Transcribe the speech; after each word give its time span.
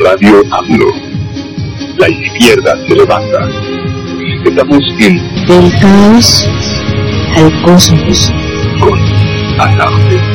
Radio 0.00 0.42
AMLO. 0.50 0.86
La 1.96 2.08
izquierda 2.08 2.76
se 2.86 2.96
levanta. 2.96 3.69
Estamos 4.44 4.84
en 4.98 5.16
Del 5.46 5.72
caos 5.80 6.48
al 7.36 7.62
cosmos. 7.62 8.32
con 8.80 8.98
Alarde. 9.60 10.29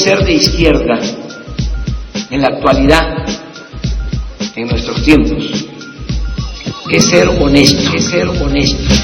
Ser 0.00 0.24
de 0.24 0.32
izquierda 0.32 0.98
en 2.30 2.40
la 2.40 2.48
actualidad, 2.48 3.26
en 4.56 4.68
nuestros 4.68 5.02
tiempos, 5.02 5.66
es 6.90 7.04
ser 7.04 7.28
honesto, 7.28 7.92
es 7.94 8.04
ser 8.06 8.26
honesto. 8.28 8.94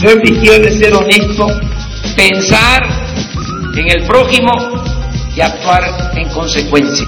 Ser 0.00 0.22
de 0.22 0.32
izquierda 0.32 0.68
es 0.68 0.78
ser 0.78 0.94
honesto, 0.94 1.46
pensar 2.14 2.88
en 3.76 3.98
el 3.98 4.06
prójimo 4.06 4.52
y 5.34 5.40
actuar 5.40 6.12
en 6.16 6.28
consecuencia. 6.28 7.06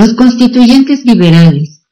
Los 0.00 0.14
constituyentes 0.14 1.04
liberales. 1.04 1.82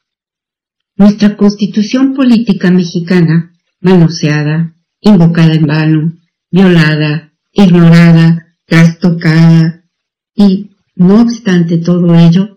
Nuestra 0.97 1.37
constitución 1.37 2.15
política 2.15 2.71
mexicana, 2.71 3.53
manoseada, 3.83 4.75
invocada 5.03 5.53
en 5.53 5.67
vano, 5.67 6.13
violada, 6.51 7.35
ignorada, 7.53 8.57
trastocada 8.65 9.85
y, 10.35 10.71
no 10.97 11.21
obstante 11.21 11.77
todo 11.77 12.15
ello, 12.15 12.57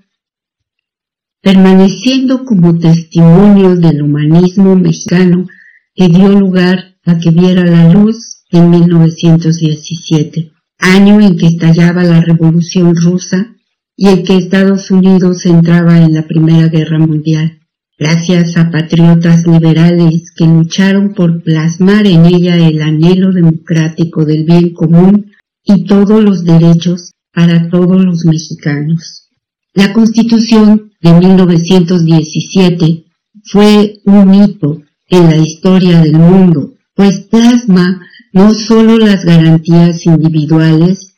permaneciendo 1.41 2.45
como 2.45 2.79
testimonio 2.79 3.75
del 3.75 4.03
humanismo 4.03 4.77
mexicano 4.77 5.47
que 5.93 6.07
dio 6.07 6.29
lugar 6.29 6.95
a 7.03 7.17
que 7.19 7.29
viera 7.29 7.65
la 7.65 7.91
luz 7.91 8.45
en 8.51 8.69
1917 8.69 10.53
año 10.77 11.19
en 11.19 11.37
que 11.37 11.47
estallaba 11.47 12.05
la 12.05 12.21
Revolución 12.21 12.95
rusa 12.95 13.53
y 14.01 14.07
en 14.07 14.23
que 14.23 14.35
Estados 14.35 14.89
Unidos 14.89 15.45
entraba 15.45 15.99
en 15.99 16.15
la 16.15 16.23
Primera 16.23 16.69
Guerra 16.69 16.97
Mundial, 16.97 17.59
gracias 17.99 18.57
a 18.57 18.71
patriotas 18.71 19.45
liberales 19.45 20.31
que 20.35 20.45
lucharon 20.45 21.13
por 21.13 21.43
plasmar 21.43 22.07
en 22.07 22.25
ella 22.25 22.55
el 22.55 22.81
anhelo 22.81 23.31
democrático 23.31 24.25
del 24.25 24.43
bien 24.43 24.73
común 24.73 25.27
y 25.63 25.85
todos 25.85 26.23
los 26.23 26.43
derechos 26.43 27.11
para 27.31 27.69
todos 27.69 28.03
los 28.03 28.25
mexicanos. 28.25 29.29
La 29.75 29.93
Constitución 29.93 30.93
de 30.99 31.13
1917 31.13 33.05
fue 33.43 33.99
un 34.05 34.33
hito 34.33 34.81
en 35.09 35.29
la 35.29 35.37
historia 35.37 36.01
del 36.01 36.13
mundo, 36.13 36.73
pues 36.95 37.19
plasma 37.29 38.01
no 38.33 38.51
solo 38.55 38.97
las 38.97 39.25
garantías 39.25 40.07
individuales, 40.07 41.10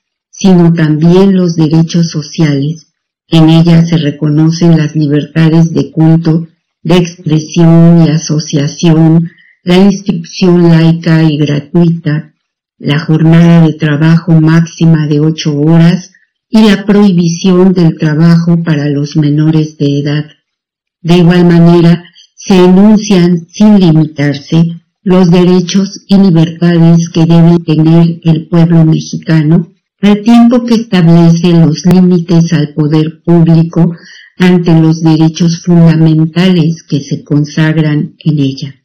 sino 0.43 0.73
también 0.73 1.37
los 1.37 1.55
derechos 1.55 2.09
sociales. 2.09 2.87
En 3.29 3.47
ella 3.47 3.85
se 3.85 3.95
reconocen 3.95 4.77
las 4.77 4.93
libertades 4.93 5.73
de 5.73 5.89
culto, 5.89 6.49
de 6.81 6.97
expresión 6.97 8.03
y 8.05 8.09
asociación, 8.09 9.31
la 9.63 9.77
instrucción 9.77 10.69
laica 10.69 11.23
y 11.23 11.37
gratuita, 11.37 12.33
la 12.77 12.99
jornada 12.99 13.65
de 13.65 13.71
trabajo 13.75 14.33
máxima 14.41 15.07
de 15.07 15.21
ocho 15.21 15.57
horas 15.57 16.11
y 16.49 16.67
la 16.67 16.85
prohibición 16.85 17.71
del 17.71 17.97
trabajo 17.97 18.61
para 18.63 18.89
los 18.89 19.15
menores 19.15 19.77
de 19.77 20.01
edad. 20.01 20.25
De 21.01 21.19
igual 21.19 21.45
manera, 21.45 22.03
se 22.35 22.57
enuncian 22.57 23.47
sin 23.47 23.79
limitarse 23.79 24.81
los 25.03 25.31
derechos 25.31 26.03
y 26.05 26.17
libertades 26.17 27.07
que 27.07 27.25
debe 27.25 27.59
tener 27.59 28.19
el 28.25 28.49
pueblo 28.49 28.83
mexicano, 28.83 29.72
al 30.03 30.21
tiempo 30.21 30.65
que 30.65 30.75
establece 30.75 31.53
los 31.53 31.85
límites 31.85 32.51
al 32.51 32.73
poder 32.73 33.23
público 33.23 33.95
ante 34.37 34.77
los 34.77 35.01
derechos 35.01 35.63
fundamentales 35.63 36.83
que 36.83 36.99
se 36.99 37.23
consagran 37.23 38.13
en 38.19 38.39
ella. 38.39 38.75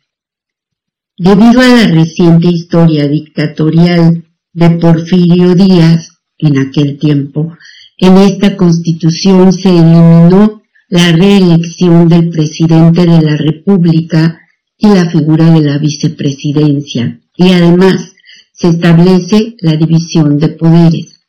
Debido 1.16 1.60
a 1.60 1.66
la 1.66 1.88
reciente 1.88 2.46
historia 2.46 3.08
dictatorial 3.08 4.26
de 4.52 4.70
Porfirio 4.70 5.56
Díaz, 5.56 6.08
en 6.38 6.58
aquel 6.58 6.98
tiempo, 6.98 7.56
en 7.96 8.16
esta 8.18 8.56
constitución 8.56 9.52
se 9.52 9.70
eliminó 9.70 10.62
la 10.88 11.10
reelección 11.10 12.08
del 12.08 12.28
presidente 12.28 13.00
de 13.00 13.20
la 13.20 13.36
República 13.36 14.38
y 14.76 14.86
la 14.86 15.10
figura 15.10 15.50
de 15.50 15.62
la 15.62 15.78
vicepresidencia, 15.78 17.20
y 17.36 17.50
además 17.50 18.14
se 18.58 18.68
establece 18.68 19.56
la 19.60 19.76
división 19.76 20.38
de 20.38 20.48
poderes. 20.48 21.20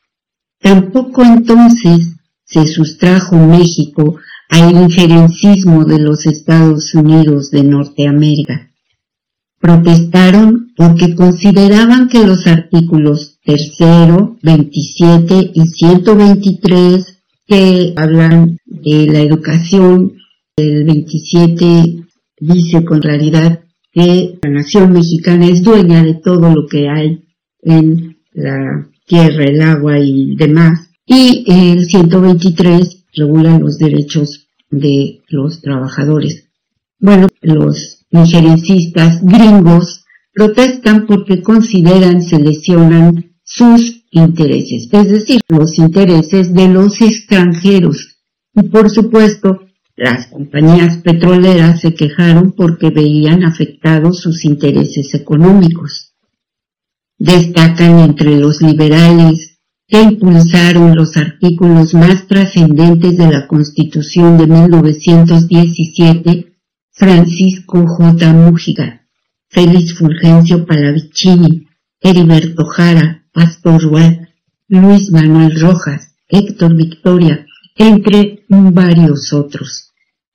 Tampoco 0.60 1.24
entonces 1.24 2.16
se 2.44 2.66
sustrajo 2.66 3.36
México 3.36 4.18
al 4.50 4.72
injerencismo 4.72 5.86
de 5.86 6.00
los 6.00 6.26
Estados 6.26 6.96
Unidos 6.96 7.52
de 7.52 7.64
Norteamérica. 7.64 8.72
Protestaron 9.60 10.74
porque 10.76 11.14
consideraban 11.14 12.08
que 12.08 12.26
los 12.26 12.48
artículos 12.48 13.38
3, 13.46 13.78
27 14.42 15.52
y 15.54 15.68
123 15.68 17.18
que 17.46 17.94
hablan 17.96 18.58
de 18.66 19.06
la 19.08 19.20
educación, 19.20 20.14
el 20.56 20.84
27 20.84 22.06
dice 22.40 22.86
con 22.86 23.00
claridad 23.00 23.60
que 23.92 24.40
la 24.42 24.50
nación 24.50 24.94
mexicana 24.94 25.48
es 25.48 25.64
dueña 25.64 26.04
de 26.04 26.16
todo 26.16 26.54
lo 26.54 26.68
que 26.68 26.88
hay 26.90 27.24
en 27.62 28.18
la 28.34 28.90
tierra, 29.06 29.46
el 29.46 29.62
agua 29.62 30.00
y 30.00 30.36
demás, 30.36 30.92
y 31.06 31.44
el 31.48 31.86
123 31.86 33.06
regula 33.16 33.58
los 33.58 33.78
derechos 33.78 34.48
de 34.70 35.22
los 35.30 35.62
trabajadores. 35.62 36.46
Bueno, 37.00 37.28
los 37.42 38.06
injerencistas 38.12 39.24
gringos 39.24 40.06
protestan 40.34 41.08
porque 41.08 41.42
consideran 41.42 42.22
se 42.22 42.40
lesionan 42.40 43.32
sus 43.44 44.04
intereses, 44.12 44.88
es 44.92 45.10
decir, 45.10 45.42
los 45.48 45.80
intereses 45.80 46.54
de 46.54 46.68
los 46.68 47.02
extranjeros. 47.02 48.18
Y 48.54 48.64
por 48.64 48.90
supuesto, 48.90 49.62
las 50.00 50.28
compañías 50.28 50.98
petroleras 51.04 51.82
se 51.82 51.94
quejaron 51.94 52.54
porque 52.54 52.90
veían 52.90 53.44
afectados 53.44 54.22
sus 54.22 54.46
intereses 54.46 55.14
económicos. 55.14 56.14
Destacan 57.18 58.00
entre 58.00 58.38
los 58.38 58.62
liberales 58.62 59.60
que 59.86 60.02
impulsaron 60.02 60.96
los 60.96 61.18
artículos 61.18 61.94
más 61.96 62.28
trascendentes 62.28 63.18
de 63.18 63.30
la 63.30 63.46
Constitución 63.46 64.38
de 64.38 64.48
1917, 64.48 66.54
Francisco 66.92 67.86
J. 67.86 68.32
Mújiga, 68.32 69.06
Félix 69.50 69.96
Fulgencio 69.96 70.66
Palavicini, 70.66 71.68
Heriberto 72.00 72.66
Jara, 72.68 73.26
Pastor 73.34 73.86
Webb, 73.86 74.30
Luis 74.70 75.12
Manuel 75.12 75.60
Rojas, 75.60 76.16
Héctor 76.30 76.74
Victoria, 76.74 77.46
entre 77.76 78.46
varios 78.48 79.34
otros, 79.34 79.89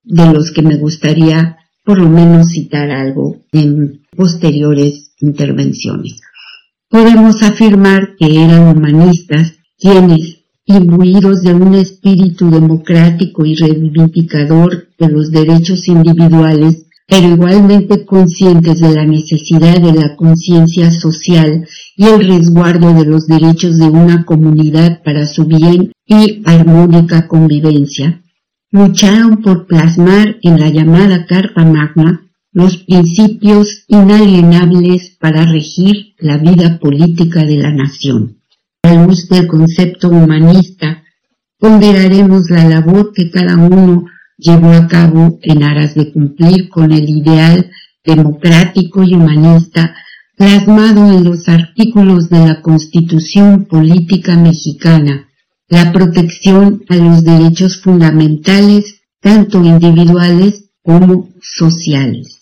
de 0.05 0.33
los 0.33 0.53
que 0.53 0.63
me 0.63 0.77
gustaría 0.77 1.59
por 1.85 1.99
lo 1.99 2.09
menos 2.09 2.51
citar 2.51 2.91
algo 2.91 3.45
en 3.53 4.03
posteriores 4.17 5.13
intervenciones. 5.21 6.21
Podemos 6.89 7.43
afirmar 7.43 8.17
que 8.19 8.43
eran 8.43 8.77
humanistas 8.77 9.55
quienes, 9.79 10.45
imbuidos 10.65 11.43
de 11.43 11.53
un 11.53 11.75
espíritu 11.75 12.51
democrático 12.51 13.45
y 13.45 13.55
reivindicador 13.55 14.89
de 14.99 15.09
los 15.09 15.31
derechos 15.31 15.89
individuales, 15.89 16.87
pero 17.07 17.29
igualmente 17.29 18.07
conscientes 18.07 18.81
de 18.81 18.95
la 18.95 19.05
necesidad 19.05 19.79
de 19.79 19.93
la 19.93 20.17
conciencia 20.17 20.91
social 20.91 21.67
y 21.97 22.05
el 22.07 22.27
resguardo 22.27 22.95
de 22.95 23.05
los 23.05 23.27
derechos 23.27 23.77
de 23.77 23.87
una 23.87 24.25
comunidad 24.25 25.03
para 25.03 25.27
su 25.27 25.45
bien 25.45 25.93
y 26.07 26.43
armónica 26.47 27.29
convivencia, 27.29 28.24
lucharon 28.75 29.37
por 29.37 29.69
plasmar 29.69 30.37
en 30.43 30.59
la 30.59 30.69
llamada 30.69 31.27
Carta 31.27 31.65
Magna 31.65 32.23
los 32.53 32.79
principios 32.79 33.85
inalienables 33.87 35.17
para 35.21 35.45
regir 35.45 36.17
la 36.19 36.39
vida 36.39 36.81
política 36.81 37.45
de 37.45 37.57
la 37.57 37.71
nación. 37.71 38.39
A 38.83 38.93
luz 38.95 39.29
del 39.29 39.47
concepto 39.47 40.09
humanista, 40.09 41.05
ponderaremos 41.57 42.51
la 42.51 42.65
labor 42.65 43.13
que 43.15 43.31
cada 43.31 43.57
uno 43.57 44.07
llevó 44.39 44.73
a 44.73 44.89
cabo 44.89 45.39
en 45.43 45.63
aras 45.63 45.95
de 45.95 46.13
cumplir 46.13 46.69
con 46.69 46.91
el 46.91 47.09
ideal 47.09 47.71
democrático 48.05 49.05
y 49.05 49.15
humanista 49.15 49.95
plasmado 50.37 51.17
en 51.17 51.23
los 51.23 51.49
artículos 51.49 52.29
de 52.29 52.45
la 52.45 52.61
Constitución 52.61 53.67
Política 53.67 54.37
Mexicana, 54.37 55.29
la 55.69 55.93
protección 55.93 56.85
a 56.89 56.97
los 56.97 57.25
derechos 57.25 57.81
fundamentales, 57.81 59.03
tanto 59.21 59.63
individuales 59.65 60.71
como 60.83 61.31
sociales. 61.41 62.34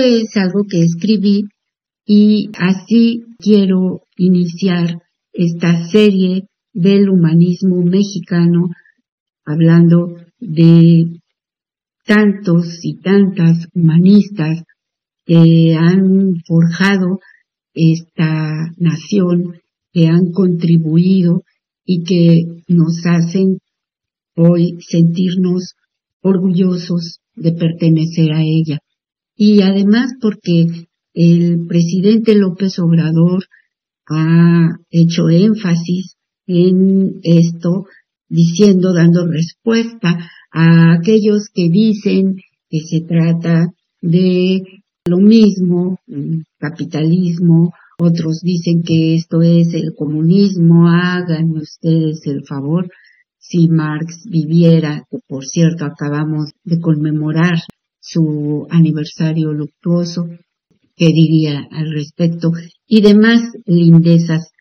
Es 0.00 0.36
algo 0.36 0.64
que 0.68 0.82
escribí 0.82 1.44
y 2.04 2.50
así 2.58 3.24
quiero 3.38 4.02
iniciar 4.16 5.00
esta 5.32 5.88
serie 5.88 6.48
del 6.72 7.08
humanismo 7.08 7.82
mexicano 7.82 8.68
hablando 9.44 10.16
de 10.38 11.20
tantos 12.04 12.80
y 12.82 13.00
tantas 13.00 13.66
humanistas 13.74 14.62
que 15.24 15.76
han 15.78 16.34
forjado 16.46 17.20
esta 17.72 18.72
nación, 18.76 19.60
que 19.92 20.08
han 20.08 20.32
contribuido 20.32 21.42
y 21.84 22.02
que 22.04 22.62
nos 22.68 23.04
hacen 23.04 23.58
hoy 24.36 24.78
sentirnos 24.80 25.74
orgullosos 26.22 27.20
de 27.34 27.52
pertenecer 27.52 28.32
a 28.32 28.42
ella 28.42 28.80
y 29.42 29.62
además 29.62 30.12
porque 30.20 30.66
el 31.14 31.66
presidente 31.66 32.34
López 32.34 32.78
Obrador 32.78 33.44
ha 34.06 34.68
hecho 34.90 35.30
énfasis 35.30 36.16
en 36.46 37.20
esto, 37.22 37.86
diciendo, 38.28 38.92
dando 38.92 39.26
respuesta 39.26 40.28
a 40.52 40.92
aquellos 40.92 41.48
que 41.54 41.70
dicen 41.70 42.36
que 42.68 42.80
se 42.80 43.00
trata 43.00 43.68
de 44.02 44.62
lo 45.06 45.16
mismo, 45.16 45.98
capitalismo, 46.58 47.72
otros 47.98 48.42
dicen 48.42 48.82
que 48.82 49.14
esto 49.14 49.40
es 49.40 49.72
el 49.72 49.94
comunismo, 49.96 50.86
hagan 50.86 51.48
ustedes 51.52 52.26
el 52.26 52.44
favor. 52.46 52.90
Si 53.38 53.68
Marx 53.68 54.24
viviera, 54.28 55.06
que 55.10 55.16
por 55.26 55.46
cierto 55.46 55.86
acabamos 55.86 56.50
de 56.62 56.78
conmemorar 56.78 57.54
su 58.00 58.66
aniversario 58.70 59.52
luctuoso, 59.52 60.28
qué 60.96 61.06
diría 61.06 61.68
al 61.70 61.92
respecto, 61.92 62.50
y 62.86 63.02
demás 63.02 63.42
lindezas. 63.66 64.52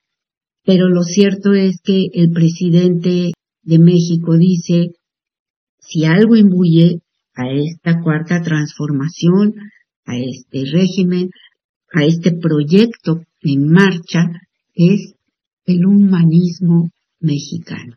Pero 0.63 0.89
lo 0.89 1.03
cierto 1.03 1.53
es 1.53 1.81
que 1.81 2.07
el 2.13 2.31
presidente 2.31 3.31
de 3.63 3.79
México 3.79 4.37
dice, 4.37 4.91
si 5.79 6.05
algo 6.05 6.35
imbuye 6.35 6.99
a 7.33 7.49
esta 7.51 8.01
cuarta 8.01 8.41
transformación, 8.41 9.55
a 10.05 10.17
este 10.17 10.65
régimen, 10.71 11.29
a 11.93 12.03
este 12.03 12.33
proyecto 12.33 13.23
en 13.41 13.71
marcha, 13.71 14.29
es 14.73 15.13
el 15.65 15.85
humanismo 15.85 16.89
mexicano. 17.19 17.95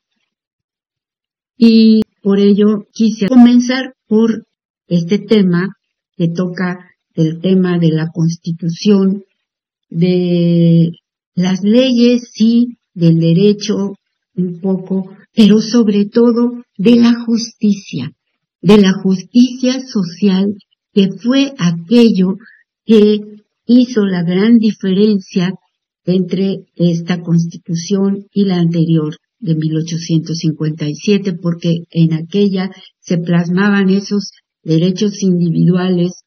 Y 1.57 2.03
por 2.23 2.39
ello 2.39 2.87
quise 2.93 3.29
comenzar 3.29 3.95
por 4.07 4.47
este 4.93 5.19
tema 5.19 5.69
que 6.17 6.29
toca 6.29 6.79
el 7.15 7.41
tema 7.41 7.79
de 7.79 7.91
la 7.91 8.09
constitución, 8.13 9.25
de 9.89 10.91
las 11.35 11.63
leyes, 11.63 12.31
sí, 12.33 12.77
del 12.95 13.19
derecho 13.19 13.95
un 14.35 14.61
poco, 14.61 15.17
pero 15.35 15.61
sobre 15.61 16.05
todo 16.07 16.63
de 16.77 16.97
la 16.97 17.15
justicia, 17.25 18.13
de 18.61 18.79
la 18.79 18.93
justicia 18.93 19.81
social 19.81 20.55
que 20.93 21.09
fue 21.23 21.53
aquello 21.59 22.37
que 22.85 23.21
hizo 23.67 24.05
la 24.05 24.23
gran 24.23 24.59
diferencia 24.59 25.53
entre 26.05 26.67
esta 26.77 27.23
constitución 27.23 28.27
y 28.33 28.45
la 28.45 28.57
anterior 28.57 29.17
de 29.39 29.55
1857, 29.55 31.35
porque 31.35 31.85
en 31.91 32.13
aquella 32.13 32.71
se 33.01 33.19
plasmaban 33.19 33.89
esos 33.89 34.33
derechos 34.63 35.23
individuales, 35.23 36.25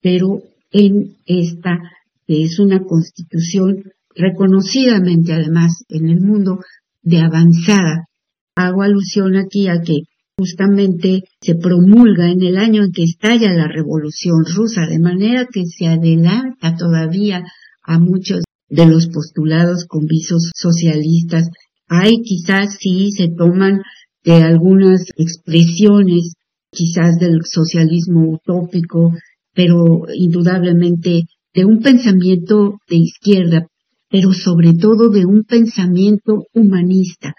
pero 0.00 0.42
en 0.70 1.16
esta, 1.26 1.78
que 2.26 2.42
es 2.44 2.58
una 2.58 2.80
constitución 2.80 3.84
reconocidamente 4.14 5.32
además 5.32 5.84
en 5.88 6.08
el 6.08 6.20
mundo 6.20 6.60
de 7.02 7.18
avanzada. 7.18 8.06
Hago 8.54 8.82
alusión 8.82 9.36
aquí 9.36 9.68
a 9.68 9.80
que 9.82 10.02
justamente 10.38 11.22
se 11.40 11.54
promulga 11.54 12.30
en 12.30 12.42
el 12.42 12.56
año 12.56 12.84
en 12.84 12.92
que 12.92 13.04
estalla 13.04 13.52
la 13.52 13.68
revolución 13.68 14.44
rusa, 14.44 14.86
de 14.86 14.98
manera 14.98 15.46
que 15.50 15.64
se 15.66 15.86
adelanta 15.86 16.76
todavía 16.76 17.42
a 17.82 17.98
muchos 17.98 18.42
de 18.68 18.86
los 18.86 19.08
postulados 19.08 19.86
con 19.86 20.06
visos 20.06 20.50
socialistas. 20.54 21.48
Hay 21.88 22.22
quizás 22.22 22.76
sí 22.80 23.12
se 23.12 23.28
toman 23.28 23.82
de 24.24 24.42
algunas 24.42 25.06
expresiones 25.16 26.34
quizás 26.76 27.18
del 27.18 27.40
socialismo 27.44 28.28
utópico, 28.28 29.14
pero 29.54 30.04
indudablemente 30.14 31.22
de 31.54 31.64
un 31.64 31.80
pensamiento 31.80 32.78
de 32.88 32.96
izquierda, 32.96 33.66
pero 34.10 34.32
sobre 34.32 34.74
todo 34.74 35.08
de 35.08 35.24
un 35.24 35.44
pensamiento 35.44 36.44
humanista. 36.52 37.32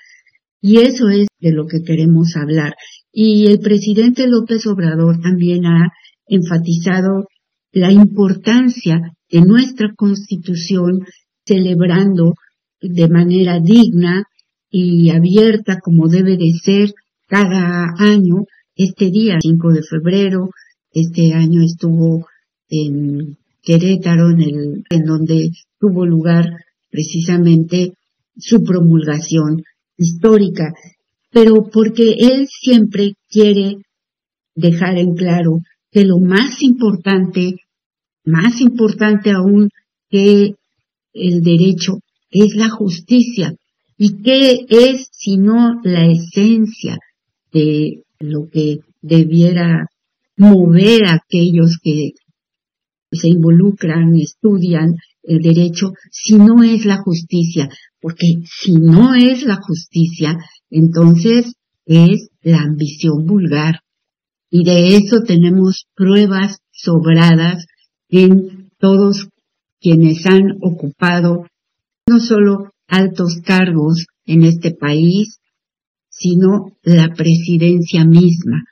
Y 0.59 0.77
eso 0.77 1.09
es 1.09 1.27
de 1.39 1.51
lo 1.51 1.67
que 1.67 1.83
queremos 1.83 2.35
hablar. 2.35 2.73
Y 3.13 3.45
el 3.45 3.59
presidente 3.59 4.27
López 4.27 4.65
Obrador 4.65 5.19
también 5.21 5.65
ha 5.65 5.91
enfatizado 6.25 7.27
la 7.71 7.91
importancia 7.91 8.99
de 9.29 9.41
nuestra 9.41 9.93
constitución 9.95 11.01
celebrando 11.45 12.33
de 12.81 13.07
manera 13.07 13.59
digna 13.59 14.23
y 14.69 15.11
abierta 15.11 15.79
como 15.81 16.07
debe 16.07 16.37
de 16.37 16.51
ser 16.63 16.91
cada 17.27 17.93
año 17.97 18.45
este 18.77 19.09
día 19.09 19.39
5 19.41 19.71
de 19.71 19.83
febrero. 19.83 20.51
Este 20.91 21.33
año 21.33 21.61
estuvo 21.61 22.27
en 22.69 23.37
Querétaro, 23.63 24.29
en, 24.29 24.41
el, 24.41 24.83
en 24.89 25.05
donde 25.05 25.49
tuvo 25.79 26.05
lugar 26.05 26.49
precisamente 26.89 27.93
su 28.37 28.63
promulgación 28.63 29.63
histórica, 29.97 30.73
pero 31.31 31.69
porque 31.71 32.15
él 32.19 32.47
siempre 32.47 33.13
quiere 33.29 33.77
dejar 34.55 34.97
en 34.97 35.15
claro 35.15 35.59
que 35.91 36.05
lo 36.05 36.19
más 36.19 36.61
importante, 36.61 37.55
más 38.25 38.61
importante 38.61 39.31
aún 39.31 39.69
que 40.09 40.55
el 41.13 41.41
derecho, 41.41 41.99
es 42.29 42.55
la 42.55 42.69
justicia. 42.69 43.55
¿Y 43.97 44.21
qué 44.21 44.65
es 44.69 45.07
sino 45.11 45.81
la 45.83 46.05
esencia 46.05 46.99
de 47.51 48.03
lo 48.19 48.47
que 48.51 48.79
debiera 49.01 49.87
mover 50.37 51.05
a 51.05 51.15
aquellos 51.15 51.77
que 51.81 52.11
se 53.11 53.29
involucran, 53.29 54.15
estudian 54.15 54.95
el 55.23 55.41
derecho, 55.41 55.91
si 56.11 56.35
no 56.35 56.63
es 56.63 56.85
la 56.85 56.97
justicia, 56.97 57.69
porque 58.01 58.43
si 58.45 58.73
no 58.73 59.15
es 59.15 59.43
la 59.43 59.57
justicia, 59.57 60.37
entonces 60.69 61.53
es 61.85 62.29
la 62.41 62.61
ambición 62.61 63.25
vulgar. 63.25 63.81
Y 64.49 64.63
de 64.63 64.95
eso 64.95 65.21
tenemos 65.25 65.85
pruebas 65.95 66.59
sobradas 66.71 67.65
en 68.09 68.69
todos 68.77 69.27
quienes 69.79 70.25
han 70.25 70.57
ocupado 70.61 71.45
no 72.07 72.19
solo 72.19 72.71
altos 72.87 73.41
cargos 73.43 74.05
en 74.25 74.43
este 74.43 74.71
país, 74.71 75.39
sino 76.17 76.71
la 76.83 77.13
presidencia 77.13 78.05
misma. 78.05 78.63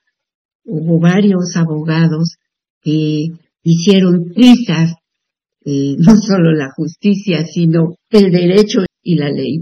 Hubo 0.64 1.00
varios 1.00 1.56
abogados 1.56 2.38
que 2.82 3.28
hicieron 3.64 4.32
trizas 4.34 4.96
eh, 5.68 5.96
no 5.98 6.16
solo 6.16 6.52
la 6.52 6.70
justicia, 6.75 7.44
sino 7.46 7.96
el 8.12 8.32
derecho 8.32 8.86
y 9.02 9.16
la 9.16 9.30
ley. 9.32 9.60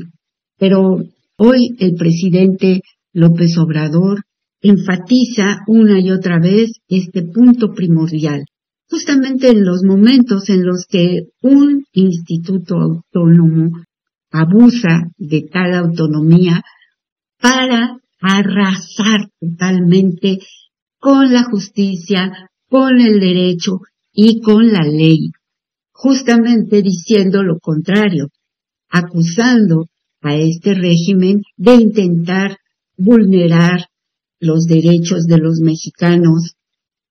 Pero 0.57 1.01
hoy 1.37 1.75
el 1.79 1.95
presidente 1.95 2.81
López 3.13 3.57
Obrador 3.57 4.23
enfatiza 4.61 5.59
una 5.67 5.99
y 5.99 6.11
otra 6.11 6.39
vez 6.39 6.71
este 6.89 7.23
punto 7.23 7.73
primordial, 7.73 8.45
justamente 8.89 9.49
en 9.49 9.63
los 9.63 9.83
momentos 9.83 10.49
en 10.49 10.65
los 10.65 10.85
que 10.89 11.27
un 11.41 11.85
instituto 11.93 12.75
autónomo 12.75 13.71
abusa 14.31 15.09
de 15.17 15.47
tal 15.51 15.73
autonomía 15.73 16.61
para 17.43 17.99
arrasar 18.21 19.29
totalmente 19.37 20.39
con 20.97 21.33
la 21.33 21.43
justicia, 21.43 22.49
con 22.69 23.01
el 23.01 23.19
derecho 23.19 23.81
y 24.13 24.39
con 24.39 24.71
la 24.71 24.83
ley, 24.83 25.31
justamente 25.91 26.81
diciendo 26.81 27.43
lo 27.43 27.59
contrario, 27.59 28.29
acusando 28.89 29.87
a 30.21 30.37
este 30.37 30.73
régimen 30.73 31.41
de 31.57 31.75
intentar 31.75 32.59
vulnerar 32.95 33.87
los 34.39 34.63
derechos 34.65 35.25
de 35.25 35.39
los 35.39 35.59
mexicanos, 35.59 36.55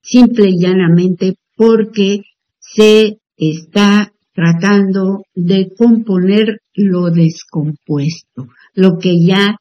simple 0.01 0.49
y 0.49 0.59
llanamente 0.59 1.35
porque 1.57 2.23
se 2.59 3.19
está 3.37 4.11
tratando 4.33 5.25
de 5.35 5.71
componer 5.77 6.63
lo 6.73 7.11
descompuesto, 7.11 8.49
lo 8.75 8.97
que 8.97 9.23
ya 9.27 9.59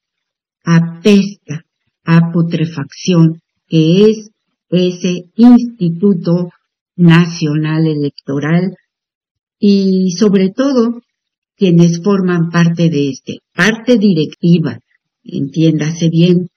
apesta 0.64 1.66
a 2.04 2.32
putrefacción, 2.32 3.42
que 3.68 4.10
es 4.10 4.32
ese 4.70 5.26
instituto 5.36 6.50
nacional 6.96 7.88
electoral 7.88 8.76
y 9.60 10.12
sobre 10.12 10.50
todo 10.50 11.02
quienes 11.56 12.02
forman 12.04 12.50
parte 12.50 12.90
de 12.90 13.10
este, 13.10 13.40
parte 13.54 13.98
directiva, 13.98 14.80
entiéndase 15.24 16.10
bien, 16.10 16.50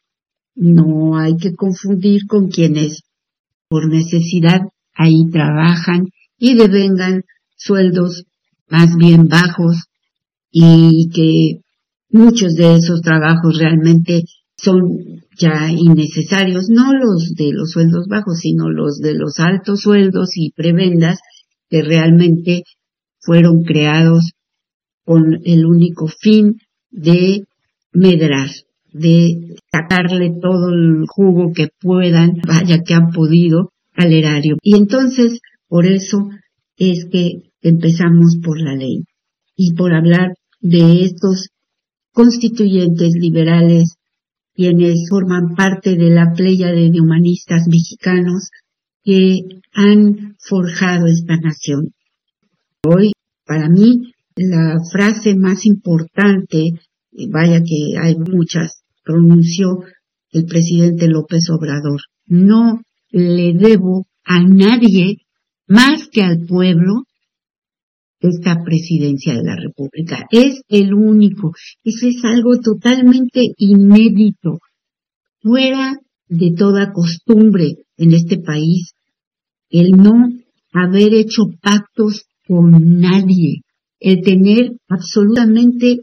no 0.55 1.19
hay 1.19 1.37
que 1.37 1.55
confundir 1.55 2.27
con 2.27 2.49
quienes 2.49 3.03
por 3.69 3.89
necesidad 3.89 4.61
ahí 4.95 5.29
trabajan 5.31 6.09
y 6.39 6.55
devengan 6.55 7.25
sueldos 7.57 8.25
más 8.69 8.97
bien 8.97 9.29
bajos 9.29 9.85
y 10.51 11.11
que 11.13 11.64
muchos 12.15 12.55
de 12.55 12.77
esos 12.77 13.03
trabajos 13.03 13.59
realmente 13.59 14.23
son 14.57 14.99
ya 15.37 15.69
innecesarios, 15.69 16.69
no 16.71 16.93
los 16.93 17.35
de 17.35 17.53
los 17.53 17.73
sueldos 17.73 18.07
bajos, 18.09 18.39
sino 18.39 18.71
los 18.71 19.01
de 19.01 19.15
los 19.15 19.41
altos 19.41 19.81
sueldos 19.81 20.31
y 20.37 20.53
prebendas 20.53 21.19
que 21.69 21.83
realmente 21.83 22.63
fueron 23.19 23.65
creados 23.65 24.31
con 25.05 25.41
el 25.45 25.67
único 25.67 26.07
fin 26.07 26.59
de 26.91 27.43
medrar, 27.93 28.49
de 28.93 29.57
sacarle 29.73 30.35
todo 30.41 30.71
el 30.71 31.05
jugo 31.09 31.53
que 31.53 31.69
puedan, 31.81 32.41
vaya 32.47 32.79
que 32.87 32.95
han 32.95 33.11
podido, 33.11 33.71
al 33.97 34.13
erario. 34.13 34.57
Y 34.63 34.77
entonces, 34.77 35.41
por 35.69 35.87
eso 35.87 36.29
es 36.77 37.07
que 37.11 37.51
empezamos 37.61 38.39
por 38.43 38.61
la 38.61 38.75
ley 38.75 39.05
y 39.57 39.75
por 39.75 39.93
hablar 39.93 40.35
de 40.61 41.03
estos 41.03 41.49
constituyentes 42.15 43.13
liberales 43.15 43.97
quienes 44.55 45.09
forman 45.11 45.55
parte 45.57 45.97
de 45.97 46.11
la 46.11 46.33
playa 46.33 46.71
de 46.71 46.91
humanistas 47.01 47.67
mexicanos 47.69 48.51
que 49.03 49.41
han 49.75 50.37
forjado 50.39 51.07
esta 51.07 51.37
nación. 51.37 51.93
Hoy, 52.87 53.13
para 53.45 53.69
mí, 53.69 54.13
la 54.37 54.77
frase 54.93 55.35
más 55.35 55.67
importante, 55.67 56.71
vaya 57.31 57.61
que 57.61 57.99
hay 58.01 58.17
muchas, 58.17 58.85
pronunció 59.05 59.81
el 60.31 60.45
presidente 60.47 61.09
López 61.09 61.51
Obrador. 61.51 62.01
No 62.27 62.81
le 63.11 63.55
debo 63.55 64.07
a 64.25 64.41
nadie 64.43 65.19
más 65.67 66.09
que 66.09 66.23
al 66.23 66.47
pueblo 66.47 67.05
esta 68.29 68.63
presidencia 68.65 69.35
de 69.35 69.45
la 69.45 69.57
República. 69.57 70.27
Es 70.31 70.63
el 70.69 70.95
único. 70.95 71.53
Eso 71.83 72.07
es 72.07 72.25
algo 72.25 72.59
totalmente 72.59 73.53
inédito, 73.59 74.59
fuera 75.41 75.99
de 76.29 76.53
toda 76.57 76.93
costumbre 76.93 77.77
en 77.97 78.13
este 78.13 78.39
país, 78.39 78.95
el 79.71 79.91
no 79.91 80.31
haber 80.73 81.15
hecho 81.15 81.43
pactos 81.61 82.25
con 82.47 82.99
nadie, 83.01 83.61
el 84.01 84.23
tener 84.23 84.73
absolutamente 84.89 86.01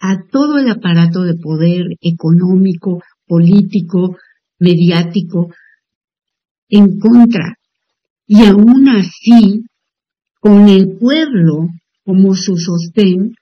a 0.00 0.18
todo 0.30 0.58
el 0.58 0.68
aparato 0.68 1.22
de 1.22 1.34
poder 1.34 1.84
económico, 2.00 3.02
político, 3.26 4.16
mediático, 4.58 5.54
en 6.68 6.98
contra. 6.98 7.54
Y 8.26 8.44
aún 8.44 8.88
así, 8.88 9.62
con 10.42 10.68
el 10.68 10.98
pueblo 10.98 11.68
como 12.04 12.34
su 12.34 12.56
sostén, 12.56 13.34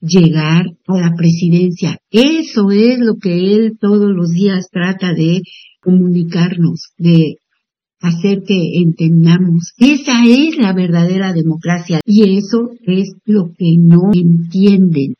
llegar 0.00 0.64
a 0.86 0.98
la 0.98 1.12
presidencia. 1.14 1.98
Eso 2.10 2.70
es 2.70 2.98
lo 2.98 3.16
que 3.16 3.54
él 3.54 3.76
todos 3.78 4.10
los 4.10 4.30
días 4.30 4.68
trata 4.70 5.12
de 5.12 5.42
comunicarnos, 5.82 6.92
de 6.96 7.34
hacer 8.00 8.42
que 8.46 8.78
entendamos. 8.82 9.74
Esa 9.76 10.24
es 10.24 10.56
la 10.56 10.72
verdadera 10.72 11.34
democracia 11.34 12.00
y 12.06 12.38
eso 12.38 12.70
es 12.86 13.12
lo 13.26 13.50
que 13.58 13.74
no 13.76 14.12
entienden. 14.14 15.14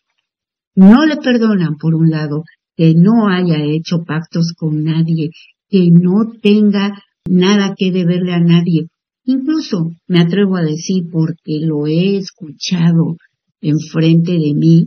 No 0.75 1.05
le 1.05 1.17
perdonan, 1.17 1.77
por 1.77 1.95
un 1.95 2.09
lado, 2.09 2.45
que 2.77 2.95
no 2.95 3.29
haya 3.29 3.63
hecho 3.63 4.05
pactos 4.07 4.55
con 4.57 4.85
nadie, 4.85 5.29
que 5.69 5.91
no 5.91 6.33
tenga 6.43 7.03
nada 7.29 7.75
que 7.77 7.93
deberle 7.93 8.33
a 8.33 8.41
nadie. 8.41 8.87
Incluso 9.27 9.91
me 10.07 10.21
atrevo 10.21 10.57
a 10.57 10.63
decir, 10.63 11.05
porque 11.11 11.59
lo 11.61 11.87
he 11.87 12.17
escuchado 12.17 13.17
enfrente 13.61 14.33
de 14.33 14.55
mí 14.55 14.87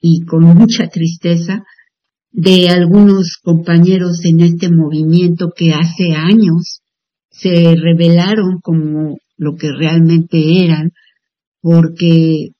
y 0.00 0.24
con 0.24 0.44
mucha 0.44 0.86
tristeza, 0.86 1.64
de 2.30 2.68
algunos 2.68 3.36
compañeros 3.42 4.24
en 4.24 4.40
este 4.40 4.70
movimiento 4.70 5.50
que 5.56 5.72
hace 5.72 6.14
años 6.14 6.82
se 7.30 7.74
revelaron 7.74 8.60
como 8.62 9.16
lo 9.36 9.56
que 9.56 9.70
realmente 9.72 10.64
eran, 10.64 10.92
porque 11.60 12.50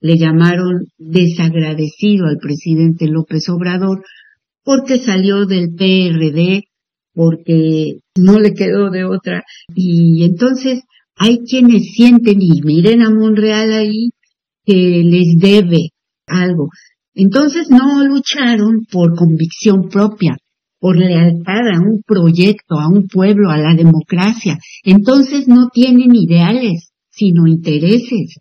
le 0.00 0.16
llamaron 0.18 0.86
desagradecido 0.98 2.26
al 2.26 2.38
presidente 2.38 3.06
López 3.06 3.48
Obrador, 3.50 4.02
porque 4.64 4.98
salió 4.98 5.46
del 5.46 5.74
PRD, 5.74 6.64
porque 7.16 8.00
no 8.14 8.38
le 8.38 8.52
quedó 8.52 8.90
de 8.90 9.04
otra. 9.04 9.42
Y 9.74 10.22
entonces 10.22 10.82
hay 11.16 11.38
quienes 11.48 11.94
sienten, 11.94 12.42
y 12.42 12.60
miren 12.62 13.02
a 13.02 13.10
Monreal 13.10 13.72
ahí, 13.72 14.10
que 14.66 15.02
les 15.02 15.38
debe 15.38 15.92
algo. 16.26 16.68
Entonces 17.14 17.70
no 17.70 18.04
lucharon 18.04 18.84
por 18.92 19.16
convicción 19.16 19.88
propia, 19.88 20.36
por 20.78 20.98
lealtad 20.98 21.66
a 21.74 21.80
un 21.80 22.02
proyecto, 22.06 22.78
a 22.78 22.88
un 22.88 23.08
pueblo, 23.08 23.48
a 23.48 23.56
la 23.56 23.74
democracia. 23.74 24.58
Entonces 24.84 25.48
no 25.48 25.68
tienen 25.72 26.14
ideales, 26.14 26.90
sino 27.08 27.46
intereses. 27.46 28.34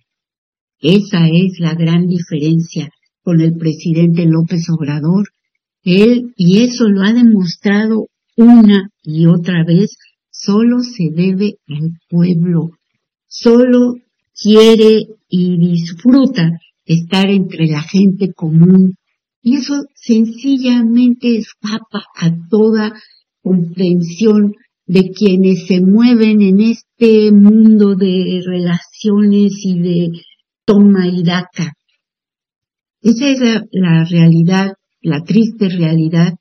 Esa 0.82 1.30
es 1.30 1.60
la 1.60 1.76
gran 1.76 2.08
diferencia 2.08 2.90
con 3.24 3.40
el 3.40 3.56
presidente 3.56 4.26
López 4.26 4.68
Obrador. 4.70 5.30
Él, 5.84 6.34
y 6.36 6.64
eso 6.64 6.90
lo 6.90 7.04
ha 7.04 7.14
demostrado 7.14 8.08
una 8.38 8.90
y 9.04 9.26
otra 9.28 9.64
vez, 9.66 9.98
solo 10.30 10.80
se 10.82 11.10
debe 11.12 11.58
al 11.68 11.92
pueblo, 12.10 12.72
solo 13.28 13.96
quiere 14.40 15.08
y 15.30 15.58
disfruta 15.58 16.52
estar 16.86 17.30
entre 17.30 17.68
la 17.68 17.82
gente 17.82 18.34
común 18.34 18.96
y 19.42 19.58
eso 19.58 19.86
sencillamente 19.94 21.38
escapa 21.38 22.04
a 22.16 22.32
toda 22.50 22.94
comprensión 23.42 24.54
de 24.88 25.12
quienes 25.12 25.68
se 25.68 25.82
mueven 25.82 26.42
en 26.42 26.60
este 26.62 27.32
mundo 27.32 27.96
de 27.96 28.42
relaciones 28.44 29.54
y 29.64 29.80
de 29.80 30.12
toma 30.66 31.08
y 31.08 31.24
daca. 31.24 31.74
Esa 33.02 33.30
es 33.30 33.40
la, 33.40 33.64
la 33.72 34.04
realidad, 34.04 34.74
la 35.02 35.22
triste 35.24 35.70
realidad, 35.70 36.34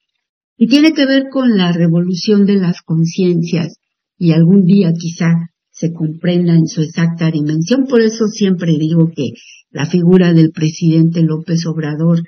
y 0.57 0.67
tiene 0.69 0.93
que 0.93 1.07
ver 1.07 1.25
con 1.31 1.57
la 1.57 1.73
revolución 1.73 2.47
de 2.47 2.57
las 2.57 2.83
conciencias, 2.83 3.77
y 4.19 4.33
algún 4.33 4.65
día 4.65 4.93
quizá 4.97 5.51
se 5.71 5.93
comprenda 5.93 6.55
en 6.55 6.69
su 6.69 6.83
exacta 6.83 7.31
dimensión. 7.31 7.87
Por 7.89 8.01
eso 8.01 8.29
siempre 8.29 8.77
digo 8.79 9.11
que 9.15 9.31
la 9.71 9.87
figura 9.87 10.33
del 10.33 10.53
presidente 10.53 11.23
López 11.23 11.67
Obrador 11.67 12.23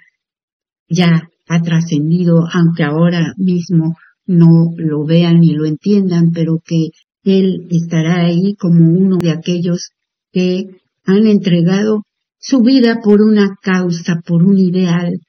ya 0.89 1.29
ha 1.49 1.63
trascendido, 1.63 2.45
aunque 2.53 2.83
ahora 2.83 3.33
mismo 3.37 3.95
no 4.27 4.73
lo 4.77 5.05
vean 5.05 5.41
ni 5.41 5.55
lo 5.55 5.65
entiendan, 5.65 6.33
pero 6.33 6.59
que 6.65 6.89
él 7.23 7.69
estará 7.71 8.25
ahí 8.25 8.55
como 8.59 8.91
uno 8.91 9.19
de 9.19 9.31
aquellos 9.31 9.91
que 10.33 10.65
han 11.05 11.27
entregado 11.27 12.03
su 12.39 12.63
vida 12.63 13.01
por 13.03 13.23
una 13.23 13.57
causa, 13.63 14.21
por 14.27 14.43
un 14.43 14.59
ideal, 14.59 15.21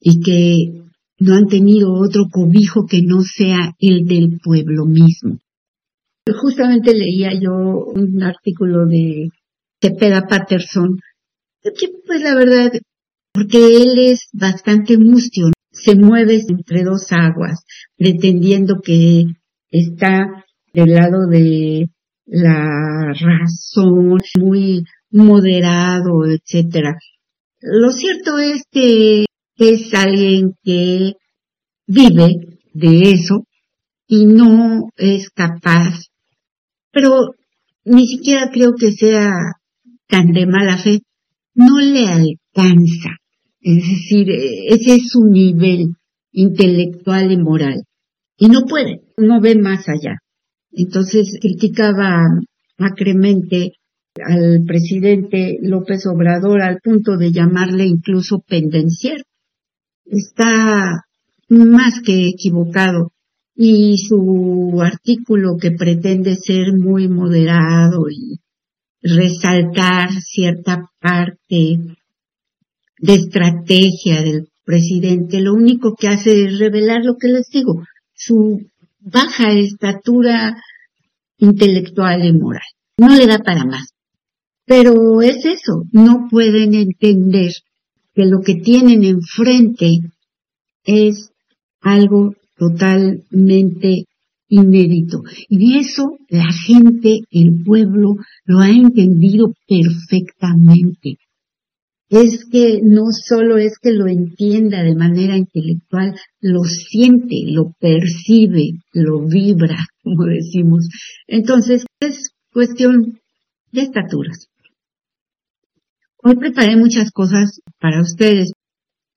y 0.00 0.20
que 0.20 0.85
no 1.18 1.34
han 1.34 1.46
tenido 1.46 1.92
otro 1.94 2.24
cobijo 2.30 2.86
que 2.86 3.02
no 3.02 3.22
sea 3.22 3.74
el 3.78 4.04
del 4.06 4.38
pueblo 4.42 4.84
mismo. 4.84 5.38
Justamente 6.40 6.92
leía 6.92 7.30
yo 7.40 7.52
un 7.52 8.22
artículo 8.22 8.86
de 8.86 9.28
Cepeda 9.80 10.26
Patterson, 10.26 10.98
que 11.62 11.88
pues 12.06 12.22
la 12.22 12.34
verdad, 12.34 12.72
porque 13.32 13.82
él 13.82 13.98
es 13.98 14.28
bastante 14.32 14.98
mustio, 14.98 15.50
se 15.70 15.94
mueve 15.94 16.42
entre 16.48 16.82
dos 16.82 17.12
aguas, 17.12 17.64
pretendiendo 17.96 18.80
que 18.82 19.24
está 19.70 20.44
del 20.72 20.94
lado 20.94 21.26
de 21.28 21.90
la 22.26 23.12
razón, 23.12 24.18
muy 24.38 24.84
moderado, 25.10 26.26
etcétera. 26.26 26.98
Lo 27.60 27.90
cierto 27.92 28.38
es 28.38 28.62
que 28.70 29.26
es 29.56 29.92
alguien 29.94 30.54
que 30.62 31.14
vive 31.86 32.36
de 32.72 33.10
eso 33.12 33.46
y 34.06 34.26
no 34.26 34.90
es 34.96 35.30
capaz 35.30 36.06
pero 36.96 37.34
ni 37.84 38.06
siquiera 38.06 38.48
creo 38.50 38.72
que 38.72 38.90
sea 38.90 39.30
tan 40.08 40.32
de 40.32 40.46
mala 40.46 40.78
fe, 40.78 41.00
no 41.54 41.78
le 41.78 42.08
alcanza. 42.08 43.18
Es 43.60 43.86
decir, 43.86 44.30
ese 44.30 44.94
es 44.94 45.10
su 45.10 45.26
nivel 45.26 45.88
intelectual 46.32 47.30
y 47.30 47.36
moral. 47.36 47.82
Y 48.38 48.48
no 48.48 48.62
puede, 48.62 49.02
no 49.18 49.42
ve 49.42 49.56
más 49.56 49.86
allá. 49.90 50.16
Entonces 50.72 51.36
criticaba 51.38 52.22
acremente 52.78 53.72
al 54.24 54.64
presidente 54.66 55.58
López 55.60 56.06
Obrador 56.06 56.62
al 56.62 56.78
punto 56.82 57.18
de 57.18 57.30
llamarle 57.30 57.84
incluso 57.84 58.38
pendenciero. 58.40 59.22
Está 60.06 61.04
más 61.48 62.00
que 62.04 62.28
equivocado 62.28 63.12
y 63.54 63.96
su 63.98 64.80
artículo 64.82 65.56
que 65.60 65.72
pretende 65.72 66.36
ser 66.36 66.72
muy 66.78 67.08
moderado 67.08 68.08
y 68.10 68.40
resaltar 69.02 70.10
cierta 70.12 70.90
parte 71.00 71.78
de 72.98 73.14
estrategia 73.14 74.22
del 74.22 74.48
presidente, 74.64 75.40
lo 75.40 75.54
único 75.54 75.94
que 75.94 76.08
hace 76.08 76.44
es 76.44 76.58
revelar 76.58 77.04
lo 77.04 77.16
que 77.16 77.28
les 77.28 77.48
digo, 77.48 77.84
su 78.12 78.66
baja 78.98 79.52
estatura 79.52 80.56
intelectual 81.38 82.24
y 82.24 82.32
moral. 82.32 82.62
No 82.98 83.14
le 83.14 83.26
da 83.26 83.38
para 83.38 83.64
más. 83.64 83.92
Pero 84.64 85.22
es 85.22 85.44
eso, 85.44 85.84
no 85.92 86.26
pueden 86.28 86.74
entender 86.74 87.52
que 88.16 88.24
lo 88.24 88.40
que 88.40 88.54
tienen 88.54 89.04
enfrente 89.04 89.98
es 90.84 91.30
algo 91.82 92.34
totalmente 92.56 94.06
inédito. 94.48 95.22
Y 95.50 95.78
eso 95.78 96.16
la 96.30 96.48
gente, 96.66 97.20
el 97.30 97.62
pueblo, 97.62 98.16
lo 98.46 98.58
ha 98.60 98.70
entendido 98.70 99.52
perfectamente. 99.68 101.18
Es 102.08 102.46
que 102.50 102.80
no 102.82 103.10
solo 103.10 103.58
es 103.58 103.78
que 103.82 103.92
lo 103.92 104.06
entienda 104.06 104.82
de 104.82 104.94
manera 104.94 105.36
intelectual, 105.36 106.14
lo 106.40 106.62
siente, 106.64 107.42
lo 107.46 107.72
percibe, 107.78 108.78
lo 108.92 109.26
vibra, 109.26 109.76
como 110.02 110.24
decimos. 110.24 110.88
Entonces, 111.26 111.84
es 112.00 112.30
cuestión 112.50 113.18
de 113.72 113.82
estaturas. 113.82 114.48
Hoy 116.28 116.34
preparé 116.34 116.74
muchas 116.74 117.12
cosas 117.12 117.60
para 117.78 118.02
ustedes. 118.02 118.50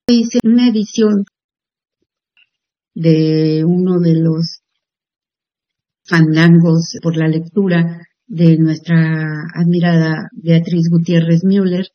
Hice 0.08 0.38
una 0.44 0.70
edición 0.70 1.26
de 2.94 3.66
uno 3.66 4.00
de 4.00 4.14
los 4.14 4.62
fandangos 6.04 7.00
por 7.02 7.18
la 7.18 7.28
lectura 7.28 8.06
de 8.28 8.60
nuestra 8.60 9.42
admirada 9.56 10.30
Beatriz 10.34 10.88
Gutiérrez 10.92 11.44
Müller, 11.44 11.88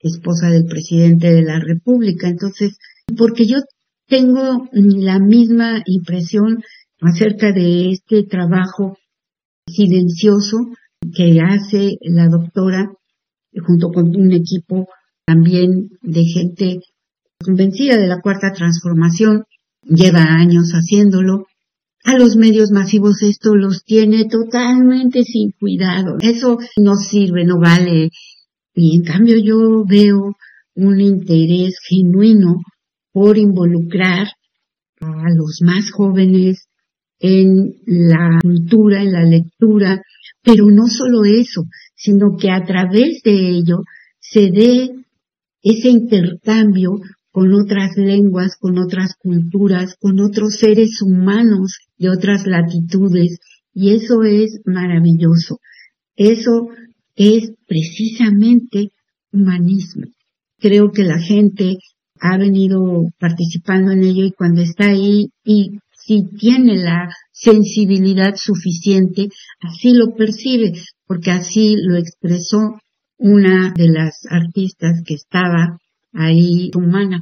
esposa 0.00 0.48
del 0.48 0.64
presidente 0.64 1.30
de 1.30 1.42
la 1.42 1.60
República. 1.60 2.26
Entonces, 2.26 2.78
porque 3.16 3.46
yo 3.46 3.58
tengo 4.08 4.68
la 4.72 5.20
misma 5.20 5.84
impresión 5.86 6.64
acerca 7.00 7.52
de 7.52 7.90
este 7.90 8.24
trabajo 8.24 8.98
silencioso 9.68 10.56
que 11.14 11.40
hace 11.40 11.92
la 12.00 12.26
doctora 12.26 12.90
junto 13.60 13.90
con 13.90 14.14
un 14.16 14.32
equipo 14.32 14.88
también 15.24 15.90
de 16.02 16.24
gente 16.24 16.80
convencida 17.44 17.96
de 17.96 18.06
la 18.06 18.20
cuarta 18.20 18.52
transformación, 18.52 19.44
lleva 19.82 20.22
años 20.22 20.70
haciéndolo. 20.72 21.46
A 22.04 22.16
los 22.16 22.36
medios 22.36 22.70
masivos 22.70 23.22
esto 23.22 23.54
los 23.54 23.84
tiene 23.84 24.24
totalmente 24.24 25.22
sin 25.22 25.52
cuidado. 25.52 26.16
Eso 26.20 26.58
no 26.76 26.96
sirve, 26.96 27.44
no 27.44 27.60
vale. 27.60 28.10
Y 28.74 28.96
en 28.96 29.04
cambio 29.04 29.38
yo 29.38 29.84
veo 29.84 30.36
un 30.74 31.00
interés 31.00 31.76
genuino 31.88 32.56
por 33.12 33.38
involucrar 33.38 34.28
a 35.00 35.30
los 35.34 35.60
más 35.62 35.90
jóvenes 35.90 36.66
en 37.20 37.74
la 37.86 38.40
cultura, 38.42 39.02
en 39.02 39.12
la 39.12 39.22
lectura, 39.22 40.02
pero 40.42 40.66
no 40.70 40.86
solo 40.86 41.24
eso, 41.24 41.62
sino 42.02 42.36
que 42.36 42.50
a 42.50 42.64
través 42.64 43.22
de 43.22 43.50
ello 43.50 43.84
se 44.18 44.50
dé 44.50 44.90
ese 45.62 45.88
intercambio 45.88 46.98
con 47.30 47.54
otras 47.54 47.96
lenguas, 47.96 48.56
con 48.58 48.78
otras 48.78 49.14
culturas, 49.18 49.94
con 50.00 50.18
otros 50.18 50.56
seres 50.58 51.00
humanos 51.00 51.78
de 51.96 52.10
otras 52.10 52.46
latitudes, 52.46 53.38
y 53.72 53.94
eso 53.94 54.24
es 54.24 54.60
maravilloso. 54.64 55.58
Eso 56.16 56.68
es 57.14 57.52
precisamente 57.66 58.90
humanismo. 59.32 60.06
Creo 60.58 60.90
que 60.90 61.04
la 61.04 61.18
gente 61.18 61.76
ha 62.20 62.36
venido 62.36 63.06
participando 63.18 63.92
en 63.92 64.02
ello 64.02 64.24
y 64.24 64.32
cuando 64.32 64.60
está 64.60 64.86
ahí 64.86 65.30
y 65.44 65.78
si 66.04 66.24
tiene 66.36 66.76
la 66.76 67.08
sensibilidad 67.30 68.34
suficiente, 68.34 69.28
así 69.60 69.92
lo 69.92 70.14
percibe, 70.14 70.72
porque 71.06 71.30
así 71.30 71.76
lo 71.76 71.96
expresó 71.96 72.76
una 73.18 73.72
de 73.76 73.88
las 73.88 74.26
artistas 74.28 75.02
que 75.06 75.14
estaba 75.14 75.78
ahí 76.12 76.70
humana, 76.74 77.20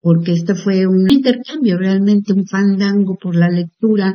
porque 0.00 0.32
esto 0.32 0.54
fue 0.54 0.86
un 0.86 1.10
intercambio, 1.10 1.78
realmente 1.78 2.32
un 2.32 2.46
fandango 2.46 3.16
por 3.20 3.34
la 3.34 3.48
lectura 3.48 4.14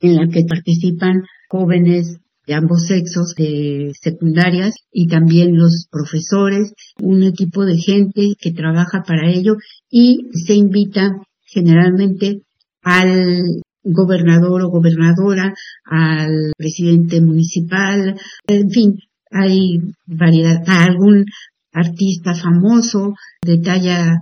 en 0.00 0.16
la 0.16 0.28
que 0.28 0.44
participan 0.44 1.24
jóvenes 1.48 2.18
de 2.46 2.54
ambos 2.54 2.86
sexos 2.86 3.34
de 3.36 3.92
secundarias 4.00 4.74
y 4.92 5.08
también 5.08 5.56
los 5.56 5.88
profesores, 5.90 6.72
un 7.00 7.22
equipo 7.24 7.64
de 7.64 7.76
gente 7.76 8.34
que 8.40 8.52
trabaja 8.52 9.02
para 9.02 9.30
ello 9.30 9.56
y 9.90 10.30
se 10.46 10.54
invita 10.54 11.10
generalmente 11.50 12.42
al 12.82 13.62
gobernador 13.82 14.62
o 14.62 14.70
gobernadora, 14.70 15.54
al 15.84 16.52
presidente 16.56 17.20
municipal, 17.20 18.18
en 18.46 18.70
fin, 18.70 18.98
hay 19.30 19.78
variedad, 20.06 20.62
a 20.66 20.84
algún 20.84 21.24
artista 21.72 22.34
famoso 22.34 23.14
de 23.42 23.58
talla 23.58 24.18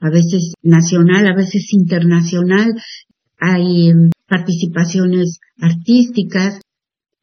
a 0.00 0.10
veces 0.10 0.52
nacional, 0.62 1.26
a 1.26 1.34
veces 1.34 1.72
internacional, 1.72 2.74
hay 3.38 3.88
em, 3.88 4.10
participaciones 4.26 5.38
artísticas 5.58 6.60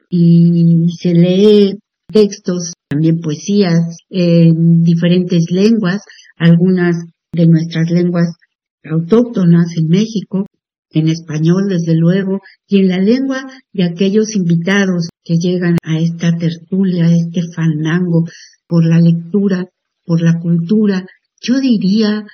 y 0.10 0.88
se 1.00 1.14
lee 1.14 1.80
textos, 2.12 2.74
también 2.90 3.22
poesías 3.22 3.98
en 4.10 4.84
diferentes 4.84 5.46
lenguas, 5.52 6.02
algunas 6.38 6.96
de 7.32 7.48
nuestras 7.48 7.90
lenguas 7.90 8.36
autóctonas 8.84 9.78
en 9.78 9.88
México, 9.88 10.46
en 10.90 11.08
español 11.08 11.68
desde 11.70 11.96
luego, 11.96 12.42
y 12.68 12.80
en 12.80 12.88
la 12.90 13.00
lengua 13.00 13.48
de 13.72 13.84
aquellos 13.84 14.36
invitados 14.36 15.10
que 15.24 15.38
llegan 15.38 15.78
a 15.84 16.00
esta 16.00 16.36
tertulia, 16.38 17.06
a 17.06 17.16
este 17.16 17.42
fandango, 17.56 18.26
por 18.68 18.86
la 18.86 19.00
lectura, 19.00 19.68
por 20.06 20.22
la 20.22 20.40
cultura, 20.40 21.06
yo 21.42 21.60
diría 21.60 22.26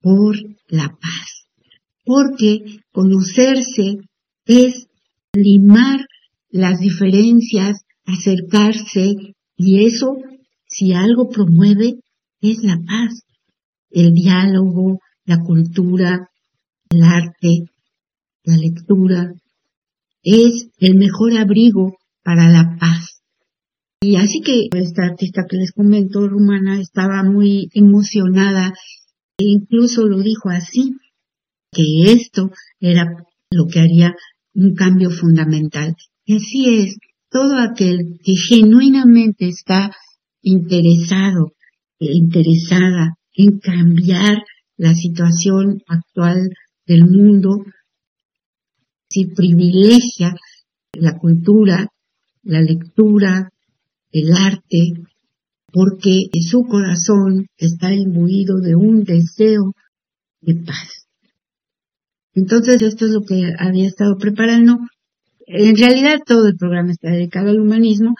por 0.00 0.36
la 0.68 0.88
paz, 0.88 1.46
porque 2.04 2.80
conocerse 2.92 3.98
es 4.46 4.86
limar 5.32 6.06
las 6.50 6.80
diferencias, 6.80 7.82
acercarse, 8.06 9.14
y 9.56 9.84
eso, 9.84 10.16
si 10.66 10.92
algo 10.92 11.28
promueve, 11.28 12.00
es 12.40 12.62
la 12.62 12.78
paz, 12.78 13.22
el 13.90 14.12
diálogo, 14.12 15.00
la 15.28 15.40
cultura, 15.44 16.30
el 16.88 17.02
arte, 17.02 17.66
la 18.44 18.56
lectura, 18.56 19.34
es 20.22 20.70
el 20.78 20.96
mejor 20.96 21.36
abrigo 21.36 21.98
para 22.24 22.48
la 22.48 22.76
paz. 22.80 23.20
Y 24.00 24.16
así 24.16 24.40
que 24.40 24.68
esta 24.72 25.04
artista 25.04 25.44
que 25.48 25.58
les 25.58 25.72
comento, 25.72 26.26
rumana, 26.26 26.80
estaba 26.80 27.22
muy 27.24 27.68
emocionada 27.74 28.72
e 29.38 29.44
incluso 29.44 30.06
lo 30.06 30.20
dijo 30.20 30.48
así, 30.48 30.94
que 31.70 32.12
esto 32.12 32.50
era 32.80 33.04
lo 33.50 33.66
que 33.66 33.80
haría 33.80 34.14
un 34.54 34.74
cambio 34.74 35.10
fundamental. 35.10 35.94
Y 36.24 36.36
así 36.36 36.82
es, 36.82 36.96
todo 37.30 37.58
aquel 37.58 38.18
que 38.24 38.32
genuinamente 38.48 39.46
está 39.48 39.94
interesado 40.40 41.52
e 42.00 42.16
interesada 42.16 43.18
en 43.34 43.58
cambiar 43.58 44.38
la 44.78 44.94
situación 44.94 45.82
actual 45.86 46.50
del 46.86 47.04
mundo, 47.04 47.64
si 49.10 49.26
privilegia 49.26 50.34
la 50.92 51.18
cultura, 51.18 51.88
la 52.42 52.62
lectura, 52.62 53.50
el 54.10 54.32
arte, 54.32 54.94
porque 55.70 56.30
su 56.48 56.62
corazón 56.64 57.46
está 57.58 57.92
imbuido 57.92 58.58
de 58.58 58.74
un 58.74 59.04
deseo 59.04 59.74
de 60.40 60.54
paz. 60.54 61.08
Entonces 62.34 62.80
esto 62.80 63.06
es 63.06 63.12
lo 63.12 63.22
que 63.22 63.52
había 63.58 63.86
estado 63.86 64.16
preparando. 64.16 64.78
En 65.46 65.76
realidad 65.76 66.20
todo 66.24 66.46
el 66.46 66.56
programa 66.56 66.92
está 66.92 67.10
dedicado 67.10 67.50
al 67.50 67.60
humanismo, 67.60 68.14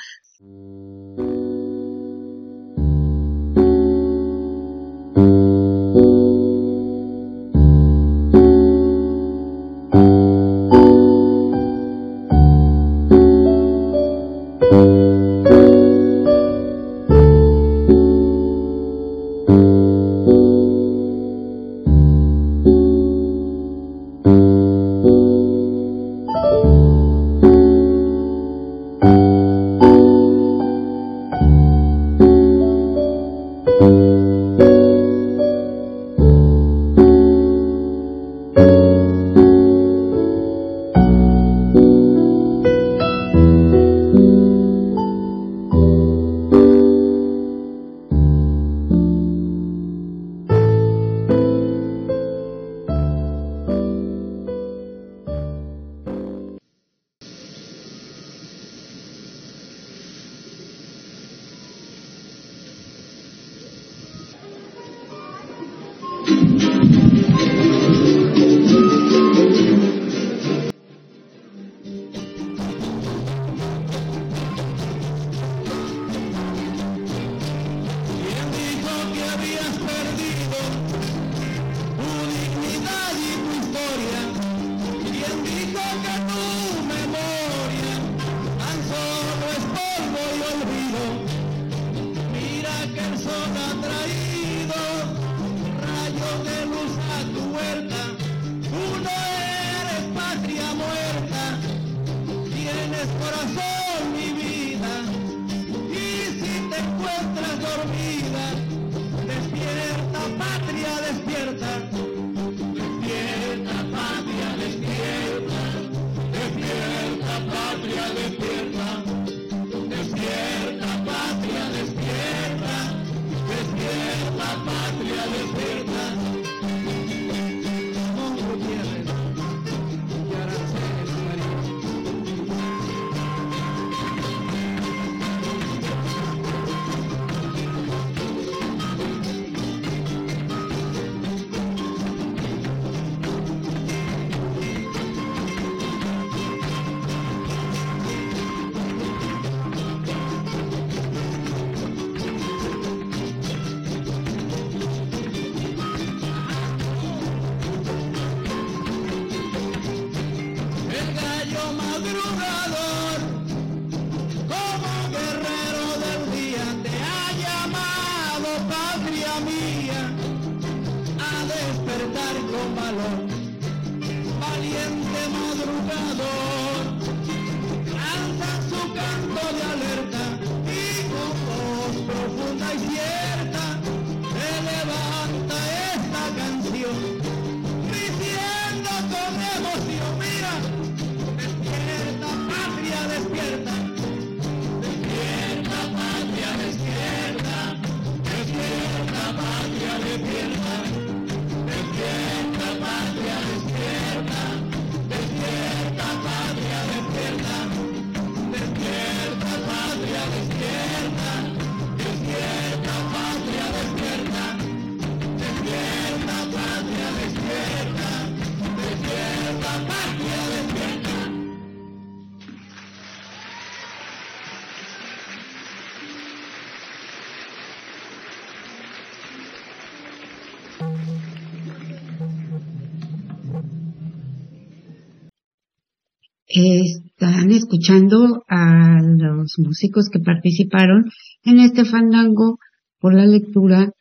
escuchando 237.78 238.42
a 238.48 239.00
los 239.02 239.54
músicos 239.58 240.08
que 240.10 240.18
participaron 240.18 241.04
en 241.44 241.60
este 241.60 241.84
fandango 241.84 242.58
por 242.98 243.14
la 243.14 243.24
lectura 243.24 243.92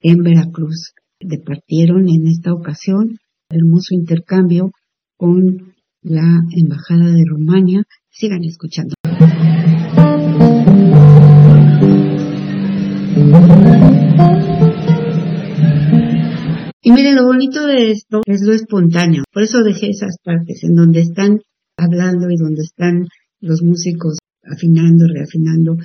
en 0.00 0.22
Veracruz. 0.22 0.92
Departieron 1.18 2.08
en 2.10 2.26
esta 2.26 2.52
ocasión 2.52 3.16
hermoso 3.48 3.94
intercambio 3.94 4.70
con 5.16 5.72
la 6.02 6.42
Embajada 6.50 7.10
de 7.10 7.24
Rumania. 7.26 7.84
Sigan 8.10 8.44
escuchando. 8.44 8.94
Y 16.82 16.92
miren, 16.92 17.14
lo 17.16 17.24
bonito 17.24 17.66
de 17.66 17.92
esto 17.92 18.20
es 18.26 18.42
lo 18.42 18.52
espontáneo. 18.52 19.22
Por 19.32 19.42
eso 19.44 19.62
dejé 19.62 19.88
esas 19.88 20.18
partes 20.22 20.64
en 20.64 20.74
donde 20.74 21.00
están 21.00 21.40
hablando 21.78 22.28
y 22.30 22.36
donde 22.36 22.62
están 22.62 23.06
los 23.42 23.62
músicos 23.62 24.16
afinando, 24.42 25.06
reafinando, 25.06 25.76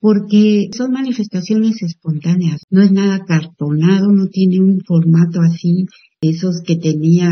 porque 0.00 0.68
son 0.76 0.90
manifestaciones 0.90 1.80
espontáneas, 1.82 2.62
no 2.70 2.82
es 2.82 2.90
nada 2.90 3.24
cartonado, 3.24 4.10
no 4.10 4.26
tiene 4.26 4.58
un 4.58 4.80
formato 4.80 5.40
así, 5.40 5.86
esos 6.20 6.62
que 6.66 6.76
tenía 6.76 7.30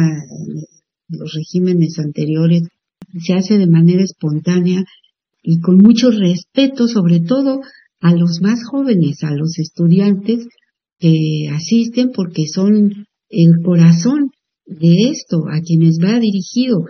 los 1.09 1.33
regímenes 1.35 1.99
anteriores, 1.99 2.69
se 3.19 3.35
hace 3.35 3.59
de 3.59 3.67
manera 3.67 4.05
espontánea 4.05 4.85
y 5.43 5.61
con 5.61 5.79
mucho 5.79 6.11
respeto, 6.11 6.87
sobre 6.87 7.21
todo 7.21 7.61
a 8.01 8.15
los 8.15 8.41
más 8.41 8.61
jóvenes, 8.65 9.25
a 9.25 9.35
los 9.35 9.59
estudiantes 9.59 10.47
que 10.99 11.49
asisten 11.53 12.13
porque 12.15 12.47
son 12.47 13.07
el 13.29 13.63
corazón 13.65 14.31
de 14.67 15.11
esto, 15.11 15.45
a 15.51 15.61
quienes 15.61 15.99
va 15.99 16.21
dirigido. 16.21 16.85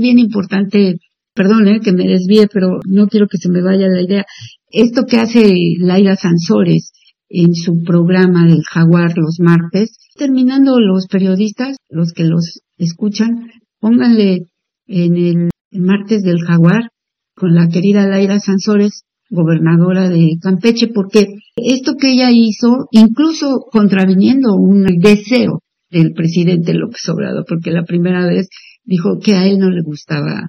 Bien 0.00 0.18
importante, 0.18 0.96
perdón 1.34 1.68
eh, 1.68 1.80
que 1.80 1.92
me 1.92 2.06
desvíe, 2.06 2.48
pero 2.52 2.80
no 2.86 3.06
quiero 3.06 3.26
que 3.28 3.38
se 3.38 3.50
me 3.50 3.62
vaya 3.62 3.88
la 3.88 4.02
idea. 4.02 4.24
Esto 4.70 5.04
que 5.06 5.18
hace 5.18 5.52
Laira 5.78 6.16
Sansores 6.16 6.92
en 7.28 7.54
su 7.54 7.82
programa 7.84 8.46
del 8.46 8.62
Jaguar 8.62 9.12
los 9.16 9.38
martes, 9.38 9.98
terminando 10.16 10.80
los 10.80 11.06
periodistas, 11.06 11.76
los 11.88 12.12
que 12.12 12.24
los 12.24 12.60
escuchan, 12.76 13.50
pónganle 13.78 14.46
en 14.86 15.16
el 15.16 15.50
martes 15.72 16.22
del 16.22 16.40
jaguar 16.40 16.90
con 17.34 17.54
la 17.54 17.68
querida 17.68 18.06
Laira 18.06 18.40
Sansores 18.40 19.04
gobernadora 19.30 20.08
de 20.08 20.36
Campeche, 20.42 20.88
porque 20.88 21.26
esto 21.54 21.94
que 21.94 22.12
ella 22.12 22.30
hizo, 22.32 22.88
incluso 22.90 23.66
contraviniendo 23.70 24.54
un 24.56 24.84
deseo 24.98 25.60
del 25.88 26.12
presidente 26.12 26.74
López 26.74 27.08
Obrador, 27.08 27.44
porque 27.48 27.70
la 27.70 27.84
primera 27.84 28.26
vez 28.26 28.48
dijo 28.84 29.18
que 29.22 29.34
a 29.34 29.46
él 29.46 29.58
no 29.58 29.70
le 29.70 29.82
gustaba, 29.82 30.48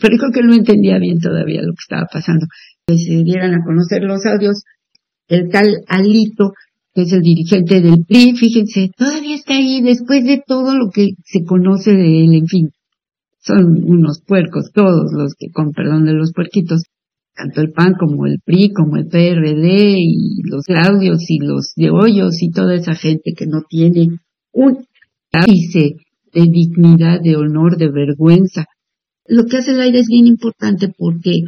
pero 0.00 0.16
creo 0.18 0.32
que 0.32 0.42
no 0.42 0.54
entendía 0.54 0.98
bien 0.98 1.18
todavía 1.20 1.62
lo 1.62 1.72
que 1.72 1.82
estaba 1.82 2.06
pasando, 2.12 2.46
que 2.86 2.98
se 2.98 3.22
dieran 3.22 3.54
a 3.54 3.64
conocer 3.64 4.02
los 4.02 4.24
audios, 4.26 4.62
el 5.28 5.48
tal 5.50 5.82
Alito, 5.88 6.52
que 6.94 7.02
es 7.02 7.12
el 7.12 7.20
dirigente 7.20 7.80
del 7.80 8.04
PRI, 8.06 8.36
fíjense, 8.36 8.90
todavía 8.96 9.34
está 9.34 9.54
ahí 9.54 9.82
después 9.82 10.24
de 10.24 10.42
todo 10.44 10.76
lo 10.76 10.90
que 10.90 11.10
se 11.24 11.44
conoce 11.44 11.92
de 11.92 12.24
él, 12.24 12.34
en 12.34 12.46
fin, 12.46 12.70
son 13.38 13.84
unos 13.84 14.22
puercos 14.26 14.72
todos 14.72 15.12
los 15.12 15.34
que, 15.38 15.50
con 15.50 15.72
perdón 15.72 16.04
de 16.04 16.14
los 16.14 16.32
puerquitos, 16.32 16.82
tanto 17.34 17.60
el 17.60 17.70
PAN 17.70 17.94
como 17.98 18.26
el 18.26 18.40
PRI, 18.44 18.72
como 18.72 18.96
el 18.96 19.06
PRD 19.06 19.96
y 19.98 20.42
los 20.44 20.64
Claudios 20.64 21.20
y 21.28 21.38
los 21.38 21.74
de 21.76 21.90
Hoyos 21.90 22.42
y 22.42 22.50
toda 22.50 22.74
esa 22.74 22.94
gente 22.94 23.34
que 23.36 23.46
no 23.46 23.62
tiene 23.68 24.18
un 24.52 24.86
ápice 25.32 25.96
de 26.36 26.50
dignidad, 26.50 27.20
de 27.22 27.34
honor, 27.36 27.78
de 27.78 27.90
vergüenza. 27.90 28.66
Lo 29.26 29.46
que 29.46 29.56
hace 29.56 29.70
el 29.70 29.80
aire 29.80 30.00
es 30.00 30.08
bien 30.08 30.26
importante 30.26 30.92
porque 30.96 31.40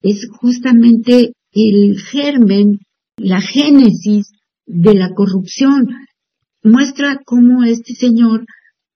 es 0.00 0.26
justamente 0.40 1.32
el 1.52 2.00
germen, 2.00 2.78
la 3.18 3.42
génesis 3.42 4.32
de 4.66 4.94
la 4.94 5.10
corrupción. 5.10 5.88
Muestra 6.62 7.20
cómo 7.26 7.64
este 7.64 7.94
señor, 7.94 8.46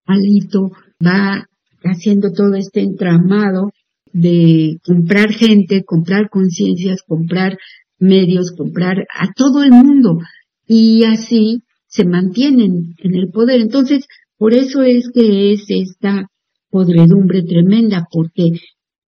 Alito, 0.06 0.70
va 1.04 1.46
haciendo 1.84 2.32
todo 2.32 2.54
este 2.54 2.80
entramado 2.80 3.70
de 4.12 4.78
comprar 4.82 5.32
gente, 5.34 5.84
comprar 5.84 6.30
conciencias, 6.30 7.02
comprar 7.06 7.58
medios, 7.98 8.52
comprar 8.52 9.06
a 9.14 9.30
todo 9.36 9.62
el 9.62 9.72
mundo. 9.72 10.18
Y 10.66 11.04
así 11.04 11.64
se 11.86 12.06
mantienen 12.06 12.94
en 12.96 13.14
el 13.14 13.28
poder. 13.28 13.60
Entonces, 13.60 14.06
por 14.38 14.54
eso 14.54 14.82
es 14.82 15.10
que 15.12 15.52
es 15.52 15.64
esta 15.68 16.28
podredumbre 16.70 17.42
tremenda, 17.42 18.06
porque 18.10 18.52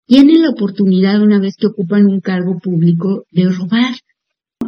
tienen 0.06 0.42
la 0.42 0.50
oportunidad, 0.50 1.22
una 1.22 1.38
vez 1.38 1.54
que 1.56 1.68
ocupan 1.68 2.06
un 2.06 2.20
cargo 2.20 2.58
público, 2.58 3.24
de 3.30 3.50
robar. 3.50 3.94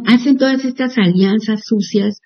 Hacen 0.05 0.37
todas 0.37 0.63
estas 0.65 0.97
alianzas 0.97 1.61
sucias, 1.65 2.19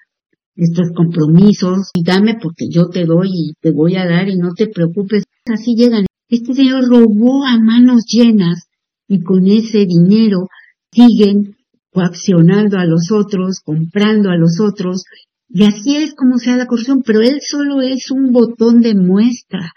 estos 0.55 0.91
compromisos, 0.95 1.89
y 1.93 2.03
dame 2.03 2.35
porque 2.41 2.67
yo 2.69 2.89
te 2.89 3.05
doy 3.05 3.29
y 3.31 3.53
te 3.59 3.71
voy 3.71 3.95
a 3.95 4.05
dar 4.05 4.29
y 4.29 4.37
no 4.37 4.53
te 4.53 4.67
preocupes. 4.67 5.23
Así 5.45 5.75
llegan. 5.75 6.05
Este 6.29 6.53
señor 6.53 6.87
robó 6.87 7.45
a 7.45 7.59
manos 7.59 8.05
llenas 8.05 8.67
y 9.07 9.21
con 9.21 9.47
ese 9.47 9.85
dinero 9.85 10.47
siguen 10.91 11.55
coaccionando 11.91 12.77
a 12.77 12.85
los 12.85 13.11
otros, 13.11 13.61
comprando 13.63 14.29
a 14.29 14.37
los 14.37 14.59
otros 14.61 15.03
y 15.49 15.63
así 15.63 15.97
es 15.97 16.13
como 16.13 16.37
se 16.37 16.55
la 16.55 16.67
corrupción, 16.67 17.01
pero 17.03 17.21
él 17.21 17.39
solo 17.41 17.81
es 17.81 18.11
un 18.11 18.31
botón 18.31 18.81
de 18.81 18.93
muestra. 18.93 19.73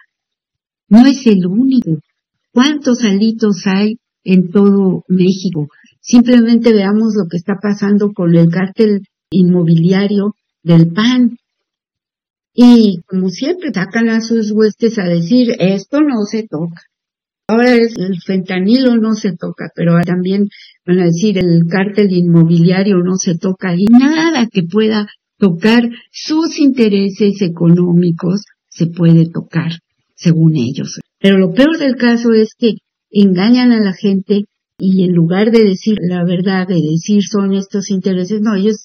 No 0.89 1.07
es 1.07 1.27
el 1.27 1.47
único. 1.47 1.99
¿Cuántos 2.53 3.03
alitos 3.03 3.63
hay 3.67 3.97
en 4.23 4.51
todo 4.51 5.05
México? 5.09 5.69
Simplemente 6.01 6.75
veamos 6.75 7.15
lo 7.17 7.27
que 7.27 7.39
está 7.39 7.55
pasando 7.61 8.13
con 8.13 8.37
el 8.37 8.51
cártel 8.51 9.07
inmobiliario 9.31 10.35
del 10.63 10.93
PAN. 10.93 11.39
Y 12.53 13.01
como 13.07 13.31
siempre 13.31 13.73
sacan 13.73 14.11
a 14.11 14.21
sus 14.21 14.53
huestes 14.53 14.99
a 14.99 15.05
decir, 15.05 15.57
esto 15.59 16.03
no 16.03 16.25
se 16.31 16.47
toca. 16.47 16.83
Ahora 17.49 17.75
es 17.75 17.97
el 17.97 18.21
fentanilo 18.21 18.97
no 18.97 19.15
se 19.15 19.35
toca, 19.37 19.71
pero 19.75 19.99
también 20.05 20.49
van 20.87 21.01
a 21.01 21.07
decir 21.07 21.39
el 21.39 21.65
cártel 21.67 22.13
inmobiliario 22.13 22.99
no 22.99 23.17
se 23.17 23.39
toca 23.39 23.75
y 23.75 23.87
nada 23.87 24.49
que 24.53 24.63
pueda 24.65 25.09
tocar 25.42 25.83
sus 26.12 26.61
intereses 26.61 27.42
económicos 27.42 28.44
se 28.68 28.87
puede 28.87 29.28
tocar, 29.28 29.72
según 30.14 30.55
ellos. 30.55 31.00
Pero 31.18 31.37
lo 31.37 31.52
peor 31.52 31.78
del 31.78 31.96
caso 31.96 32.33
es 32.33 32.55
que 32.57 32.76
engañan 33.11 33.72
a 33.72 33.81
la 33.81 33.92
gente 33.92 34.44
y 34.78 35.02
en 35.02 35.12
lugar 35.12 35.50
de 35.50 35.64
decir 35.64 35.98
la 36.00 36.24
verdad, 36.24 36.68
de 36.68 36.76
decir 36.76 37.24
son 37.24 37.55
estos 37.55 37.90
intereses, 37.90 38.40
no, 38.40 38.55
ellos 38.55 38.85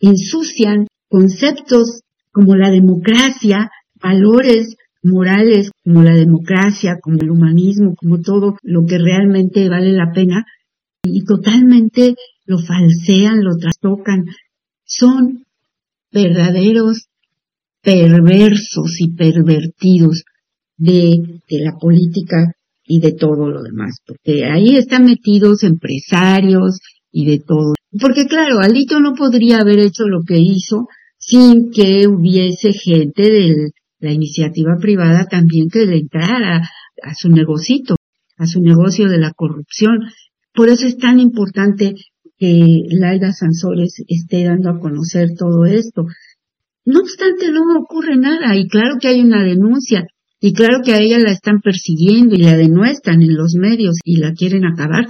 ensucian 0.00 0.86
conceptos 1.10 2.00
como 2.30 2.56
la 2.56 2.70
democracia, 2.70 3.70
valores 4.02 4.76
morales 5.02 5.72
como 5.84 6.02
la 6.02 6.14
democracia, 6.14 6.96
como 7.02 7.18
el 7.20 7.30
humanismo, 7.30 7.94
como 7.96 8.22
todo 8.22 8.56
lo 8.62 8.86
que 8.86 8.96
realmente 8.96 9.68
vale 9.68 9.92
la 9.92 10.10
pena, 10.14 10.46
y 11.04 11.22
totalmente 11.24 12.14
lo 12.46 12.58
falsean, 12.58 13.44
lo 13.44 13.56
trastocan. 13.58 14.24
Son 14.84 15.44
verdaderos 16.12 17.08
perversos 17.82 19.00
y 19.00 19.12
pervertidos 19.14 20.24
de, 20.76 21.40
de 21.48 21.60
la 21.60 21.72
política 21.78 22.54
y 22.84 23.00
de 23.00 23.12
todo 23.12 23.48
lo 23.48 23.62
demás, 23.62 23.98
porque 24.06 24.44
ahí 24.44 24.76
están 24.76 25.04
metidos 25.04 25.62
empresarios 25.64 26.80
y 27.10 27.26
de 27.26 27.38
todo. 27.38 27.74
Porque 28.00 28.26
claro, 28.26 28.60
Alito 28.60 29.00
no 29.00 29.14
podría 29.14 29.58
haber 29.58 29.78
hecho 29.78 30.04
lo 30.06 30.22
que 30.26 30.38
hizo 30.38 30.86
sin 31.18 31.70
que 31.70 32.06
hubiese 32.08 32.72
gente 32.72 33.22
de 33.22 33.70
la 34.00 34.12
iniciativa 34.12 34.76
privada 34.80 35.26
también 35.26 35.68
que 35.68 35.86
le 35.86 35.98
entrara 35.98 36.68
a 37.02 37.14
su 37.14 37.28
negocito, 37.28 37.96
a 38.36 38.46
su 38.46 38.60
negocio 38.60 39.08
de 39.08 39.18
la 39.18 39.32
corrupción. 39.32 40.00
Por 40.52 40.68
eso 40.68 40.86
es 40.86 40.96
tan 40.98 41.20
importante 41.20 41.94
que 42.42 42.88
Laida 42.90 43.32
Sansores 43.32 44.02
esté 44.08 44.42
dando 44.42 44.70
a 44.70 44.80
conocer 44.80 45.28
todo 45.38 45.64
esto. 45.64 46.06
No 46.84 46.98
obstante, 46.98 47.52
no 47.52 47.60
ocurre 47.78 48.16
nada 48.16 48.56
y 48.56 48.66
claro 48.66 48.96
que 49.00 49.06
hay 49.06 49.20
una 49.20 49.44
denuncia 49.44 50.08
y 50.40 50.52
claro 50.52 50.80
que 50.84 50.92
a 50.92 50.98
ella 50.98 51.20
la 51.20 51.30
están 51.30 51.60
persiguiendo 51.60 52.34
y 52.34 52.38
la 52.38 52.56
denuestran 52.56 53.22
en 53.22 53.36
los 53.36 53.54
medios 53.54 53.94
y 54.04 54.16
la 54.16 54.32
quieren 54.32 54.64
acabar. 54.64 55.06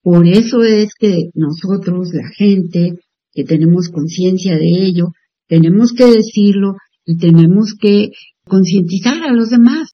Por 0.00 0.28
eso 0.28 0.62
es 0.62 0.94
que 0.94 1.30
nosotros, 1.34 2.10
la 2.12 2.28
gente, 2.36 3.00
que 3.32 3.42
tenemos 3.42 3.88
conciencia 3.88 4.54
de 4.54 4.84
ello, 4.86 5.08
tenemos 5.48 5.92
que 5.92 6.04
decirlo 6.04 6.76
y 7.04 7.16
tenemos 7.16 7.74
que 7.74 8.10
concientizar 8.44 9.24
a 9.24 9.32
los 9.32 9.50
demás. 9.50 9.90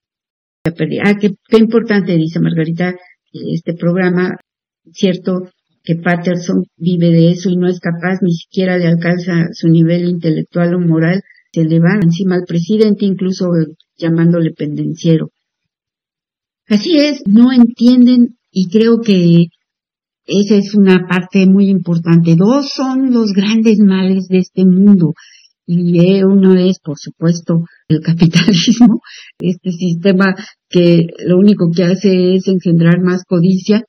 Ah, 0.63 1.15
qué 1.19 1.57
importante, 1.57 2.15
dice 2.17 2.39
Margarita, 2.39 2.93
este 3.33 3.73
programa, 3.73 4.37
cierto, 4.91 5.49
que 5.87 5.95
Patterson 5.95 6.65
vive 6.75 7.11
de 7.11 7.31
eso 7.31 7.49
y 7.49 7.55
no 7.55 7.69
es 7.69 7.79
capaz 7.79 8.19
ni 8.21 8.33
siquiera 8.33 8.77
de 8.77 8.87
alcanzar 8.87 9.51
su 9.53 9.69
nivel 9.69 10.09
intelectual 10.09 10.75
o 10.75 10.79
moral, 10.81 11.21
se 11.53 11.63
le 11.63 11.79
va 11.79 11.97
encima 12.03 12.35
al 12.35 12.43
presidente, 12.45 13.05
incluso 13.05 13.45
llamándole 13.97 14.51
pendenciero. 14.51 15.29
Así 16.67 16.97
es, 16.97 17.23
no 17.25 17.53
entienden 17.53 18.37
y 18.51 18.67
creo 18.69 18.99
que 18.99 19.45
esa 20.25 20.55
es 20.57 20.75
una 20.75 21.07
parte 21.07 21.45
muy 21.47 21.69
importante. 21.69 22.35
Dos 22.35 22.69
son 22.75 23.13
los 23.13 23.31
grandes 23.31 23.79
males 23.79 24.27
de 24.27 24.39
este 24.39 24.65
mundo. 24.65 25.13
Y 25.65 26.21
uno 26.21 26.55
es, 26.55 26.79
por 26.79 26.97
supuesto, 26.97 27.63
el 27.87 28.01
capitalismo, 28.01 28.99
este 29.39 29.71
sistema 29.71 30.35
que 30.67 31.07
lo 31.25 31.37
único 31.37 31.71
que 31.73 31.85
hace 31.85 32.35
es 32.35 32.49
engendrar 32.49 32.99
más 33.01 33.23
codicia 33.25 33.83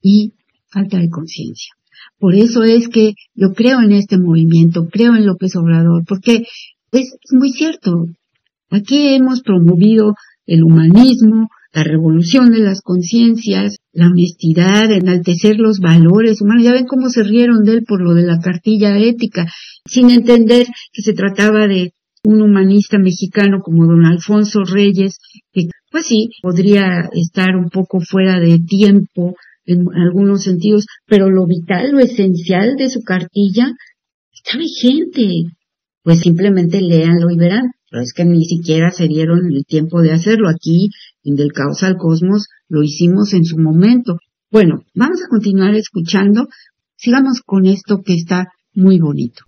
y 0.00 0.32
falta 0.70 0.98
de 0.98 1.08
conciencia. 1.08 1.72
Por 2.18 2.34
eso 2.34 2.62
es 2.64 2.88
que 2.88 3.14
yo 3.34 3.52
creo 3.54 3.80
en 3.80 3.92
este 3.92 4.18
movimiento, 4.18 4.88
creo 4.90 5.14
en 5.14 5.26
López 5.26 5.54
Obrador, 5.56 6.04
porque 6.06 6.44
es 6.92 7.14
muy 7.30 7.50
cierto. 7.50 8.06
Aquí 8.70 9.14
hemos 9.14 9.42
promovido 9.42 10.14
el 10.46 10.64
humanismo, 10.64 11.48
la 11.72 11.84
revolución 11.84 12.50
de 12.50 12.60
las 12.60 12.80
conciencias, 12.82 13.76
la 13.92 14.06
honestidad, 14.06 14.90
enaltecer 14.90 15.58
los 15.58 15.78
valores 15.80 16.40
humanos. 16.40 16.64
Ya 16.64 16.72
ven 16.72 16.86
cómo 16.86 17.08
se 17.08 17.22
rieron 17.22 17.62
de 17.64 17.74
él 17.74 17.84
por 17.86 18.02
lo 18.02 18.14
de 18.14 18.22
la 18.22 18.38
cartilla 18.38 18.96
ética, 18.98 19.46
sin 19.86 20.10
entender 20.10 20.66
que 20.92 21.02
se 21.02 21.12
trataba 21.12 21.66
de 21.66 21.92
un 22.24 22.42
humanista 22.42 22.98
mexicano 22.98 23.60
como 23.62 23.86
don 23.86 24.04
Alfonso 24.04 24.64
Reyes, 24.64 25.18
que 25.52 25.68
pues 25.90 26.06
sí, 26.06 26.30
podría 26.42 27.08
estar 27.12 27.56
un 27.56 27.70
poco 27.70 28.00
fuera 28.00 28.40
de 28.40 28.58
tiempo 28.58 29.34
en 29.68 29.86
algunos 29.94 30.42
sentidos, 30.42 30.86
pero 31.06 31.30
lo 31.30 31.46
vital, 31.46 31.92
lo 31.92 32.00
esencial 32.00 32.76
de 32.76 32.88
su 32.88 33.02
cartilla 33.02 33.70
está 34.32 34.58
vigente. 34.58 35.44
Pues 36.02 36.20
simplemente 36.20 36.80
léanlo 36.80 37.30
y 37.30 37.36
verán. 37.36 37.70
Pero 37.90 38.02
es 38.02 38.12
que 38.12 38.24
ni 38.24 38.44
siquiera 38.44 38.90
se 38.90 39.08
dieron 39.08 39.46
el 39.46 39.64
tiempo 39.64 40.02
de 40.02 40.12
hacerlo. 40.12 40.48
Aquí, 40.48 40.90
en 41.22 41.36
Del 41.36 41.52
Caos 41.52 41.82
al 41.82 41.96
Cosmos, 41.96 42.48
lo 42.68 42.82
hicimos 42.82 43.32
en 43.34 43.44
su 43.44 43.58
momento. 43.58 44.18
Bueno, 44.50 44.84
vamos 44.94 45.22
a 45.22 45.28
continuar 45.28 45.74
escuchando. 45.74 46.48
Sigamos 46.96 47.40
con 47.44 47.66
esto 47.66 48.02
que 48.02 48.14
está 48.14 48.48
muy 48.74 48.98
bonito. 48.98 49.44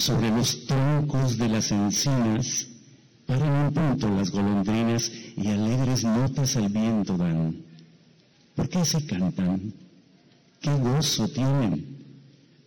sobre 0.00 0.30
los 0.30 0.66
troncos 0.66 1.36
de 1.36 1.48
las 1.48 1.70
encinas, 1.70 2.66
paran 3.26 3.66
un 3.66 3.74
punto 3.74 4.08
las 4.08 4.30
golondrinas 4.30 5.12
y 5.36 5.46
alegres 5.48 6.04
notas 6.04 6.56
al 6.56 6.70
viento 6.70 7.18
dan. 7.18 7.62
¿Por 8.54 8.68
qué 8.68 8.84
se 8.84 9.04
cantan? 9.04 9.74
¿Qué 10.60 10.70
gozo 10.70 11.28
tienen? 11.28 11.98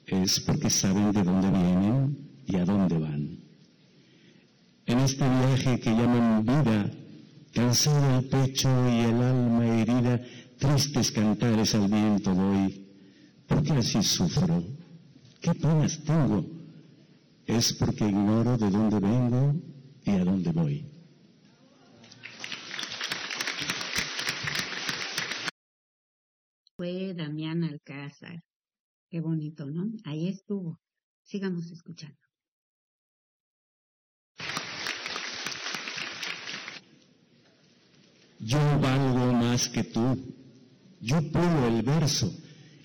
Es 0.06 0.40
porque 0.42 0.70
saben 0.70 1.12
de 1.12 1.24
dónde 1.24 1.50
vienen 1.50 2.18
y 2.46 2.56
a 2.56 2.66
dónde 2.66 3.00
van. 3.00 3.40
En 4.86 5.00
este 5.00 5.28
viaje 5.28 5.80
que 5.80 5.90
llaman 5.90 6.46
vida, 6.46 6.92
cansado 7.54 8.20
el 8.20 8.26
pecho 8.26 8.70
y 8.90 9.00
el 9.10 9.22
alma 9.22 9.66
herida, 9.66 10.22
tristes 10.60 11.12
cantares 11.12 11.74
al 11.74 11.88
viento 11.88 12.34
doy. 12.34 12.86
¿Por 13.48 13.64
qué 13.64 13.74
así 13.74 14.04
sufro? 14.04 14.64
¿Qué 15.42 15.54
penas 15.56 16.00
tengo? 16.04 16.63
Es 17.46 17.74
porque 17.74 18.06
ignoro 18.06 18.58
de 18.58 18.70
dónde 18.70 19.00
vengo 19.00 19.56
y 20.04 20.12
a 20.12 20.24
dónde 20.24 20.52
voy. 20.52 20.86
Fue 26.76 27.14
Damián 27.14 27.64
Alcázar. 27.64 28.44
Qué 29.10 29.22
bonito, 29.22 29.66
¿no? 29.66 29.92
Ahí 30.06 30.28
estuvo. 30.28 30.80
Sigamos 31.24 31.72
escuchando. 31.72 32.18
Yo 38.40 38.60
valgo 38.80 39.34
más 39.34 39.70
que 39.70 39.84
tú. 39.84 40.18
Yo 41.00 41.22
pulo 41.32 41.68
el 41.68 41.82
verso 41.84 42.43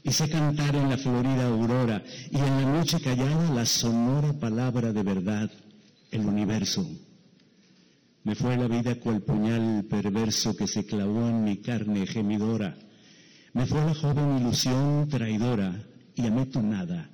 y 0.09 0.29
cantar 0.31 0.75
en 0.75 0.89
la 0.89 0.97
florida 0.97 1.49
aurora 1.49 2.03
y 2.31 2.37
en 2.37 2.63
la 2.63 2.73
noche 2.73 2.99
callada 2.99 3.55
la 3.55 3.67
sonora 3.67 4.33
palabra 4.33 4.91
de 4.91 5.03
verdad, 5.03 5.51
el 6.11 6.25
universo. 6.25 6.89
Me 8.25 8.35
fue 8.35 8.57
la 8.57 8.69
vida 8.69 8.95
cual 8.95 9.21
puñal 9.21 9.85
perverso 9.85 10.57
que 10.57 10.67
se 10.67 10.87
clavó 10.87 11.29
en 11.29 11.45
mi 11.45 11.59
carne 11.59 12.07
gemidora. 12.07 12.75
Me 13.53 13.67
fue 13.67 13.85
la 13.85 13.95
joven 13.95 14.39
ilusión 14.39 15.09
traidora 15.11 15.79
y 16.15 16.27
amé 16.27 16.47
tu 16.47 16.63
nada. 16.63 17.11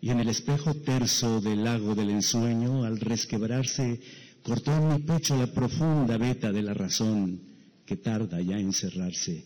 Y 0.00 0.10
en 0.10 0.20
el 0.20 0.28
espejo 0.28 0.74
terso 0.74 1.40
del 1.40 1.64
lago 1.64 1.96
del 1.96 2.10
ensueño, 2.10 2.84
al 2.84 3.00
resquebrarse, 3.00 4.00
cortó 4.44 4.72
en 4.72 4.88
mi 4.94 4.98
pecho 5.00 5.36
la 5.36 5.48
profunda 5.48 6.16
veta 6.18 6.52
de 6.52 6.62
la 6.62 6.72
razón 6.72 7.40
que 7.84 7.96
tarda 7.96 8.40
ya 8.40 8.60
en 8.60 8.72
cerrarse. 8.72 9.44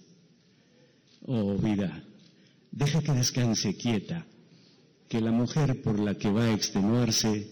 Oh 1.22 1.56
vida, 1.56 2.02
deja 2.70 3.02
que 3.02 3.12
descanse 3.12 3.76
quieta, 3.76 4.24
que 5.08 5.20
la 5.20 5.30
mujer 5.30 5.82
por 5.82 5.98
la 5.98 6.14
que 6.14 6.30
va 6.30 6.44
a 6.44 6.52
extenuarse 6.52 7.48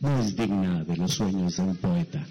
no 0.00 0.20
es 0.20 0.36
digna 0.36 0.84
de 0.84 0.96
los 0.96 1.14
sueños 1.14 1.56
de 1.56 1.62
un 1.62 1.76
poeta. 1.76 2.26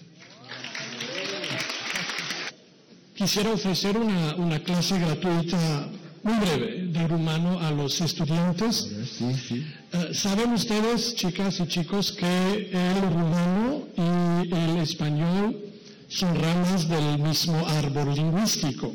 Quisiera 3.15 3.51
ofrecer 3.51 3.97
una, 3.97 4.35
una 4.35 4.59
clase 4.59 4.99
gratuita 4.99 5.89
muy 6.23 6.35
breve 6.39 6.87
de 6.87 7.07
rumano 7.07 7.59
a 7.59 7.71
los 7.71 7.99
estudiantes. 8.01 8.91
Eh, 9.21 10.13
Saben 10.13 10.53
ustedes, 10.53 11.15
chicas 11.15 11.59
y 11.59 11.67
chicos, 11.67 12.11
que 12.11 12.69
el 12.71 13.01
rumano 13.01 13.87
y 13.95 14.53
el 14.53 14.77
español 14.77 15.57
son 16.07 16.35
ramas 16.35 16.87
del 16.87 17.19
mismo 17.19 17.65
árbol 17.67 18.13
lingüístico. 18.15 18.93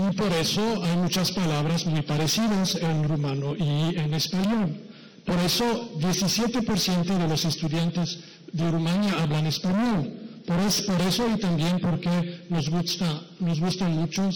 Y 0.00 0.16
por 0.16 0.32
eso 0.32 0.62
hay 0.84 0.96
muchas 0.96 1.30
palabras 1.32 1.84
muy 1.86 2.02
parecidas 2.02 2.74
en 2.76 3.04
rumano 3.08 3.54
y 3.56 3.96
en 3.98 4.14
español. 4.14 4.80
Por 5.26 5.38
eso 5.40 5.92
17% 5.98 7.18
de 7.18 7.28
los 7.28 7.44
estudiantes 7.44 8.18
de 8.52 8.70
Rumania 8.70 9.22
hablan 9.22 9.46
español. 9.46 10.10
Por, 10.46 10.58
es- 10.60 10.82
por 10.82 11.00
eso 11.02 11.28
y 11.34 11.38
también 11.38 11.78
porque 11.80 12.46
nos, 12.48 12.70
gusta, 12.70 13.20
nos 13.40 13.60
gustan 13.60 13.92
mucho 13.94 14.30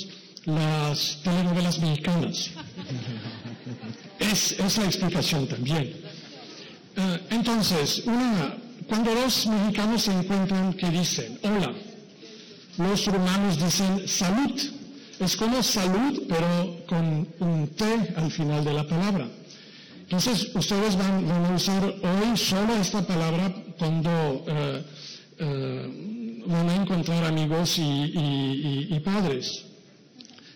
las 0.44 1.20
telenovelas 1.24 1.78
mexicanas. 1.78 2.50
Es, 4.18 4.52
es 4.52 4.78
la 4.78 4.84
explicación 4.84 5.46
también. 5.48 5.84
Eh, 6.96 7.20
entonces, 7.30 8.02
una, 8.06 8.54
cuando 8.86 9.14
dos 9.14 9.46
mexicanos 9.46 10.02
se 10.02 10.12
encuentran 10.12 10.74
que 10.74 10.90
dicen, 10.90 11.38
hola, 11.42 11.72
los 12.76 13.06
rumanos 13.06 13.56
dicen 13.64 14.06
salud. 14.06 14.60
Es 15.24 15.36
como 15.36 15.62
salud, 15.62 16.22
pero 16.28 16.84
con 16.86 17.26
un 17.40 17.68
T 17.68 17.84
al 18.14 18.30
final 18.30 18.62
de 18.62 18.74
la 18.74 18.86
palabra. 18.86 19.26
Entonces, 20.02 20.54
ustedes 20.54 20.98
van, 20.98 21.24
a 21.30 21.54
usar 21.54 21.82
hoy 21.82 22.36
solo 22.36 22.76
esta 22.76 23.00
palabra 23.06 23.50
cuando 23.78 24.44
eh, 24.46 24.84
eh, 25.38 26.42
van 26.46 26.68
a 26.68 26.76
encontrar 26.76 27.24
amigos 27.24 27.78
y, 27.78 29.00
padres. 29.02 29.64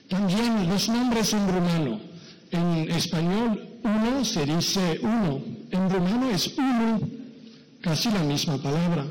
También 0.07 0.69
los 0.69 0.87
nombres 0.91 1.33
en 1.33 1.49
rumano. 1.49 2.01
En 2.51 2.91
español, 2.91 3.69
uno 3.83 4.23
se 4.23 4.45
dice 4.45 5.01
uno. 5.01 5.41
En 5.71 5.89
rumano 5.89 6.31
es 6.31 6.53
uno, 6.59 7.01
casi 7.81 8.11
la 8.11 8.23
misma 8.23 8.59
palabra. 8.59 9.07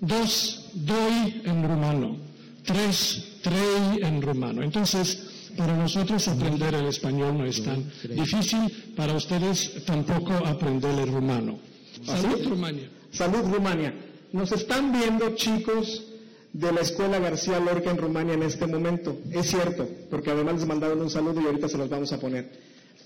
Dos, 0.00 0.70
doi 0.74 1.42
en 1.44 1.62
rumano. 1.62 2.27
Tres, 2.68 3.40
trei 3.40 4.04
en 4.04 4.20
rumano. 4.20 4.62
Entonces, 4.62 5.50
para 5.56 5.74
nosotros 5.74 6.28
aprender 6.28 6.74
el 6.74 6.86
español 6.86 7.38
no 7.38 7.46
es 7.46 7.64
tan 7.64 7.90
difícil, 8.14 8.92
para 8.94 9.14
ustedes 9.14 9.84
tampoco 9.86 10.34
aprender 10.44 10.98
el 10.98 11.08
rumano. 11.08 11.58
Salud, 12.04 12.46
Rumania. 12.46 12.88
Salud 13.10 13.42
Rumania. 13.50 13.94
Nos 14.32 14.52
están 14.52 14.92
viendo 14.92 15.34
chicos 15.34 16.04
de 16.52 16.70
la 16.70 16.82
Escuela 16.82 17.18
García 17.18 17.58
Lorca 17.58 17.90
en 17.90 17.96
Rumania 17.96 18.34
en 18.34 18.42
este 18.42 18.66
momento. 18.66 19.16
Es 19.32 19.48
cierto, 19.48 19.88
porque 20.10 20.30
además 20.30 20.56
les 20.56 20.66
mandaron 20.66 21.00
un 21.00 21.08
saludo 21.08 21.40
y 21.40 21.46
ahorita 21.46 21.70
se 21.70 21.78
los 21.78 21.88
vamos 21.88 22.12
a 22.12 22.20
poner. 22.20 22.52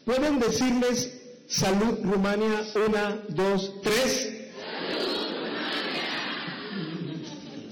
¿Pueden 0.05 0.41
decirles 0.41 1.23
salud 1.47 2.01
Rumania? 2.03 2.65
Una, 2.89 3.23
dos, 3.29 3.81
tres. 3.83 4.42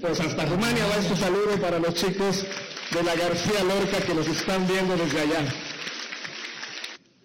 Pues 0.01 0.19
hasta 0.19 0.45
Rumania 0.45 0.87
va 0.87 0.97
este 0.97 1.15
saludo 1.15 1.61
para 1.61 1.77
los 1.77 1.93
chicos 1.93 2.43
de 2.91 3.03
la 3.03 3.15
García 3.15 3.63
Lorca 3.63 4.03
que 4.03 4.15
nos 4.15 4.27
están 4.27 4.67
viendo 4.67 4.97
desde 4.97 5.19
allá. 5.19 5.53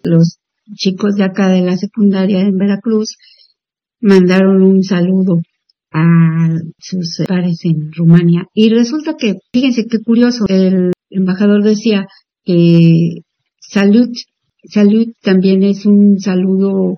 Los 0.03 0.37
chicos 0.75 1.15
de 1.15 1.23
acá 1.23 1.49
de 1.49 1.61
la 1.61 1.75
secundaria 1.75 2.41
en 2.41 2.55
Veracruz 2.55 3.17
mandaron 3.99 4.61
un 4.61 4.83
saludo 4.83 5.41
a 5.91 6.49
sus 6.77 7.23
pares 7.27 7.61
en 7.63 7.91
Rumania. 7.93 8.45
Y 8.53 8.69
resulta 8.69 9.15
que, 9.17 9.37
fíjense 9.51 9.87
qué 9.89 9.97
curioso, 10.03 10.45
el 10.47 10.91
embajador 11.09 11.63
decía 11.63 12.05
que 12.43 13.21
salud, 13.59 14.09
salud 14.65 15.07
también 15.23 15.63
es 15.63 15.87
un 15.87 16.19
saludo 16.19 16.95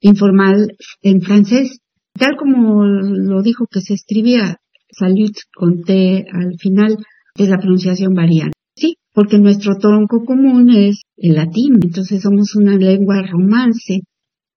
informal 0.00 0.72
en 1.02 1.20
francés, 1.20 1.80
tal 2.14 2.36
como 2.38 2.86
lo 2.86 3.42
dijo 3.42 3.66
que 3.70 3.82
se 3.82 3.92
escribía 3.92 4.56
salud 4.90 5.30
con 5.54 5.82
T 5.82 6.26
al 6.32 6.54
final, 6.58 6.96
es 7.36 7.48
la 7.48 7.58
pronunciación 7.58 8.14
varía. 8.14 8.50
Sí, 8.74 8.96
porque 9.12 9.38
nuestro 9.38 9.76
tronco 9.76 10.24
común 10.24 10.70
es 10.70 11.02
el 11.16 11.34
latín, 11.34 11.78
entonces 11.82 12.22
somos 12.22 12.54
una 12.54 12.76
lengua 12.76 13.22
romance. 13.30 14.00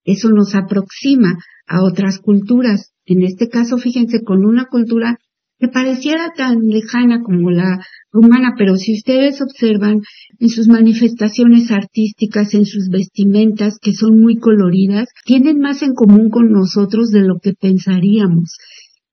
Eso 0.04 0.30
nos 0.30 0.56
aproxima 0.56 1.38
a 1.68 1.84
otras 1.84 2.20
culturas. 2.20 2.92
En 3.06 3.24
este 3.24 3.50
caso, 3.50 3.78
fíjense, 3.78 4.22
con 4.24 4.46
una 4.46 4.66
cultura 4.66 5.18
que 5.62 5.68
pareciera 5.68 6.32
tan 6.36 6.60
lejana 6.62 7.22
como 7.22 7.52
la 7.52 7.86
rumana, 8.12 8.56
pero 8.58 8.76
si 8.76 8.94
ustedes 8.94 9.42
observan 9.42 10.02
en 10.40 10.50
sus 10.50 10.68
manifestaciones 10.68 11.72
artísticas, 11.72 12.56
en 12.56 12.66
sus 12.66 12.90
vestimentas, 12.90 13.78
que 13.80 13.94
son 13.94 14.20
muy 14.20 14.38
coloridas, 14.38 15.08
tienen 15.24 15.60
más 15.60 15.84
en 15.84 15.94
común 15.94 16.30
con 16.32 16.52
nosotros 16.52 17.12
de 17.12 17.22
lo 17.22 17.36
que 17.42 17.54
pensaríamos. 17.54 18.58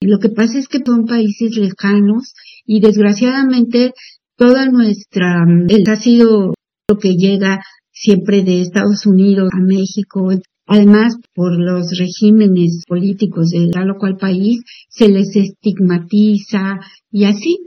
Lo 0.01 0.19
que 0.19 0.29
pasa 0.29 0.59
es 0.59 0.69
que 0.69 0.79
son 0.85 1.07
países 1.07 1.57
lejanos 1.57 2.33
y 2.65 2.81
desgraciadamente 2.81 3.93
toda 4.37 4.67
nuestra, 4.67 5.45
el 5.69 5.85
ha 5.89 5.97
sido 5.97 6.55
lo 6.89 6.99
que 6.99 7.15
llega 7.17 7.61
siempre 7.91 8.45
de 8.45 8.61
Estados 8.61 9.07
Unidos 9.07 9.51
a 9.53 9.61
México. 9.61 10.31
Además, 10.67 11.17
por 11.35 11.59
los 11.59 11.91
regímenes 11.99 12.85
políticos 12.87 13.49
de 13.51 13.69
tal 13.71 13.91
o 13.91 13.99
cual 13.99 14.17
país, 14.17 14.61
se 14.89 15.09
les 15.09 15.35
estigmatiza 15.35 16.79
y 17.11 17.25
así. 17.25 17.59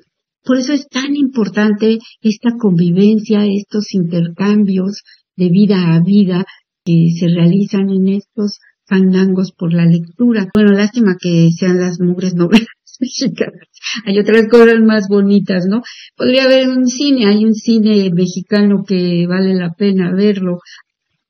Por 0.43 0.57
eso 0.57 0.73
es 0.73 0.87
tan 0.87 1.15
importante 1.15 1.99
esta 2.21 2.51
convivencia, 2.57 3.45
estos 3.45 3.93
intercambios 3.93 5.03
de 5.35 5.49
vida 5.49 5.93
a 5.93 6.01
vida 6.01 6.45
que 6.85 7.09
se 7.19 7.27
realizan 7.27 7.89
en 7.89 8.07
estos 8.07 8.59
fandangos 8.91 9.53
por 9.53 9.73
la 9.73 9.85
lectura. 9.85 10.49
Bueno, 10.53 10.73
lástima 10.73 11.15
que 11.17 11.49
sean 11.57 11.79
las 11.79 12.01
mugres 12.01 12.35
novelas 12.35 12.67
mexicanas. 12.99 13.67
Hay 14.05 14.19
otras 14.19 14.47
cosas 14.49 14.81
más 14.85 15.07
bonitas, 15.07 15.65
¿no? 15.65 15.81
Podría 16.17 16.43
haber 16.43 16.67
un 16.67 16.85
cine, 16.87 17.25
hay 17.27 17.45
un 17.45 17.53
cine 17.53 18.11
mexicano 18.11 18.83
que 18.85 19.25
vale 19.27 19.55
la 19.55 19.71
pena 19.73 20.13
verlo. 20.13 20.59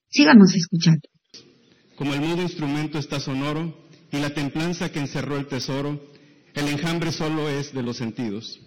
Sigamos 0.10 0.56
escuchando. 0.56 1.08
Como 1.96 2.16
el 2.16 2.22
mudo 2.22 2.42
instrumento 2.42 2.98
está 2.98 3.20
sonoro 3.20 3.78
y 4.12 4.18
la 4.18 4.32
templanza 4.32 4.92
que 4.92 5.00
encerró 5.00 5.38
el 5.38 5.46
tesoro, 5.46 6.02
el 6.56 6.68
enjambre 6.68 7.12
solo 7.12 7.48
es 7.48 7.74
de 7.74 7.84
los 7.84 7.98
sentidos. 7.98 8.60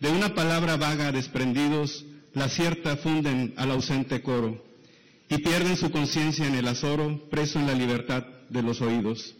De 0.00 0.10
una 0.10 0.34
palabra 0.34 0.76
vaga 0.76 1.12
desprendidos, 1.12 2.04
la 2.34 2.48
cierta 2.48 2.96
funden 2.96 3.54
al 3.56 3.70
ausente 3.70 4.20
coro 4.20 4.71
y 5.32 5.38
pierden 5.38 5.78
su 5.78 5.90
conciencia 5.90 6.46
en 6.46 6.54
el 6.54 6.68
azoro, 6.68 7.26
preso 7.30 7.58
en 7.58 7.66
la 7.66 7.72
libertad 7.72 8.22
de 8.50 8.62
los 8.62 8.82
oídos. 8.82 9.34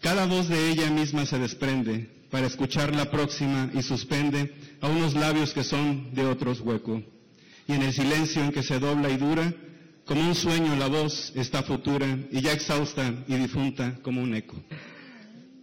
Cada 0.00 0.26
voz 0.26 0.48
de 0.48 0.70
ella 0.70 0.90
misma 0.90 1.26
se 1.26 1.38
desprende 1.38 2.10
para 2.28 2.48
escuchar 2.48 2.92
la 2.92 3.08
próxima 3.08 3.70
y 3.72 3.82
suspende 3.82 4.52
a 4.80 4.88
unos 4.88 5.14
labios 5.14 5.52
que 5.52 5.62
son 5.62 6.12
de 6.12 6.26
otros 6.26 6.60
hueco. 6.60 7.00
Y 7.68 7.72
en 7.72 7.82
el 7.82 7.92
silencio 7.92 8.42
en 8.42 8.50
que 8.50 8.64
se 8.64 8.80
dobla 8.80 9.10
y 9.10 9.16
dura, 9.16 9.54
Como 10.04 10.20
un 10.20 10.34
sueño 10.34 10.74
la 10.74 10.88
voz 10.88 11.32
está 11.36 11.62
futura 11.62 12.18
y 12.32 12.40
ya 12.40 12.52
exhausta 12.52 13.24
y 13.28 13.34
difunta 13.36 14.00
como 14.02 14.20
un 14.20 14.34
eco. 14.34 14.56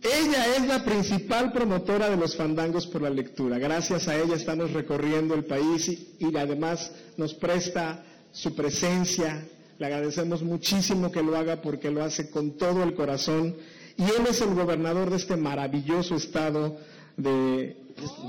Ella 0.01 0.55
es 0.55 0.66
la 0.66 0.86
principal 0.86 1.51
promotora 1.51 2.10
de 2.10 2.16
los 2.16 2.38
fandangos 2.38 2.88
por 2.88 3.01
la 3.01 3.10
lectura. 3.10 3.57
Gracias 3.57 4.07
a 4.07 4.18
ella 4.18 4.36
estamos 4.36 4.72
recorriendo 4.72 5.36
el 5.36 5.43
país 5.43 5.89
y, 5.89 6.16
y 6.20 6.38
además 6.38 6.89
nos 7.18 7.34
presta 7.34 8.05
su 8.32 8.55
presencia. 8.55 9.45
Le 9.77 9.86
agradecemos 9.86 10.41
muchísimo 10.41 11.11
que 11.11 11.23
lo 11.23 11.38
haga 11.38 11.61
porque 11.61 11.89
lo 11.89 12.03
hace 12.03 12.30
con 12.30 12.57
todo 12.57 12.84
el 12.84 12.93
corazón. 12.93 13.55
Y 13.97 14.03
él 14.03 14.27
es 14.30 14.41
el 14.41 14.53
gobernador 14.53 15.09
de 15.09 15.17
este 15.17 15.36
maravilloso 15.36 16.15
estado 16.15 16.77
de, 17.17 17.75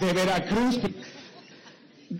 Veracruz. 0.00 0.80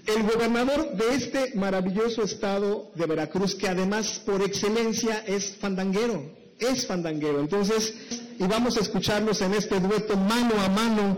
El 0.06 0.22
gobernador 0.22 0.92
de 0.92 1.14
este 1.14 1.52
maravilloso 1.56 2.22
estado 2.22 2.90
de 2.94 3.06
Veracruz, 3.06 3.56
que 3.56 3.68
además 3.68 4.22
por 4.24 4.40
excelencia 4.42 5.24
es 5.26 5.56
fandanguero, 5.56 6.30
es 6.60 6.86
fandanguero. 6.86 7.40
Entonces, 7.40 7.92
y 8.38 8.44
vamos 8.44 8.76
a 8.76 8.80
escucharlos 8.80 9.40
en 9.42 9.54
este 9.54 9.80
dueto 9.80 10.16
mano 10.16 10.54
a 10.60 10.68
mano 10.68 11.16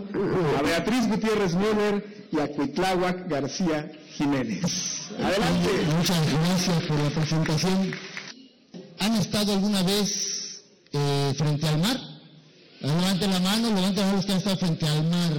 a 0.59 0.63
Beatriz 0.63 1.07
Gutiérrez 1.09 1.55
Müller 1.55 2.27
y 2.33 2.41
a 2.41 2.49
Cuitláhuac 2.49 3.29
García 3.29 3.93
Jiménez. 4.23 4.63
Adelante. 5.19 5.69
Muchas 5.97 6.33
gracias 6.33 6.83
por 6.85 6.99
la 7.01 7.11
presentación. 7.11 7.93
¿Han 9.01 9.15
estado 9.17 9.53
alguna 9.53 9.83
vez 9.83 10.63
eh, 10.93 11.35
frente 11.37 11.67
al 11.69 11.79
mar? 11.79 11.99
Levanten 12.81 13.31
la 13.31 13.41
mano, 13.41 13.69
levanten 13.69 13.97
la 13.97 14.07
mano 14.07 14.17
los 14.17 14.27
que 14.27 14.33
han 14.33 14.39
estado 14.39 14.57
frente 14.57 14.87
al 14.89 15.05
mar. 15.09 15.33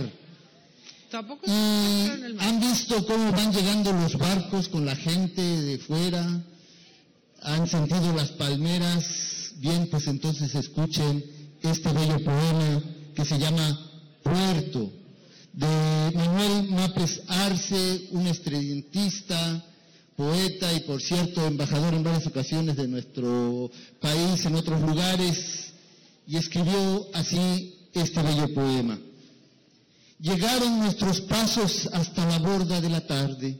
Tampoco 1.11 1.41
Y 1.45 1.51
en 1.51 2.23
el 2.25 2.35
mar. 2.35 2.47
han 2.47 2.59
visto 2.59 3.05
cómo 3.05 3.31
van 3.31 3.53
llegando 3.53 3.93
los 3.93 4.17
barcos 4.17 4.67
con 4.67 4.85
la 4.85 4.95
gente 4.95 5.41
de 5.41 5.77
fuera, 5.77 6.41
han 7.43 7.67
sentido 7.67 8.13
las 8.13 8.31
palmeras. 8.31 9.53
Bien, 9.57 9.87
pues 9.89 10.07
entonces 10.07 10.55
escuchen 10.55 11.23
este 11.61 11.91
bello 11.93 12.23
poema 12.23 12.81
que 13.15 13.23
se 13.23 13.37
llama 13.37 13.79
Puerto, 14.23 14.91
de 15.53 16.11
Manuel 16.15 16.69
Mapes 16.69 17.21
Arce, 17.27 18.07
un 18.11 18.25
estridentista, 18.25 19.63
poeta 20.15 20.73
y 20.73 20.81
por 20.81 21.01
cierto 21.01 21.45
embajador 21.45 21.93
en 21.93 22.03
varias 22.03 22.25
ocasiones 22.25 22.75
de 22.75 22.87
nuestro 22.87 23.69
país, 23.99 24.45
en 24.45 24.55
otros 24.55 24.81
lugares, 24.81 25.73
y 26.27 26.37
escribió 26.37 27.07
así 27.13 27.87
este 27.93 28.21
bello 28.23 28.51
poema. 28.53 28.99
Llegaron 30.19 30.79
nuestros 30.79 31.21
pasos 31.21 31.87
hasta 31.93 32.25
la 32.27 32.39
borda 32.39 32.81
de 32.81 32.89
la 32.89 33.05
tarde. 33.05 33.59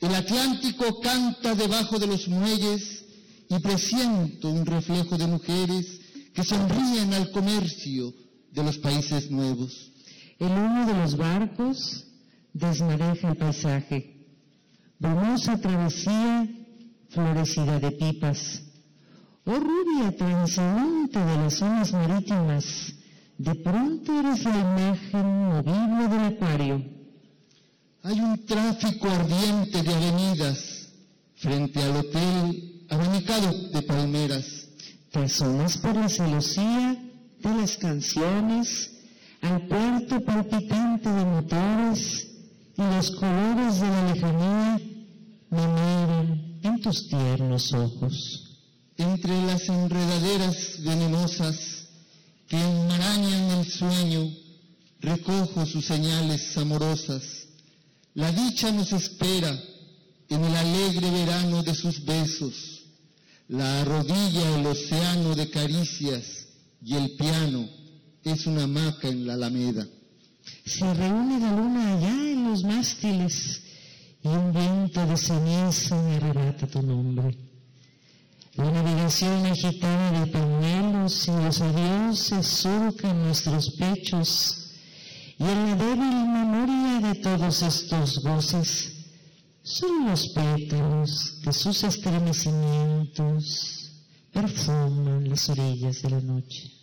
El 0.00 0.14
Atlántico 0.14 1.00
canta 1.00 1.54
debajo 1.54 1.98
de 1.98 2.06
los 2.06 2.26
muelles 2.26 3.04
y 3.48 3.58
presiento 3.58 4.48
un 4.48 4.64
reflejo 4.66 5.16
de 5.18 5.26
mujeres 5.26 6.00
que 6.32 6.42
sonríen 6.42 7.12
al 7.12 7.30
comercio 7.30 8.14
de 8.50 8.62
los 8.62 8.78
países 8.78 9.30
nuevos. 9.30 9.89
El 10.40 10.52
humo 10.52 10.86
de 10.86 10.94
los 10.94 11.18
barcos 11.18 12.06
desmadeja 12.54 13.28
el 13.28 13.36
paisaje. 13.36 14.26
Brumosa 14.98 15.60
travesía 15.60 16.48
florecida 17.10 17.78
de 17.78 17.90
pipas. 17.90 18.62
Oh 19.44 19.58
rubia 19.58 20.16
transeúnte 20.16 21.18
de 21.18 21.36
las 21.36 21.54
zonas 21.54 21.92
marítimas, 21.92 22.94
de 23.36 23.54
pronto 23.54 24.18
eres 24.18 24.44
la 24.44 24.58
imagen 24.58 25.26
movible 25.48 26.08
del 26.08 26.24
acuario. 26.32 26.84
Hay 28.02 28.18
un 28.20 28.46
tráfico 28.46 29.10
ardiente 29.10 29.82
de 29.82 29.94
avenidas 29.94 30.88
frente 31.36 31.82
al 31.82 31.96
hotel 31.96 32.86
abanicado 32.88 33.52
de 33.72 33.82
palmeras. 33.82 34.68
Te 35.10 35.18
asomas 35.18 35.76
por 35.76 35.94
la 35.96 36.08
celosía 36.08 36.96
de 37.40 37.54
las 37.56 37.76
canciones, 37.76 38.99
al 39.42 39.66
puerto 39.66 40.20
palpitante 40.24 41.08
de 41.08 41.24
motores 41.24 42.28
y 42.76 42.82
los 42.82 43.10
colores 43.12 43.80
de 43.80 43.88
la 43.88 44.12
lejanía 44.12 44.80
me 45.50 45.66
miran 45.66 46.58
en 46.62 46.80
tus 46.80 47.08
tiernos 47.08 47.72
ojos. 47.72 48.58
Entre 48.96 49.42
las 49.46 49.68
enredaderas 49.68 50.82
venenosas 50.84 51.88
que 52.46 52.60
enmarañan 52.60 53.58
el 53.58 53.66
sueño, 53.66 54.30
recojo 55.00 55.64
sus 55.64 55.86
señales 55.86 56.56
amorosas. 56.58 57.46
La 58.14 58.30
dicha 58.32 58.70
nos 58.72 58.92
espera 58.92 59.58
en 60.28 60.44
el 60.44 60.54
alegre 60.54 61.10
verano 61.10 61.62
de 61.62 61.74
sus 61.74 62.04
besos. 62.04 62.82
La 63.48 63.80
arrodilla 63.80 64.58
el 64.58 64.66
océano 64.66 65.34
de 65.34 65.48
caricias 65.48 66.46
y 66.84 66.94
el 66.94 67.12
piano 67.12 67.79
es 68.24 68.46
una 68.46 68.64
hamaca 68.64 69.08
en 69.08 69.26
la 69.26 69.34
alameda. 69.34 69.86
Se 70.64 70.92
reúne 70.94 71.40
la 71.40 71.56
luna 71.56 71.96
allá 71.96 72.32
en 72.32 72.50
los 72.50 72.64
mástiles 72.64 73.62
y 74.22 74.28
un 74.28 74.52
viento 74.52 75.06
de 75.06 75.16
ceniza 75.16 75.96
me 76.02 76.16
arrebata 76.16 76.66
tu 76.66 76.82
nombre. 76.82 77.36
La 78.54 78.70
navegación 78.70 79.46
agitada 79.46 80.20
de 80.20 80.26
pañuelos 80.26 81.28
y 81.28 81.30
los 81.30 81.60
adioses 81.60 82.46
surcan 82.46 83.22
nuestros 83.24 83.70
pechos 83.70 84.72
y 85.38 85.44
en 85.44 85.66
la 85.66 85.76
débil 85.76 86.26
memoria 86.26 87.00
de 87.08 87.14
todos 87.20 87.62
estos 87.62 88.22
goces 88.22 88.92
son 89.62 90.06
los 90.06 90.28
pétalos 90.28 91.40
de 91.42 91.52
sus 91.52 91.84
estremecimientos 91.84 93.80
perfuman 94.32 95.28
las 95.28 95.48
orillas 95.48 96.02
de 96.02 96.10
la 96.10 96.20
noche. 96.20 96.79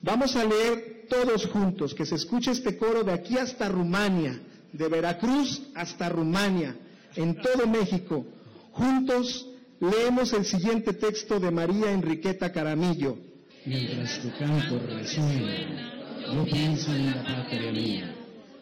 Vamos 0.00 0.36
a 0.36 0.44
leer 0.44 1.06
todos 1.08 1.46
juntos, 1.46 1.94
que 1.94 2.06
se 2.06 2.14
escuche 2.14 2.50
este 2.52 2.76
coro 2.76 3.02
de 3.02 3.12
aquí 3.12 3.36
hasta 3.36 3.68
Rumania, 3.68 4.40
de 4.72 4.88
Veracruz 4.88 5.62
hasta 5.74 6.08
Rumania, 6.08 6.76
en 7.16 7.36
todo 7.36 7.66
México. 7.66 8.24
Juntos 8.72 9.46
leemos 9.80 10.32
el 10.32 10.44
siguiente 10.44 10.92
texto 10.92 11.40
de 11.40 11.50
María 11.50 11.90
Enriqueta 11.90 12.52
Caramillo. 12.52 13.18
Mientras 13.64 14.20
tu 14.20 14.30
canto 14.38 14.78
resuena, 14.78 16.32
yo 16.32 16.44
pienso 16.44 16.94
en 16.94 17.06
la 17.06 17.24
patria 17.24 17.72
mía, 17.72 18.14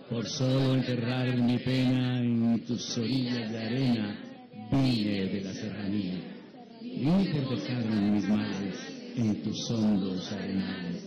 por 0.09 0.26
solo 0.26 0.74
enterrar 0.74 1.37
mi 1.37 1.59
pena 1.59 2.20
en 2.20 2.64
tus 2.64 2.97
orillas 2.97 3.51
de 3.51 3.59
arena, 3.59 4.20
vine 4.72 5.26
de 5.26 5.41
la 5.43 5.53
serranía. 5.53 6.37
Vine 6.80 7.34
por 7.34 7.59
dejarme 7.59 8.11
mis 8.12 8.28
males 8.28 8.76
en 9.16 9.43
tus 9.43 9.70
hondos 9.70 10.30
arenales, 10.32 11.05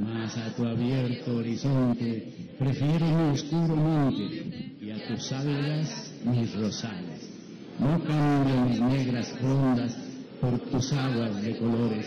mas 0.00 0.34
a 0.38 0.48
tu 0.56 0.64
abierto 0.64 1.36
horizonte 1.36 2.32
prefiero 2.58 3.04
mi 3.04 3.32
oscuro 3.32 3.76
monte 3.76 4.74
y 4.80 4.90
a 4.90 5.06
tus 5.06 5.32
algas 5.32 6.14
mis 6.24 6.54
rosales. 6.54 7.28
No 7.78 8.02
cambio 8.04 8.64
mis 8.66 8.80
negras 8.80 9.28
rondas 9.42 9.94
por 10.40 10.58
tus 10.70 10.92
aguas 10.94 11.42
de 11.42 11.54
colores, 11.58 12.06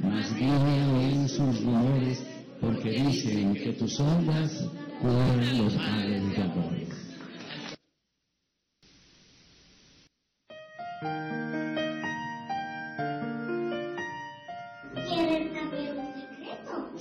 mas 0.00 0.32
a 0.32 0.92
oír 0.96 1.28
sus 1.28 1.62
rumores 1.62 2.24
porque 2.60 2.90
dicen 2.92 3.54
que 3.54 3.72
tus 3.74 4.00
ondas 4.00 4.64
curan 5.00 5.58
los 5.58 5.76
males 5.76 6.36
de 6.36 6.42
amores. 6.42 7.08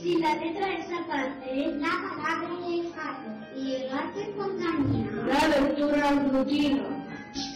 Si 0.07 0.15
la 0.19 0.35
letra 0.35 0.67
de 0.67 0.75
esa 0.75 1.05
parte 1.05 1.65
es 1.65 1.75
la 1.81 1.89
palabra 1.89 2.47
del 2.65 2.93
gato 2.93 3.29
y 3.57 3.75
el 3.75 3.89
gato 3.89 4.19
es 4.21 4.29
compañía. 4.37 5.11
La 5.25 5.47
lectura 5.49 6.11
rutina. 6.31 7.05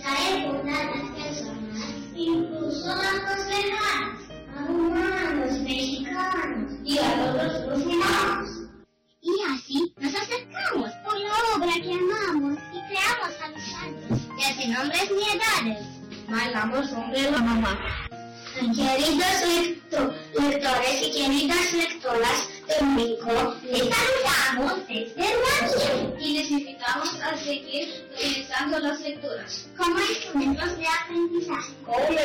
Traemos 0.02 0.60
a 0.66 0.84
las 0.84 1.10
personas, 1.16 1.96
incluso 2.14 2.92
a 2.92 3.14
los 3.14 3.48
lejanos, 3.48 4.22
a 4.54 4.70
humanos 4.70 5.60
mexicanos 5.62 6.74
y 6.84 6.98
a 6.98 7.16
los 7.16 7.36
brasileños. 7.68 8.50
Y 9.22 9.32
así 9.50 9.94
nos 9.98 10.14
acercamos 10.14 10.92
por 11.06 11.18
la 11.18 11.34
obra 11.56 11.74
que 11.82 11.94
amamos 11.94 12.58
y 12.74 12.80
creamos 12.90 13.34
amistades. 13.46 14.28
Ya 14.38 14.62
sin 14.62 14.74
nombres 14.74 15.10
ni 15.10 15.24
edades, 15.70 15.88
bailamos 16.28 16.90
sobre 16.90 17.32
la 17.32 17.38
mamá. 17.38 17.80
Queridos 18.54 19.42
lecto- 19.48 20.14
lectores 20.38 21.02
y 21.08 21.12
queridas 21.14 21.74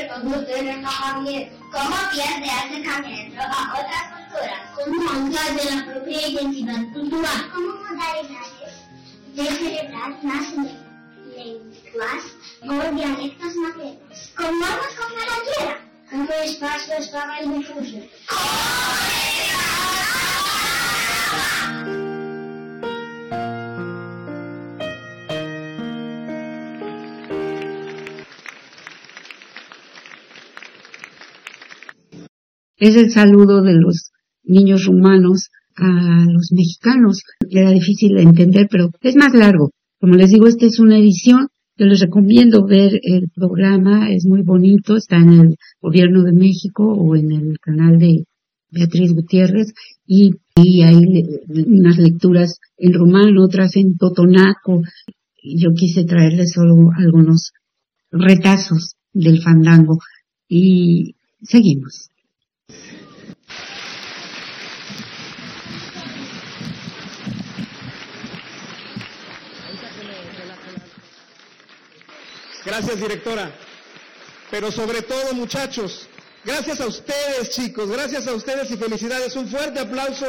como 0.09 0.31
métodos 0.31 0.47
de 0.47 0.63
recabamiento, 0.63 1.57
como 1.73 1.97
vías 2.13 2.41
de 2.41 2.51
acercamiento 2.51 3.41
a 3.41 3.75
otras 3.79 4.05
culturas, 4.13 4.61
como 4.75 5.03
mangas 5.03 5.57
de 5.57 5.75
la 5.75 5.87
propia 5.87 6.29
identidad 6.29 6.93
cultural, 6.93 7.51
como 7.53 7.69
modalidades 7.77 8.87
de 9.35 9.45
celebrar 9.45 10.25
nacimiento, 10.25 10.85
lenguas 11.37 12.25
o 12.63 12.95
dialectos 12.95 13.57
maternos. 13.57 14.33
Con 14.37 14.61
normas 14.61 14.95
como 14.97 15.17
la 15.17 15.57
quiera. 15.57 15.87
Amb 16.13 16.31
espacio 16.31 16.95
estaba 16.99 17.39
el 17.41 17.59
difuso. 17.59 17.99
Es 32.79 32.95
el 32.97 33.11
saludo 33.11 33.63
de 33.63 33.75
los 33.75 34.11
niños 34.45 34.85
rumanos 34.85 35.49
a 35.77 36.27
los 36.31 36.53
mexicanos. 36.53 37.23
Era 37.49 37.71
difícil 37.71 38.15
de 38.15 38.23
entender, 38.23 38.69
pero 38.71 38.91
es 39.01 39.17
más 39.17 39.35
largo. 39.35 39.71
Como 39.99 40.15
les 40.15 40.31
digo, 40.31 40.47
esta 40.47 40.67
es 40.67 40.79
una 40.79 40.99
edición. 40.99 41.49
Yo 41.79 41.87
les 41.87 42.01
recomiendo 42.01 42.67
ver 42.67 43.01
el 43.03 43.31
programa, 43.35 44.11
es 44.11 44.27
muy 44.27 44.43
bonito, 44.43 44.97
está 44.97 45.17
en 45.17 45.33
el 45.33 45.57
Gobierno 45.81 46.23
de 46.23 46.33
México 46.33 46.87
o 46.87 47.17
en 47.17 47.33
el 47.33 47.59
canal 47.61 47.99
de 47.99 48.25
Beatriz 48.71 49.13
Gutiérrez 49.13 49.73
y, 50.07 50.33
hay 50.57 50.97
unas 51.67 51.99
lecturas 51.99 52.59
en 52.79 52.95
rumano, 52.95 53.45
otras 53.45 53.77
en 53.77 53.97
totonaco. 53.97 54.83
Yo 55.43 55.71
quise 55.75 56.05
traerles 56.05 56.53
solo 56.53 56.91
algunos 56.97 57.53
retazos 58.11 58.97
del 59.13 59.43
fandango 59.43 59.99
y 60.49 61.15
seguimos. 61.43 62.11
Gracias, 72.67 73.01
directora. 73.01 73.53
Pero 74.51 74.73
sobre 74.73 75.01
todo, 75.03 75.33
muchachos, 75.35 76.09
gracias 76.45 76.81
a 76.81 76.87
ustedes, 76.87 77.51
chicos, 77.51 77.89
gracias 77.89 78.27
a 78.27 78.33
ustedes 78.33 78.69
y 78.73 78.77
felicidades. 78.77 79.37
Un 79.37 79.49
fuerte 79.49 79.79
aplauso 79.79 80.27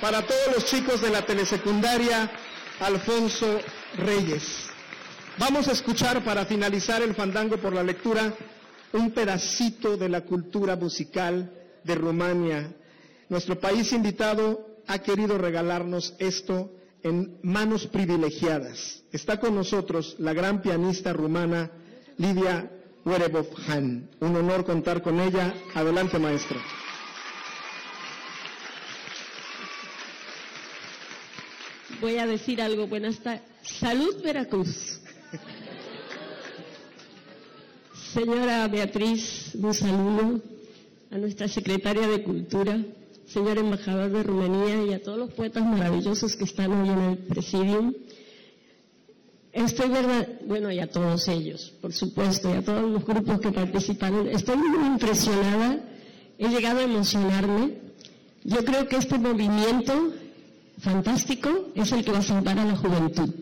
para 0.00 0.22
todos 0.22 0.56
los 0.56 0.64
chicos 0.64 1.00
de 1.00 1.10
la 1.10 1.24
telesecundaria 1.24 2.30
Alfonso 2.80 3.60
Reyes. 3.96 4.42
Vamos 5.38 5.68
a 5.68 5.72
escuchar 5.72 6.24
para 6.24 6.44
finalizar 6.46 7.00
el 7.00 7.14
fandango 7.14 7.58
por 7.58 7.72
la 7.72 7.84
lectura 7.84 8.34
un 8.92 9.12
pedacito 9.12 9.96
de 9.96 10.08
la 10.08 10.22
cultura 10.22 10.74
musical 10.74 11.48
de 11.84 11.94
Rumania. 11.94 12.74
Nuestro 13.28 13.58
país 13.58 13.92
invitado 13.92 14.66
ha 14.86 14.98
querido 15.00 15.38
regalarnos 15.38 16.14
esto 16.18 16.72
en 17.02 17.38
manos 17.42 17.86
privilegiadas. 17.86 19.02
Está 19.12 19.38
con 19.38 19.54
nosotros 19.54 20.16
la 20.18 20.32
gran 20.32 20.62
pianista 20.62 21.12
rumana 21.12 21.70
Lidia 22.16 22.70
Werebov-Han. 23.04 24.10
Un 24.20 24.36
honor 24.36 24.64
contar 24.64 25.02
con 25.02 25.20
ella. 25.20 25.54
Adelante, 25.74 26.18
maestro. 26.18 26.58
Voy 32.00 32.18
a 32.18 32.26
decir 32.26 32.60
algo. 32.62 32.86
Buenas 32.86 33.18
tardes. 33.18 33.42
Salud, 33.62 34.22
Veracruz. 34.22 35.00
Señora 38.12 38.66
Beatriz, 38.68 39.54
un 39.54 39.74
saludo 39.74 40.40
a 41.10 41.16
nuestra 41.16 41.48
secretaria 41.48 42.06
de 42.06 42.22
Cultura, 42.22 42.78
señor 43.26 43.58
embajador 43.58 44.10
de 44.10 44.22
Rumanía 44.22 44.84
y 44.84 44.92
a 44.92 45.02
todos 45.02 45.18
los 45.18 45.32
poetas 45.32 45.64
maravillosos 45.64 46.36
que 46.36 46.44
están 46.44 46.72
hoy 46.72 46.88
en 46.88 47.00
el 47.00 47.18
presidium. 47.18 47.94
Estoy 49.52 49.88
verdad, 49.88 50.28
bueno, 50.46 50.70
y 50.70 50.78
a 50.78 50.90
todos 50.90 51.26
ellos, 51.28 51.72
por 51.80 51.92
supuesto, 51.92 52.50
y 52.50 52.58
a 52.58 52.62
todos 52.62 52.90
los 52.90 53.04
grupos 53.04 53.40
que 53.40 53.50
participaron. 53.50 54.28
Estoy 54.28 54.56
muy 54.56 54.86
impresionada, 54.86 55.80
he 56.38 56.48
llegado 56.48 56.80
a 56.80 56.84
emocionarme. 56.84 57.78
Yo 58.44 58.64
creo 58.64 58.86
que 58.86 58.96
este 58.96 59.18
movimiento 59.18 60.12
fantástico 60.78 61.70
es 61.74 61.90
el 61.92 62.04
que 62.04 62.12
va 62.12 62.18
a 62.18 62.22
salvar 62.22 62.58
a 62.58 62.64
la 62.64 62.76
juventud. 62.76 63.34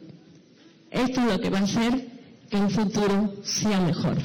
Esto 0.91 1.21
es 1.21 1.27
lo 1.27 1.41
que 1.41 1.51
va 1.51 1.59
a 1.59 1.65
hacer 1.65 2.07
que 2.49 2.59
el 2.59 2.71
futuro 2.71 3.35
sea 3.43 3.81
mejor. 3.81 4.17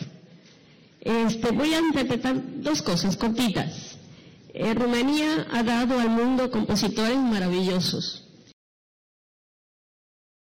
Este, 1.01 1.51
voy 1.51 1.73
a 1.73 1.79
interpretar 1.79 2.61
dos 2.61 2.83
cosas 2.83 3.17
cortitas. 3.17 3.97
Eh, 4.53 4.73
Rumanía 4.75 5.47
ha 5.51 5.63
dado 5.63 5.99
al 5.99 6.09
mundo 6.09 6.51
compositores 6.51 7.17
maravillosos. 7.17 8.27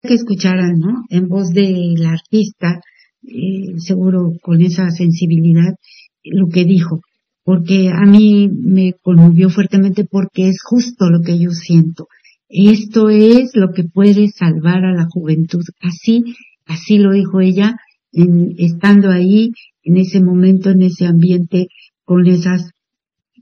que 0.03 0.15
escucharan, 0.15 0.79
¿no? 0.79 1.03
En 1.09 1.27
voz 1.27 1.51
del 1.51 2.03
artista, 2.05 2.81
eh, 3.21 3.77
seguro 3.77 4.33
con 4.41 4.59
esa 4.61 4.89
sensibilidad, 4.89 5.75
lo 6.23 6.47
que 6.47 6.65
dijo, 6.65 7.01
porque 7.43 7.89
a 7.89 8.05
mí 8.07 8.49
me 8.49 8.93
conmovió 9.01 9.51
fuertemente 9.51 10.03
porque 10.03 10.47
es 10.47 10.57
justo 10.63 11.09
lo 11.11 11.21
que 11.21 11.37
yo 11.37 11.51
siento. 11.51 12.07
Esto 12.49 13.09
es 13.09 13.55
lo 13.55 13.73
que 13.73 13.83
puede 13.83 14.29
salvar 14.29 14.83
a 14.85 14.93
la 14.93 15.05
juventud. 15.07 15.63
Así, 15.81 16.35
así 16.65 16.97
lo 16.97 17.13
dijo 17.13 17.39
ella, 17.39 17.77
en- 18.11 18.53
estando 18.57 19.09
ahí, 19.09 19.51
en 19.83 19.97
ese 19.97 20.21
momento, 20.21 20.69
en 20.69 20.81
ese 20.83 21.05
ambiente, 21.05 21.67
con 22.03 22.27
esas 22.27 22.71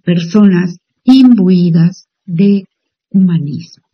personas 0.04 0.78
imbuidas 1.04 2.08
de 2.26 2.64
humanismo. 3.10 3.86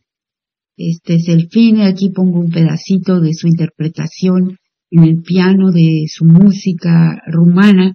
Este 0.77 1.15
es 1.15 1.29
el 1.29 1.47
fin, 1.49 1.81
aquí 1.81 2.09
pongo 2.09 2.39
un 2.39 2.51
pedacito 2.51 3.21
de 3.21 3.33
su 3.33 3.47
interpretación 3.47 4.57
en 4.91 5.03
el 5.03 5.21
piano 5.21 5.71
de 5.71 6.05
su 6.07 6.25
música 6.25 7.21
rumana. 7.27 7.93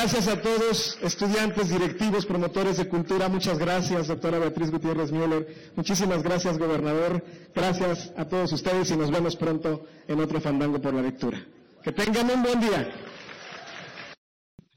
Gracias 0.00 0.28
a 0.28 0.40
todos, 0.40 0.96
estudiantes, 1.02 1.70
directivos, 1.70 2.24
promotores 2.24 2.76
de 2.76 2.86
cultura. 2.86 3.28
Muchas 3.28 3.58
gracias, 3.58 4.06
doctora 4.06 4.38
Beatriz 4.38 4.70
Gutiérrez 4.70 5.10
Müller. 5.10 5.72
Muchísimas 5.74 6.22
gracias, 6.22 6.56
gobernador. 6.56 7.24
Gracias 7.52 8.12
a 8.16 8.24
todos 8.28 8.52
ustedes 8.52 8.92
y 8.92 8.96
nos 8.96 9.10
vemos 9.10 9.34
pronto 9.34 9.86
en 10.06 10.20
otro 10.20 10.40
fandango 10.40 10.80
por 10.80 10.94
la 10.94 11.02
lectura. 11.02 11.44
Que 11.82 11.90
tengan 11.90 12.30
un 12.30 12.44
buen 12.44 12.60
día. 12.60 12.88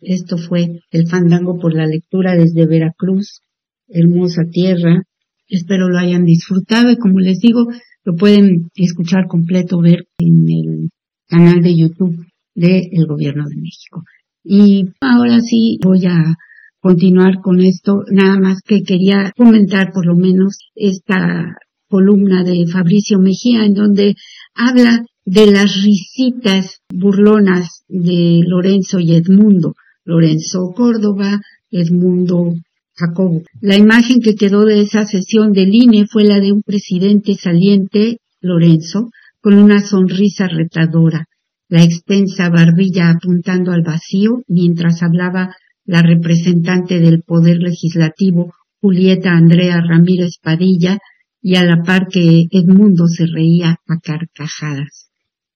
Esto 0.02 0.40
fue 0.40 0.82
el 0.90 1.08
fandango 1.08 1.60
por 1.60 1.76
la 1.76 1.86
lectura 1.86 2.36
desde 2.36 2.66
Veracruz, 2.66 3.44
hermosa 3.90 4.42
tierra. 4.52 5.04
Espero 5.48 5.88
lo 5.88 6.00
hayan 6.00 6.26
disfrutado 6.26 6.90
y 6.90 6.98
como 6.98 7.20
les 7.20 7.40
digo, 7.40 7.68
lo 8.04 8.16
pueden 8.16 8.72
escuchar 8.74 9.28
completo, 9.28 9.80
ver 9.82 10.08
en 10.18 10.50
el 10.50 10.90
canal 11.28 11.62
de 11.62 11.78
YouTube 11.78 12.26
del 12.56 13.06
Gobierno 13.06 13.48
de 13.48 13.58
México. 13.58 14.04
Y 14.44 14.90
ahora 15.00 15.40
sí 15.40 15.80
voy 15.84 16.06
a 16.06 16.36
continuar 16.80 17.42
con 17.42 17.62
esto, 17.62 18.04
nada 18.12 18.40
más 18.40 18.62
que 18.66 18.82
quería 18.84 19.32
comentar 19.38 19.92
por 19.94 20.06
lo 20.06 20.16
menos 20.16 20.58
esta 20.74 21.56
columna 21.88 22.44
de 22.44 22.66
Fabricio 22.68 23.20
Mejía 23.20 23.66
en 23.66 23.74
donde 23.74 24.16
habla 24.56 25.06
de 25.26 25.52
las 25.52 25.84
risitas 25.84 26.82
burlonas 26.92 27.84
de 27.88 28.42
Lorenzo 28.48 29.00
y 29.00 29.14
Edmundo. 29.14 29.76
Lorenzo 30.04 30.74
Córdoba, 30.76 31.40
Edmundo 31.70 32.56
Jacobo. 32.96 33.44
La 33.62 33.78
imagen 33.78 34.20
que 34.22 34.36
quedó 34.36 34.66
de 34.66 34.82
esa 34.82 35.06
sesión 35.06 35.54
del 35.54 35.74
INE 35.74 36.08
fue 36.08 36.24
la 36.24 36.40
de 36.40 36.52
un 36.52 36.64
presidente 36.64 37.36
saliente, 37.36 38.18
Lorenzo, 38.42 39.12
con 39.42 39.54
una 39.54 39.82
sonrisa 39.82 40.48
retadora, 40.48 41.26
la 41.72 41.84
extensa 41.84 42.50
barbilla 42.50 43.12
apuntando 43.12 43.72
al 43.72 43.82
vacío 43.82 44.44
mientras 44.50 45.02
hablaba 45.04 45.56
la 45.86 46.02
representante 46.02 47.00
del 47.00 47.24
Poder 47.24 47.60
Legislativo, 47.60 48.54
Julieta 48.82 49.32
Andrea 49.32 49.80
Ramírez 49.80 50.36
Padilla, 50.44 50.98
y 51.42 51.56
a 51.56 51.64
la 51.64 51.82
par 51.82 52.08
que 52.10 52.48
Edmundo 52.52 53.08
se 53.08 53.26
reía 53.26 53.78
a 53.88 54.00
carcajadas. 54.04 55.12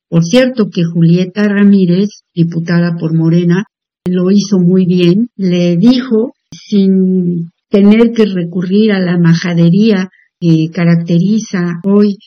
Por 0.08 0.24
cierto 0.24 0.70
que 0.70 0.86
Julieta 0.86 1.50
Ramírez, 1.50 2.22
diputada 2.34 2.96
por 2.98 3.14
Morena, 3.14 3.66
lo 4.06 4.32
hizo 4.32 4.58
muy 4.58 4.86
bien, 4.86 5.28
le 5.36 5.76
dijo, 5.76 6.34
sin 6.50 7.52
tener 7.70 8.14
que 8.14 8.26
recurrir 8.26 8.94
a 8.94 9.02
la 9.02 9.20
majadería 9.20 10.08
que 10.40 10.70
caracteriza 10.74 11.82
hoy, 11.84 12.18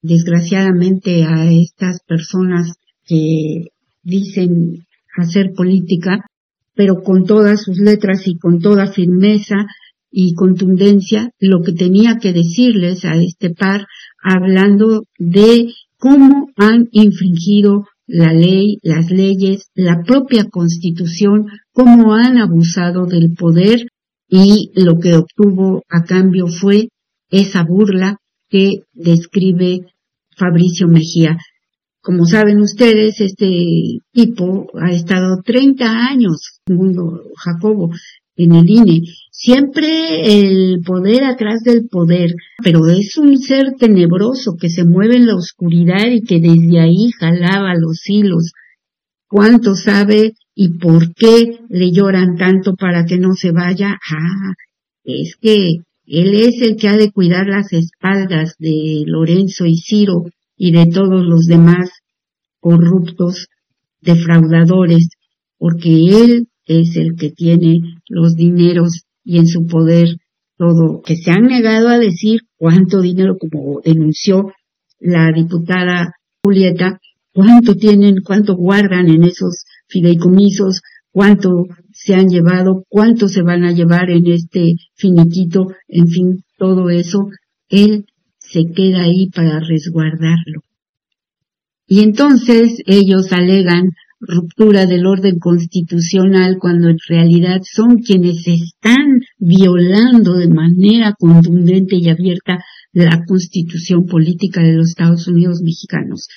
desgraciadamente, 0.00 1.24
a 1.24 1.52
estas 1.52 1.98
personas 2.06 2.78
que 3.06 3.68
dicen 4.02 4.86
hacer 5.16 5.52
política, 5.54 6.24
pero 6.74 7.02
con 7.02 7.24
todas 7.24 7.62
sus 7.62 7.78
letras 7.78 8.26
y 8.26 8.36
con 8.36 8.60
toda 8.60 8.86
firmeza 8.86 9.66
y 10.10 10.34
contundencia, 10.34 11.30
lo 11.40 11.62
que 11.62 11.72
tenía 11.72 12.18
que 12.20 12.32
decirles 12.32 13.04
a 13.04 13.16
este 13.16 13.50
par, 13.50 13.86
hablando 14.22 15.04
de 15.18 15.72
cómo 15.98 16.50
han 16.56 16.88
infringido 16.92 17.86
la 18.06 18.32
ley, 18.32 18.78
las 18.82 19.10
leyes, 19.10 19.70
la 19.74 20.02
propia 20.02 20.44
constitución, 20.50 21.46
cómo 21.72 22.14
han 22.14 22.38
abusado 22.38 23.06
del 23.06 23.32
poder 23.36 23.88
y 24.28 24.70
lo 24.74 24.98
que 24.98 25.14
obtuvo 25.14 25.82
a 25.88 26.04
cambio 26.04 26.46
fue 26.46 26.88
esa 27.30 27.64
burla 27.64 28.18
que 28.48 28.82
describe 28.92 29.86
Fabricio 30.36 30.88
Mejía. 30.88 31.38
Como 32.04 32.26
saben 32.26 32.60
ustedes, 32.60 33.18
este 33.22 33.48
tipo 34.12 34.66
ha 34.78 34.90
estado 34.90 35.40
30 35.42 35.86
años, 35.86 36.60
mundo 36.68 37.18
Jacobo, 37.34 37.92
en 38.36 38.54
el 38.54 38.68
INE. 38.68 39.00
Siempre 39.30 39.88
el 40.38 40.82
poder 40.84 41.24
atrás 41.24 41.62
del 41.64 41.88
poder, 41.88 42.34
pero 42.62 42.88
es 42.88 43.16
un 43.16 43.38
ser 43.38 43.76
tenebroso 43.78 44.54
que 44.60 44.68
se 44.68 44.84
mueve 44.84 45.16
en 45.16 45.28
la 45.28 45.36
oscuridad 45.36 46.10
y 46.10 46.20
que 46.20 46.40
desde 46.40 46.78
ahí 46.78 47.10
jalaba 47.18 47.72
los 47.74 48.02
hilos. 48.06 48.52
¿Cuánto 49.26 49.74
sabe 49.74 50.34
y 50.54 50.76
por 50.76 51.14
qué 51.14 51.56
le 51.70 51.90
lloran 51.90 52.36
tanto 52.36 52.74
para 52.74 53.06
que 53.06 53.16
no 53.16 53.32
se 53.32 53.50
vaya? 53.50 53.98
Ah, 54.12 54.52
es 55.04 55.36
que 55.40 55.78
él 56.06 56.34
es 56.34 56.60
el 56.60 56.76
que 56.76 56.88
ha 56.88 56.98
de 56.98 57.12
cuidar 57.12 57.46
las 57.46 57.72
espaldas 57.72 58.56
de 58.58 59.04
Lorenzo 59.06 59.64
y 59.64 59.76
Ciro 59.76 60.24
y 60.56 60.72
de 60.72 60.86
todos 60.86 61.24
los 61.24 61.46
demás 61.46 61.90
corruptos, 62.60 63.48
defraudadores, 64.00 65.08
porque 65.58 65.90
él 65.90 66.48
es 66.66 66.96
el 66.96 67.16
que 67.16 67.30
tiene 67.30 67.80
los 68.08 68.34
dineros 68.34 69.02
y 69.22 69.38
en 69.38 69.46
su 69.46 69.66
poder 69.66 70.08
todo, 70.56 71.02
que 71.02 71.16
se 71.16 71.30
han 71.30 71.44
negado 71.44 71.88
a 71.88 71.98
decir 71.98 72.40
cuánto 72.56 73.00
dinero, 73.00 73.36
como 73.38 73.80
denunció 73.84 74.52
la 75.00 75.32
diputada 75.32 76.12
Julieta, 76.42 77.00
cuánto 77.32 77.74
tienen, 77.74 78.16
cuánto 78.24 78.54
guardan 78.54 79.08
en 79.08 79.24
esos 79.24 79.64
fideicomisos, 79.88 80.80
cuánto 81.10 81.66
se 81.92 82.14
han 82.14 82.28
llevado, 82.28 82.84
cuánto 82.88 83.28
se 83.28 83.42
van 83.42 83.64
a 83.64 83.72
llevar 83.72 84.10
en 84.10 84.26
este 84.26 84.74
finiquito, 84.94 85.66
en 85.88 86.06
fin, 86.06 86.44
todo 86.58 86.90
eso, 86.90 87.28
él 87.68 88.06
se 88.54 88.72
queda 88.72 89.02
ahí 89.02 89.28
para 89.30 89.58
resguardarlo. 89.58 90.62
Y 91.88 92.00
entonces 92.00 92.78
ellos 92.86 93.32
alegan 93.32 93.90
ruptura 94.20 94.86
del 94.86 95.06
orden 95.06 95.38
constitucional 95.38 96.56
cuando 96.60 96.88
en 96.88 96.98
realidad 97.08 97.60
son 97.64 97.98
quienes 97.98 98.46
están 98.46 99.20
violando 99.38 100.34
de 100.34 100.48
manera 100.48 101.14
contundente 101.18 101.96
y 101.96 102.08
abierta 102.08 102.64
la 102.92 103.24
constitución 103.26 104.06
política 104.06 104.62
de 104.62 104.74
los 104.74 104.90
Estados 104.90 105.26
Unidos 105.26 105.60
mexicanos. 105.62 106.28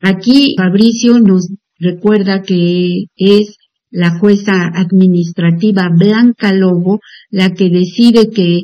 Aquí 0.00 0.54
Fabricio 0.58 1.20
nos 1.20 1.48
recuerda 1.78 2.42
que 2.42 3.04
es 3.16 3.56
la 3.90 4.18
jueza 4.18 4.70
administrativa 4.74 5.88
Blanca 5.96 6.52
Lobo 6.52 7.00
la 7.30 7.54
que 7.54 7.70
decide 7.70 8.28
que 8.30 8.62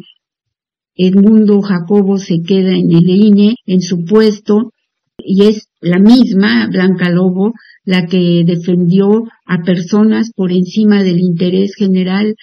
Edmundo 0.96 1.60
Jacobo 1.60 2.18
se 2.18 2.42
queda 2.46 2.70
en 2.70 2.90
el 2.92 3.08
INE 3.08 3.56
en 3.66 3.80
su 3.80 4.04
puesto 4.04 4.70
y 5.18 5.44
es 5.44 5.68
la 5.80 5.98
misma 5.98 6.68
Blanca 6.70 7.10
Lobo 7.10 7.52
la 7.84 8.06
que 8.06 8.42
defendió 8.46 9.24
a 9.46 9.62
personas 9.62 10.30
por 10.34 10.52
encima 10.52 11.02
del 11.02 11.20
interés 11.20 11.74
general. 11.76 12.34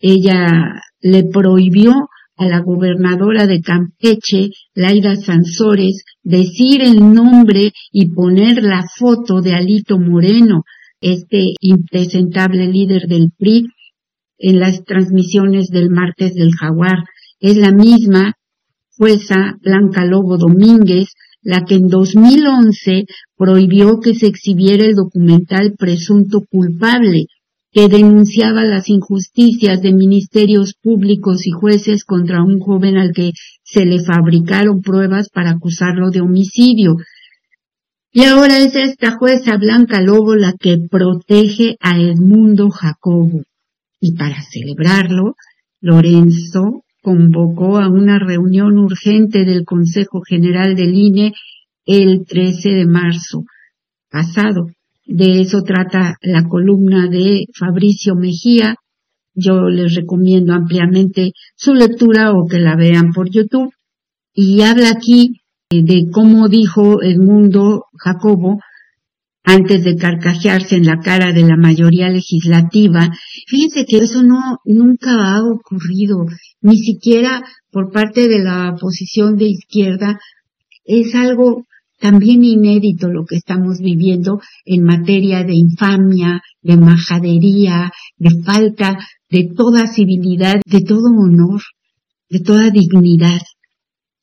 Ella 0.00 0.82
le 1.00 1.24
prohibió 1.24 1.92
a 2.36 2.46
la 2.46 2.60
gobernadora 2.60 3.46
de 3.46 3.60
Campeche, 3.60 4.50
Laida 4.74 5.16
Sansores, 5.16 6.04
decir 6.22 6.82
el 6.82 7.14
nombre 7.14 7.72
y 7.90 8.12
poner 8.12 8.62
la 8.62 8.84
foto 8.98 9.40
de 9.40 9.54
Alito 9.54 9.98
Moreno, 9.98 10.62
este 11.00 11.54
impresentable 11.60 12.66
líder 12.66 13.06
del 13.08 13.30
PRI, 13.36 13.68
en 14.38 14.60
las 14.60 14.84
transmisiones 14.84 15.68
del 15.68 15.90
martes 15.90 16.34
del 16.34 16.50
jaguar. 16.52 16.98
Es 17.40 17.56
la 17.56 17.70
misma 17.70 18.34
jueza 18.96 19.56
Blanca 19.62 20.04
Lobo 20.04 20.38
Domínguez 20.38 21.08
la 21.42 21.64
que 21.64 21.76
en 21.76 21.86
2011 21.88 23.04
prohibió 23.36 24.00
que 24.00 24.14
se 24.14 24.26
exhibiera 24.26 24.84
el 24.84 24.96
documental 24.96 25.74
Presunto 25.78 26.40
Culpable, 26.50 27.26
que 27.70 27.88
denunciaba 27.88 28.64
las 28.64 28.88
injusticias 28.88 29.80
de 29.80 29.92
ministerios 29.92 30.74
públicos 30.82 31.46
y 31.46 31.50
jueces 31.50 32.04
contra 32.04 32.42
un 32.42 32.58
joven 32.58 32.96
al 32.96 33.12
que 33.12 33.30
se 33.62 33.84
le 33.84 34.02
fabricaron 34.02 34.80
pruebas 34.80 35.28
para 35.28 35.50
acusarlo 35.50 36.10
de 36.10 36.22
homicidio. 36.22 36.96
Y 38.10 38.24
ahora 38.24 38.58
es 38.58 38.74
esta 38.74 39.12
jueza 39.12 39.56
Blanca 39.56 40.00
Lobo 40.00 40.34
la 40.34 40.54
que 40.54 40.78
protege 40.90 41.76
a 41.80 42.00
Edmundo 42.00 42.70
Jacobo. 42.70 43.42
Y 44.00 44.16
para 44.16 44.42
celebrarlo, 44.42 45.36
Lorenzo 45.80 46.85
convocó 47.06 47.78
a 47.78 47.88
una 47.88 48.18
reunión 48.18 48.80
urgente 48.80 49.44
del 49.44 49.64
Consejo 49.64 50.22
General 50.22 50.74
del 50.74 50.92
INE 50.92 51.34
el 51.84 52.26
13 52.26 52.70
de 52.70 52.84
marzo 52.84 53.44
pasado. 54.10 54.66
De 55.04 55.40
eso 55.40 55.62
trata 55.62 56.16
la 56.20 56.42
columna 56.48 57.06
de 57.06 57.44
Fabricio 57.56 58.16
Mejía. 58.16 58.74
Yo 59.34 59.68
les 59.68 59.94
recomiendo 59.94 60.52
ampliamente 60.52 61.30
su 61.54 61.74
lectura 61.74 62.32
o 62.32 62.48
que 62.48 62.58
la 62.58 62.74
vean 62.74 63.12
por 63.12 63.30
YouTube. 63.30 63.72
Y 64.34 64.62
habla 64.62 64.90
aquí 64.90 65.42
de 65.70 66.10
cómo 66.12 66.48
dijo 66.48 67.04
Edmundo 67.04 67.84
Jacobo 67.96 68.58
antes 69.46 69.84
de 69.84 69.96
carcajearse 69.96 70.74
en 70.74 70.86
la 70.86 70.98
cara 70.98 71.32
de 71.32 71.42
la 71.42 71.56
mayoría 71.56 72.08
legislativa. 72.08 73.08
Fíjense 73.46 73.86
que 73.86 73.98
eso 73.98 74.22
no 74.24 74.58
nunca 74.64 75.12
ha 75.12 75.42
ocurrido, 75.42 76.26
ni 76.60 76.76
siquiera 76.76 77.42
por 77.70 77.92
parte 77.92 78.28
de 78.28 78.40
la 78.40 78.72
oposición 78.74 79.36
de 79.36 79.46
izquierda. 79.46 80.18
Es 80.84 81.14
algo 81.14 81.62
también 82.00 82.42
inédito 82.42 83.08
lo 83.08 83.24
que 83.24 83.36
estamos 83.36 83.78
viviendo 83.78 84.40
en 84.64 84.82
materia 84.82 85.44
de 85.44 85.54
infamia, 85.54 86.42
de 86.60 86.76
majadería, 86.76 87.92
de 88.18 88.42
falta 88.42 88.98
de 89.30 89.48
toda 89.56 89.86
civilidad, 89.86 90.60
de 90.66 90.80
todo 90.80 91.08
honor, 91.16 91.62
de 92.28 92.40
toda 92.40 92.70
dignidad. 92.70 93.40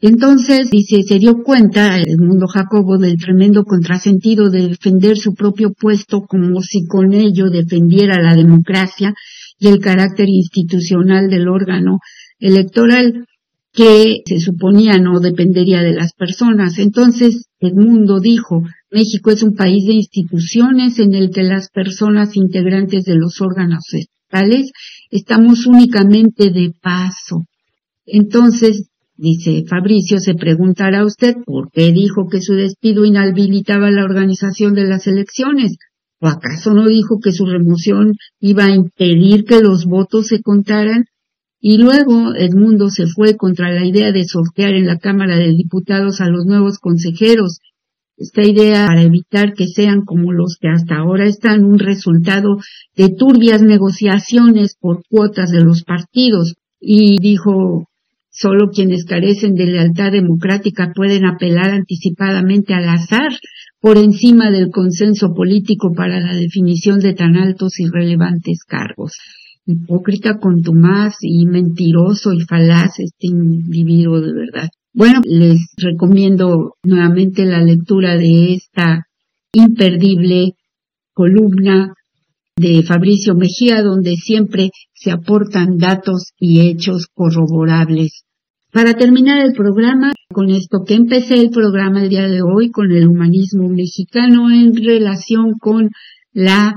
Entonces, 0.05 0.69
dice, 0.69 1.01
se 1.03 1.17
dio 1.17 1.43
cuenta 1.43 1.95
el 1.95 2.17
mundo 2.17 2.45
Jacobo 2.47 2.97
del 2.97 3.15
tremendo 3.15 3.63
contrasentido 3.63 4.49
de 4.49 4.67
defender 4.67 5.15
su 5.15 5.33
propio 5.33 5.71
puesto 5.71 6.23
como 6.23 6.61
si 6.61 6.85
con 6.85 7.13
ello 7.13 7.49
defendiera 7.49 8.21
la 8.21 8.35
democracia 8.35 9.13
y 9.57 9.69
el 9.69 9.79
carácter 9.79 10.27
institucional 10.27 11.29
del 11.29 11.47
órgano 11.47 11.99
electoral 12.37 13.27
que 13.71 14.17
se 14.25 14.41
suponía 14.41 14.97
no 14.97 15.21
dependería 15.21 15.81
de 15.81 15.93
las 15.93 16.11
personas. 16.11 16.79
Entonces, 16.79 17.45
el 17.61 17.75
mundo 17.75 18.19
dijo, 18.19 18.61
México 18.91 19.31
es 19.31 19.41
un 19.41 19.55
país 19.55 19.85
de 19.85 19.93
instituciones 19.93 20.99
en 20.99 21.13
el 21.13 21.29
que 21.29 21.43
las 21.43 21.69
personas 21.69 22.35
integrantes 22.35 23.05
de 23.05 23.15
los 23.15 23.39
órganos 23.39 23.85
estatales 23.93 24.69
estamos 25.09 25.65
únicamente 25.65 26.51
de 26.51 26.73
paso. 26.81 27.45
Entonces, 28.05 28.89
dice 29.15 29.63
Fabricio, 29.67 30.19
se 30.19 30.33
preguntará 30.35 31.05
usted 31.05 31.35
por 31.45 31.71
qué 31.71 31.91
dijo 31.91 32.27
que 32.29 32.41
su 32.41 32.53
despido 32.53 33.05
inhabilitaba 33.05 33.91
la 33.91 34.03
organización 34.03 34.73
de 34.73 34.85
las 34.85 35.07
elecciones. 35.07 35.77
¿O 36.19 36.27
acaso 36.27 36.73
no 36.73 36.87
dijo 36.87 37.19
que 37.21 37.33
su 37.33 37.45
remoción 37.45 38.13
iba 38.39 38.65
a 38.65 38.73
impedir 38.73 39.43
que 39.43 39.59
los 39.61 39.85
votos 39.85 40.27
se 40.27 40.41
contaran? 40.41 41.05
Y 41.59 41.77
luego 41.77 42.33
Edmundo 42.35 42.89
se 42.89 43.07
fue 43.07 43.35
contra 43.35 43.71
la 43.71 43.85
idea 43.85 44.11
de 44.11 44.25
sortear 44.25 44.73
en 44.73 44.85
la 44.85 44.99
Cámara 44.99 45.37
de 45.37 45.51
Diputados 45.51 46.21
a 46.21 46.27
los 46.27 46.45
nuevos 46.45 46.77
consejeros. 46.79 47.59
Esta 48.15 48.43
idea 48.43 48.87
para 48.87 49.01
evitar 49.01 49.53
que 49.53 49.67
sean 49.67 50.05
como 50.05 50.31
los 50.31 50.57
que 50.59 50.67
hasta 50.69 50.97
ahora 50.97 51.25
están 51.25 51.63
un 51.65 51.79
resultado 51.79 52.57
de 52.95 53.09
turbias 53.09 53.61
negociaciones 53.61 54.77
por 54.79 55.03
cuotas 55.09 55.51
de 55.51 55.63
los 55.63 55.83
partidos. 55.83 56.55
Y 56.79 57.19
dijo, 57.19 57.87
solo 58.33 58.71
quienes 58.73 59.05
carecen 59.05 59.53
de 59.53 59.67
lealtad 59.67 60.11
democrática 60.11 60.91
pueden 60.93 61.25
apelar 61.25 61.69
anticipadamente 61.69 62.73
al 62.73 62.89
azar 62.89 63.31
por 63.79 63.97
encima 63.97 64.49
del 64.51 64.69
consenso 64.69 65.33
político 65.33 65.93
para 65.93 66.19
la 66.19 66.33
definición 66.33 66.99
de 66.99 67.13
tan 67.13 67.37
altos 67.37 67.79
y 67.79 67.87
relevantes 67.87 68.63
cargos 68.67 69.13
hipócrita, 69.65 70.39
contumaz 70.39 71.17
y 71.21 71.45
mentiroso 71.45 72.33
y 72.33 72.41
falaz 72.41 72.99
este 72.99 73.27
individuo 73.27 74.19
de 74.19 74.33
verdad. 74.33 74.69
Bueno, 74.93 75.21
les 75.23 75.73
recomiendo 75.77 76.75
nuevamente 76.83 77.45
la 77.45 77.61
lectura 77.61 78.17
de 78.17 78.53
esta 78.53 79.07
imperdible 79.53 80.53
columna 81.13 81.93
de 82.55 82.83
Fabricio 82.83 83.35
Mejía, 83.35 83.81
donde 83.81 84.15
siempre 84.15 84.69
se 84.93 85.11
aportan 85.11 85.77
datos 85.77 86.33
y 86.39 86.61
hechos 86.61 87.07
corroborables. 87.13 88.23
Para 88.71 88.93
terminar 88.93 89.45
el 89.45 89.53
programa, 89.53 90.13
con 90.31 90.49
esto 90.49 90.83
que 90.85 90.95
empecé 90.95 91.35
el 91.35 91.49
programa 91.49 92.03
el 92.03 92.09
día 92.09 92.27
de 92.27 92.41
hoy, 92.41 92.71
con 92.71 92.91
el 92.91 93.07
humanismo 93.07 93.69
mexicano 93.69 94.49
en 94.49 94.75
relación 94.75 95.53
con 95.59 95.89
la 96.31 96.75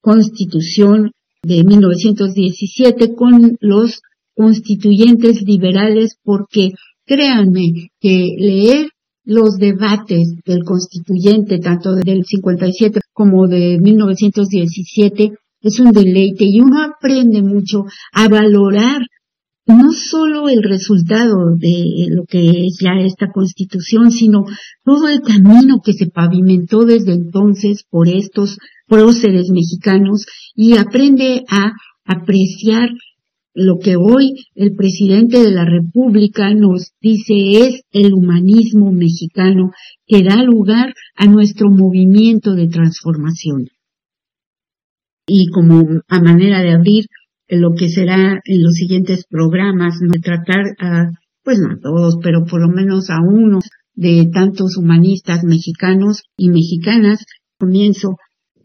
constitución 0.00 1.12
de 1.42 1.64
1917 1.64 3.14
con 3.14 3.56
los 3.60 4.00
constituyentes 4.34 5.42
liberales 5.42 6.16
porque 6.22 6.72
créanme 7.04 7.90
que 8.00 8.34
leer 8.38 8.88
los 9.24 9.56
debates 9.56 10.34
del 10.44 10.64
constituyente 10.64 11.58
tanto 11.58 11.94
del 11.94 12.24
57 12.24 13.00
como 13.12 13.46
de 13.46 13.78
1917 13.80 15.32
es 15.60 15.80
un 15.80 15.92
deleite 15.92 16.44
y 16.44 16.60
uno 16.60 16.82
aprende 16.82 17.40
mucho 17.42 17.84
a 18.12 18.28
valorar 18.28 19.02
no 19.66 19.92
solo 19.92 20.48
el 20.48 20.62
resultado 20.64 21.54
de 21.56 22.06
lo 22.08 22.24
que 22.24 22.66
es 22.66 22.78
ya 22.80 22.94
esta 23.00 23.30
constitución, 23.30 24.10
sino 24.10 24.44
todo 24.84 25.08
el 25.08 25.20
camino 25.20 25.80
que 25.84 25.92
se 25.92 26.06
pavimentó 26.06 26.84
desde 26.84 27.12
entonces 27.12 27.84
por 27.88 28.08
estos 28.08 28.58
próceres 28.88 29.50
mexicanos 29.50 30.26
y 30.56 30.76
aprende 30.76 31.44
a 31.48 31.72
apreciar 32.04 32.88
lo 33.54 33.78
que 33.78 33.96
hoy 33.96 34.46
el 34.54 34.74
presidente 34.74 35.38
de 35.38 35.50
la 35.50 35.64
República 35.64 36.54
nos 36.54 36.92
dice 37.00 37.34
es 37.34 37.82
el 37.90 38.14
humanismo 38.14 38.92
mexicano 38.92 39.72
que 40.06 40.22
da 40.22 40.42
lugar 40.42 40.94
a 41.16 41.26
nuestro 41.26 41.70
movimiento 41.70 42.54
de 42.54 42.68
transformación. 42.68 43.68
Y 45.26 45.48
como 45.48 45.86
a 46.08 46.20
manera 46.20 46.62
de 46.62 46.72
abrir 46.72 47.04
lo 47.48 47.74
que 47.74 47.88
será 47.88 48.40
en 48.44 48.62
los 48.62 48.74
siguientes 48.74 49.24
programas, 49.28 49.96
no 50.00 50.14
tratar 50.22 50.64
a, 50.78 51.10
pues 51.44 51.58
no 51.58 51.74
a 51.74 51.78
todos, 51.80 52.16
pero 52.22 52.44
por 52.44 52.60
lo 52.60 52.68
menos 52.68 53.10
a 53.10 53.20
uno 53.20 53.60
de 53.94 54.28
tantos 54.32 54.76
humanistas 54.78 55.44
mexicanos 55.44 56.22
y 56.36 56.48
mexicanas, 56.48 57.24
comienzo 57.58 58.16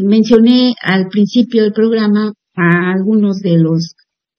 Mencioné 0.03 0.75
al 0.83 1.07
principio 1.07 1.63
del 1.63 1.73
programa 1.73 2.31
a 2.55 2.91
algunos 2.91 3.39
de 3.39 3.57
los 3.57 3.95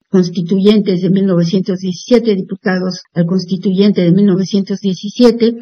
constituyentes 0.08 1.02
de 1.02 1.10
1917, 1.10 2.34
diputados 2.34 3.02
al 3.14 3.26
constituyente 3.26 4.02
de 4.02 4.12
1917. 4.12 5.56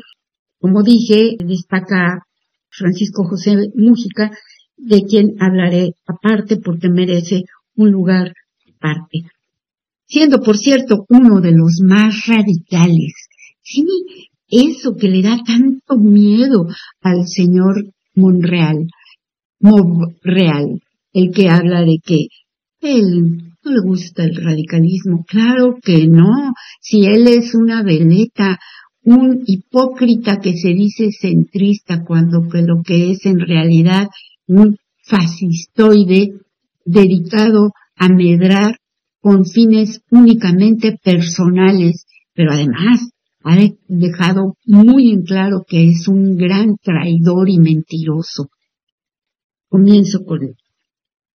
Como 0.60 0.82
dije, 0.82 1.36
destaca 1.44 2.22
Francisco 2.68 3.24
José 3.24 3.70
Mújica, 3.74 4.30
de 4.76 5.02
quien 5.02 5.36
hablaré 5.40 5.94
aparte 6.06 6.56
porque 6.58 6.88
merece 6.88 7.44
un 7.76 7.90
lugar 7.90 8.32
aparte. 8.76 9.30
Siendo, 10.06 10.40
por 10.40 10.56
cierto, 10.56 11.04
uno 11.08 11.40
de 11.40 11.52
los 11.52 11.80
más 11.82 12.26
radicales. 12.26 13.14
Sí, 13.62 13.84
eso 14.48 14.94
que 14.94 15.08
le 15.08 15.22
da 15.22 15.38
tanto 15.44 15.96
miedo 15.96 16.66
al 17.00 17.26
señor 17.26 17.86
Monreal 18.14 18.88
real, 20.22 20.80
el 21.12 21.32
que 21.32 21.48
habla 21.48 21.82
de 21.82 21.98
que 22.04 22.26
él 22.80 23.52
le 23.70 23.80
gusta 23.80 24.24
el 24.24 24.36
radicalismo. 24.36 25.24
Claro 25.26 25.76
que 25.82 26.06
no, 26.06 26.52
si 26.80 27.06
él 27.06 27.28
es 27.28 27.54
una 27.54 27.82
veleta, 27.82 28.58
un 29.02 29.42
hipócrita 29.46 30.38
que 30.38 30.56
se 30.56 30.68
dice 30.68 31.10
centrista 31.12 32.04
cuando 32.04 32.48
que 32.48 32.62
lo 32.62 32.82
que 32.82 33.10
es 33.12 33.24
en 33.26 33.38
realidad 33.38 34.08
un 34.46 34.76
fascistoide 35.04 36.32
dedicado 36.84 37.70
a 37.96 38.08
medrar 38.08 38.78
con 39.20 39.44
fines 39.44 40.00
únicamente 40.10 40.98
personales, 41.02 42.06
pero 42.34 42.52
además 42.52 43.10
ha 43.42 43.56
dejado 43.86 44.54
muy 44.66 45.12
en 45.12 45.22
claro 45.22 45.64
que 45.66 45.88
es 45.88 46.08
un 46.08 46.36
gran 46.36 46.76
traidor 46.82 47.48
y 47.48 47.58
mentiroso. 47.58 48.48
Comienzo 49.68 50.24
con 50.24 50.40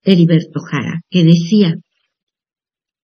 Heriberto 0.03 0.59
Jara, 0.59 1.01
que 1.09 1.23
decía, 1.23 1.75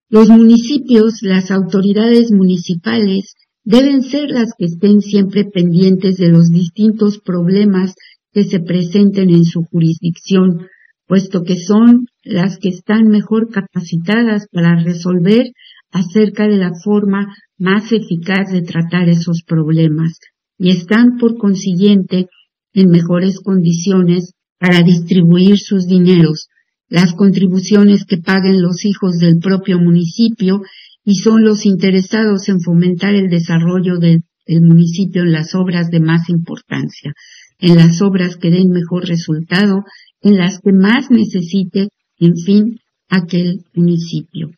los 0.10 0.30
municipios, 0.30 1.16
las 1.22 1.52
autoridades 1.52 2.32
municipales, 2.32 3.34
deben 3.64 4.04
ser 4.04 4.30
las 4.30 4.54
que 4.58 4.66
estén 4.66 5.02
siempre 5.02 5.46
pendientes 5.46 6.18
de 6.18 6.30
los 6.30 6.50
distintos 6.50 7.20
problemas 7.20 7.96
que 8.32 8.44
se 8.44 8.60
presenten 8.60 9.30
en 9.30 9.44
su 9.44 9.64
jurisdicción, 9.64 10.68
puesto 11.08 11.44
que 11.44 11.58
son 11.58 12.06
las 12.24 12.58
que 12.58 12.70
están 12.70 13.08
mejor 13.08 13.50
capacitadas 13.50 14.48
para 14.52 14.76
resolver 14.84 15.52
acerca 15.92 16.48
de 16.48 16.58
la 16.58 16.72
forma 16.84 17.34
más 17.58 17.92
eficaz 17.92 18.52
de 18.52 18.62
tratar 18.62 19.10
esos 19.10 19.44
problemas 19.44 20.20
y 20.58 20.72
están 20.72 21.18
por 21.18 21.38
consiguiente 21.38 22.28
en 22.74 22.90
mejores 22.90 23.40
condiciones 23.40 24.34
para 24.60 24.82
distribuir 24.82 25.58
sus 25.58 25.88
dineros, 25.88 26.48
las 26.96 27.12
contribuciones 27.14 28.06
que 28.06 28.20
paguen 28.20 28.62
los 28.62 28.86
hijos 28.86 29.18
del 29.18 29.40
propio 29.40 29.80
municipio 29.80 30.62
y 31.04 31.16
son 31.16 31.44
los 31.44 31.66
interesados 31.66 32.48
en 32.48 32.62
fomentar 32.62 33.14
el 33.16 33.28
desarrollo 33.28 33.98
del, 33.98 34.24
municipio 34.62 35.24
en 35.24 35.34
las 35.34 35.56
obras 35.56 35.90
de 35.90 36.00
más 36.00 36.30
importancia, 36.30 37.12
en 37.60 37.76
las 37.76 38.02
obras 38.02 38.38
que 38.38 38.50
den 38.50 38.70
mejor 38.70 39.10
resultado, 39.10 39.84
en 40.22 40.38
las 40.38 40.62
que 40.62 40.72
más 40.72 41.12
necesite, 41.12 41.90
en 42.18 42.38
fin, 42.38 42.80
aquel 43.10 43.66
municipio. 43.74 44.52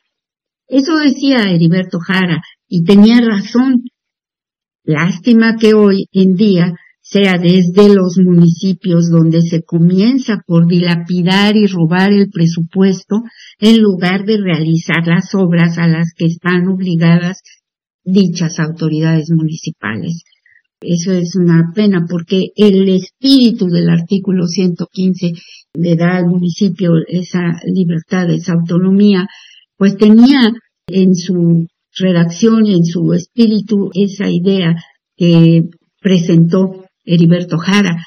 Eso 0.67 0.95
decía 0.97 1.49
Heriberto 1.49 1.97
Jara 1.97 2.43
y 2.67 2.83
tenía 2.83 3.19
razón. 3.19 3.81
Lástima 4.83 5.55
que 5.59 5.73
hoy 5.73 6.05
en 6.11 6.35
día 6.35 6.75
sea 7.09 7.37
desde 7.37 7.93
los 7.93 8.17
municipios 8.17 9.09
donde 9.09 9.41
se 9.41 9.63
comienza 9.63 10.41
por 10.45 10.67
dilapidar 10.67 11.55
y 11.55 11.65
robar 11.67 12.11
el 12.11 12.29
presupuesto 12.29 13.21
en 13.59 13.81
lugar 13.81 14.25
de 14.25 14.37
realizar 14.37 15.07
las 15.07 15.33
obras 15.33 15.77
a 15.77 15.87
las 15.87 16.13
que 16.13 16.25
están 16.25 16.67
obligadas 16.67 17.41
dichas 18.03 18.59
autoridades 18.59 19.29
municipales. 19.31 20.23
Eso 20.81 21.13
es 21.13 21.35
una 21.35 21.71
pena 21.73 22.05
porque 22.09 22.49
el 22.55 22.89
espíritu 22.89 23.67
del 23.67 23.89
artículo 23.89 24.45
115 24.45 25.31
le 25.75 25.95
da 25.95 26.17
al 26.17 26.25
municipio 26.25 26.91
esa 27.07 27.53
libertad, 27.65 28.29
esa 28.31 28.53
autonomía, 28.53 29.27
pues 29.77 29.95
tenía 29.95 30.51
en 30.87 31.15
su 31.15 31.67
redacción 31.97 32.65
y 32.65 32.75
en 32.75 32.85
su 32.85 33.13
espíritu 33.13 33.91
esa 33.93 34.29
idea 34.29 34.75
que 35.15 35.63
presentó 36.01 36.86
Heriberto 37.07 37.57
Jara. 37.57 38.05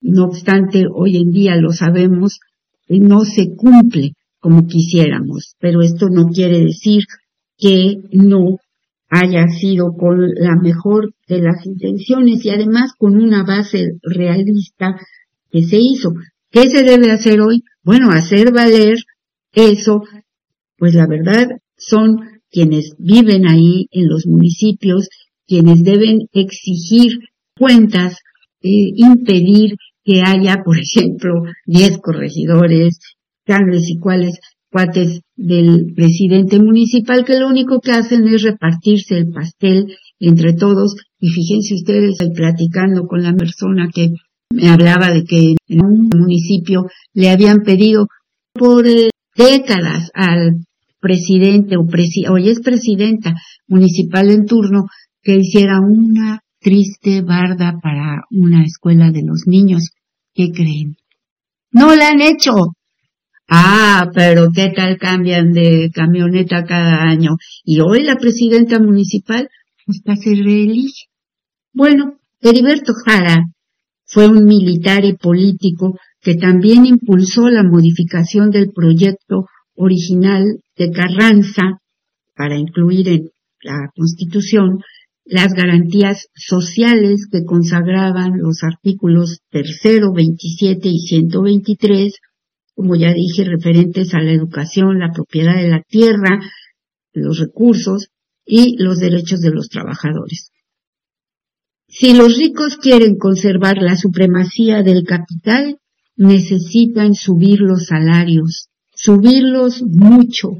No 0.00 0.24
obstante, 0.24 0.86
hoy 0.92 1.18
en 1.18 1.30
día 1.30 1.56
lo 1.56 1.72
sabemos, 1.72 2.40
no 2.88 3.24
se 3.24 3.54
cumple 3.54 4.12
como 4.40 4.66
quisiéramos, 4.66 5.54
pero 5.58 5.82
esto 5.82 6.08
no 6.08 6.28
quiere 6.28 6.60
decir 6.60 7.04
que 7.56 7.96
no 8.12 8.56
haya 9.10 9.46
sido 9.48 9.92
con 9.96 10.20
la 10.34 10.56
mejor 10.56 11.12
de 11.28 11.40
las 11.40 11.64
intenciones 11.66 12.44
y 12.44 12.50
además 12.50 12.92
con 12.96 13.16
una 13.16 13.44
base 13.44 13.98
realista 14.02 14.96
que 15.50 15.62
se 15.62 15.78
hizo. 15.80 16.12
¿Qué 16.50 16.70
se 16.70 16.82
debe 16.82 17.10
hacer 17.10 17.40
hoy? 17.40 17.62
Bueno, 17.82 18.10
hacer 18.10 18.52
valer 18.52 18.98
eso, 19.52 20.02
pues 20.76 20.94
la 20.94 21.06
verdad 21.06 21.48
son 21.76 22.20
quienes 22.50 22.94
viven 22.98 23.46
ahí 23.46 23.88
en 23.90 24.08
los 24.08 24.26
municipios, 24.26 25.08
quienes 25.46 25.82
deben 25.82 26.28
exigir 26.32 27.18
cuentas, 27.58 28.18
eh, 28.62 28.92
impedir 28.96 29.74
que 30.04 30.22
haya, 30.22 30.62
por 30.64 30.78
ejemplo, 30.78 31.42
10 31.66 31.98
corregidores, 31.98 32.98
tales 33.44 33.88
y 33.88 33.98
cuales 33.98 34.38
cuates 34.70 35.20
del 35.36 35.92
presidente 35.94 36.58
municipal 36.58 37.24
que 37.24 37.38
lo 37.38 37.48
único 37.48 37.80
que 37.80 37.92
hacen 37.92 38.26
es 38.28 38.42
repartirse 38.42 39.16
el 39.16 39.30
pastel 39.30 39.86
entre 40.18 40.52
todos. 40.52 40.96
Y 41.18 41.28
fíjense 41.28 41.74
ustedes 41.74 42.16
platicando 42.34 43.06
con 43.06 43.22
la 43.22 43.34
persona 43.34 43.88
que 43.92 44.10
me 44.50 44.68
hablaba 44.68 45.10
de 45.10 45.24
que 45.24 45.56
en 45.66 45.84
un 45.84 46.08
municipio 46.14 46.86
le 47.12 47.30
habían 47.30 47.62
pedido 47.62 48.06
por 48.52 48.86
eh, 48.86 49.10
décadas 49.36 50.10
al 50.14 50.64
presidente 51.00 51.76
o 51.76 51.86
presi 51.86 52.26
hoy 52.26 52.48
es 52.48 52.60
presidenta 52.60 53.34
municipal 53.68 54.30
en 54.30 54.46
turno 54.46 54.86
que 55.22 55.36
hiciera 55.36 55.80
una 55.80 56.40
triste 56.60 57.22
barda 57.22 57.78
para 57.82 58.24
una 58.30 58.64
escuela 58.64 59.10
de 59.10 59.22
los 59.24 59.46
niños. 59.46 59.90
¿Qué 60.34 60.50
creen? 60.52 60.96
No 61.70 61.94
la 61.94 62.08
han 62.08 62.20
hecho. 62.20 62.52
Ah, 63.48 64.10
pero 64.14 64.48
qué 64.54 64.70
tal 64.74 64.98
cambian 64.98 65.52
de 65.52 65.90
camioneta 65.92 66.64
cada 66.64 67.02
año. 67.02 67.36
Y 67.64 67.80
hoy 67.80 68.02
la 68.02 68.16
presidenta 68.16 68.78
municipal 68.78 69.48
hasta 69.86 70.16
se 70.16 70.34
reelige. 70.34 71.06
Bueno, 71.72 72.18
Heriberto 72.40 72.92
Jara 73.04 73.44
fue 74.04 74.28
un 74.28 74.44
militar 74.44 75.04
y 75.04 75.16
político 75.16 75.98
que 76.20 76.34
también 76.34 76.86
impulsó 76.86 77.48
la 77.48 77.62
modificación 77.62 78.50
del 78.50 78.72
proyecto 78.72 79.46
original 79.74 80.44
de 80.76 80.90
Carranza 80.90 81.80
para 82.34 82.56
incluir 82.56 83.08
en 83.08 83.30
la 83.62 83.90
Constitución 83.94 84.80
las 85.28 85.52
garantías 85.52 86.28
sociales 86.34 87.26
que 87.30 87.44
consagraban 87.44 88.38
los 88.38 88.62
artículos 88.62 89.40
tercero, 89.50 90.12
27 90.12 90.88
y 90.88 90.98
123 90.98 92.14
como 92.78 92.94
ya 92.94 93.12
dije, 93.12 93.42
referentes 93.42 94.14
a 94.14 94.20
la 94.20 94.30
educación, 94.30 95.00
la 95.00 95.10
propiedad 95.12 95.56
de 95.56 95.68
la 95.68 95.82
tierra, 95.82 96.38
los 97.12 97.40
recursos 97.40 98.10
y 98.46 98.80
los 98.80 99.00
derechos 99.00 99.40
de 99.40 99.50
los 99.50 99.68
trabajadores. 99.68 100.52
Si 101.88 102.14
los 102.14 102.38
ricos 102.38 102.76
quieren 102.76 103.16
conservar 103.18 103.78
la 103.78 103.96
supremacía 103.96 104.84
del 104.84 105.02
capital, 105.02 105.78
necesitan 106.14 107.14
subir 107.14 107.58
los 107.58 107.86
salarios, 107.86 108.68
subirlos 108.94 109.82
mucho. 109.82 110.50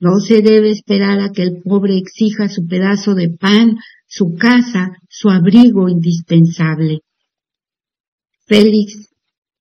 No 0.00 0.20
se 0.20 0.40
debe 0.40 0.70
esperar 0.70 1.20
a 1.20 1.32
que 1.32 1.42
el 1.42 1.60
pobre 1.62 1.98
exija 1.98 2.48
su 2.48 2.66
pedazo 2.66 3.14
de 3.14 3.28
pan, 3.28 3.76
su 4.18 4.34
casa, 4.34 4.90
su 5.08 5.28
abrigo 5.28 5.88
indispensable. 5.88 7.02
Félix 8.46 9.10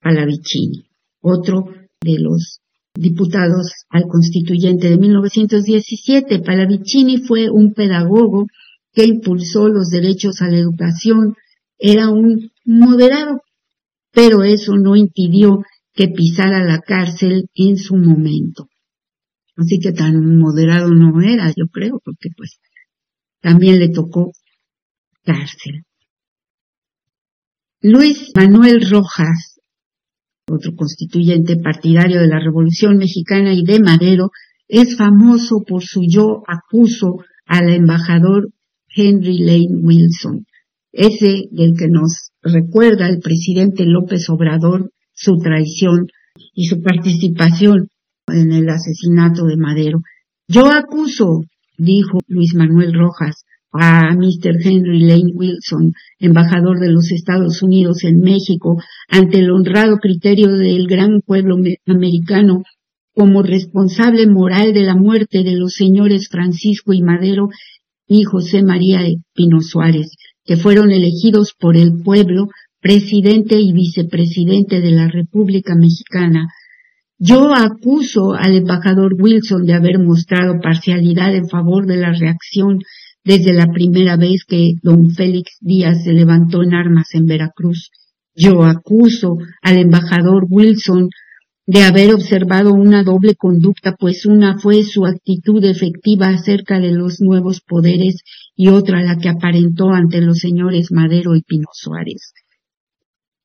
Palavicini, 0.01 0.87
otro 1.21 1.65
de 2.01 2.19
los 2.19 2.61
diputados 2.95 3.71
al 3.89 4.05
constituyente 4.07 4.89
de 4.89 4.97
1917. 4.97 6.39
Palavicini 6.39 7.19
fue 7.19 7.51
un 7.51 7.73
pedagogo 7.73 8.47
que 8.93 9.05
impulsó 9.05 9.67
los 9.69 9.89
derechos 9.89 10.41
a 10.41 10.49
la 10.49 10.57
educación, 10.57 11.35
era 11.77 12.09
un 12.09 12.49
moderado, 12.65 13.41
pero 14.11 14.43
eso 14.43 14.75
no 14.75 14.95
impidió 14.95 15.61
que 15.93 16.07
pisara 16.07 16.63
la 16.63 16.79
cárcel 16.79 17.45
en 17.53 17.77
su 17.77 17.95
momento. 17.95 18.67
Así 19.55 19.77
que 19.79 19.91
tan 19.91 20.37
moderado 20.37 20.89
no 20.89 21.21
era, 21.21 21.49
yo 21.55 21.65
creo, 21.71 21.99
porque 22.03 22.29
pues 22.35 22.59
también 23.41 23.79
le 23.79 23.89
tocó 23.89 24.31
cárcel. 25.27 25.83
Luis 27.81 28.31
Manuel 28.35 28.89
Rojas 28.89 29.57
otro 30.49 30.75
constituyente 30.75 31.57
partidario 31.57 32.21
de 32.21 32.27
la 32.27 32.39
Revolución 32.39 32.97
Mexicana 32.97 33.53
y 33.53 33.63
de 33.65 33.79
Madero, 33.81 34.31
es 34.67 34.95
famoso 34.97 35.63
por 35.67 35.83
su 35.83 36.01
yo 36.07 36.43
acuso 36.47 37.17
al 37.45 37.69
embajador 37.69 38.49
Henry 38.95 39.39
Lane 39.39 39.81
Wilson, 39.81 40.45
ese 40.91 41.43
del 41.51 41.73
que 41.77 41.87
nos 41.89 42.31
recuerda 42.41 43.07
el 43.07 43.19
presidente 43.19 43.85
López 43.85 44.29
Obrador 44.29 44.91
su 45.13 45.37
traición 45.37 46.07
y 46.53 46.67
su 46.67 46.81
participación 46.81 47.89
en 48.27 48.51
el 48.51 48.69
asesinato 48.69 49.45
de 49.45 49.57
Madero. 49.57 49.99
Yo 50.47 50.67
acuso, 50.71 51.41
dijo 51.77 52.19
Luis 52.27 52.55
Manuel 52.55 52.93
Rojas, 52.93 53.43
a 53.79 54.13
Mr. 54.13 54.55
Henry 54.63 54.99
Lane 54.99 55.31
Wilson, 55.33 55.93
embajador 56.19 56.79
de 56.79 56.89
los 56.89 57.11
Estados 57.11 57.61
Unidos 57.61 58.03
en 58.03 58.19
México, 58.19 58.81
ante 59.09 59.39
el 59.39 59.51
honrado 59.51 59.97
criterio 59.97 60.49
del 60.49 60.87
gran 60.87 61.21
pueblo 61.21 61.57
americano 61.85 62.63
como 63.13 63.41
responsable 63.41 64.27
moral 64.27 64.73
de 64.73 64.83
la 64.83 64.95
muerte 64.95 65.43
de 65.43 65.55
los 65.55 65.73
señores 65.73 66.27
Francisco 66.29 66.93
y 66.93 67.01
Madero 67.01 67.49
y 68.07 68.23
José 68.23 68.63
María 68.63 69.01
Pino 69.33 69.61
Suárez, 69.61 70.11
que 70.45 70.55
fueron 70.55 70.91
elegidos 70.91 71.53
por 71.59 71.77
el 71.77 72.01
pueblo 72.03 72.47
presidente 72.79 73.59
y 73.59 73.73
vicepresidente 73.73 74.81
de 74.81 74.91
la 74.91 75.07
República 75.07 75.75
Mexicana. 75.75 76.47
Yo 77.17 77.53
acuso 77.55 78.33
al 78.33 78.55
embajador 78.55 79.15
Wilson 79.19 79.65
de 79.65 79.73
haber 79.73 79.97
mostrado 79.97 80.59
parcialidad 80.61 81.35
en 81.35 81.49
favor 81.49 81.87
de 81.87 81.97
la 81.97 82.13
reacción 82.13 82.79
desde 83.27 83.51
la 83.51 83.67
primera 83.67 84.15
vez 84.15 84.45
que 84.47 84.75
don 84.81 85.09
Félix 85.09 85.57
Díaz 85.59 86.05
se 86.05 86.13
levantó 86.13 86.63
en 86.63 86.73
armas 86.73 87.13
en 87.13 87.25
Veracruz. 87.25 87.91
Yo 88.33 88.63
acuso 88.63 89.35
al 89.61 89.77
embajador 89.77 90.45
Wilson 90.49 91.09
de 91.65 91.83
haber 91.83 92.13
observado 92.13 92.73
una 92.73 93.03
doble 93.03 93.35
conducta, 93.35 93.97
pues 93.99 94.25
una 94.25 94.57
fue 94.57 94.83
su 94.83 95.05
actitud 95.05 95.61
efectiva 95.65 96.29
acerca 96.29 96.79
de 96.79 96.93
los 96.93 97.19
nuevos 97.19 97.59
poderes 97.59 98.21
y 98.55 98.69
otra 98.69 99.01
la 99.01 99.17
que 99.17 99.27
aparentó 99.27 99.89
ante 99.89 100.21
los 100.21 100.37
señores 100.37 100.93
Madero 100.93 101.35
y 101.35 101.41
Pino 101.41 101.67
Suárez. 101.73 102.31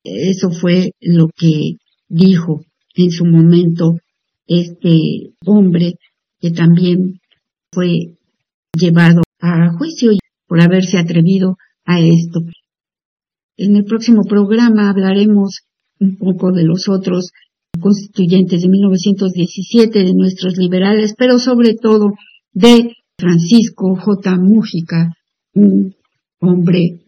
Eso 0.05 0.49
fue 0.49 0.91
lo 1.01 1.27
que 1.35 1.75
dijo 2.07 2.61
en 2.95 3.11
su 3.11 3.25
momento 3.25 3.97
este 4.47 5.33
hombre 5.45 5.95
que 6.39 6.51
también 6.51 7.19
fue 7.73 8.15
llevado 8.73 9.23
a 9.43 9.73
juicio 9.77 10.11
por 10.47 10.61
haberse 10.61 10.97
atrevido 10.97 11.57
a 11.85 11.99
esto. 11.99 12.39
En 13.57 13.75
el 13.75 13.83
próximo 13.83 14.23
programa 14.23 14.89
hablaremos 14.89 15.63
un 15.99 16.15
poco 16.15 16.53
de 16.53 16.63
los 16.63 16.87
otros 16.87 17.31
constituyentes 17.79 18.61
de 18.61 18.69
1917, 18.69 20.03
de 20.03 20.13
nuestros 20.13 20.57
liberales, 20.57 21.13
pero 21.17 21.39
sobre 21.39 21.75
todo 21.75 22.13
de 22.53 22.93
Francisco 23.17 23.95
J. 23.95 24.37
Mújica, 24.37 25.13
un 25.53 25.93
hombre 26.39 27.01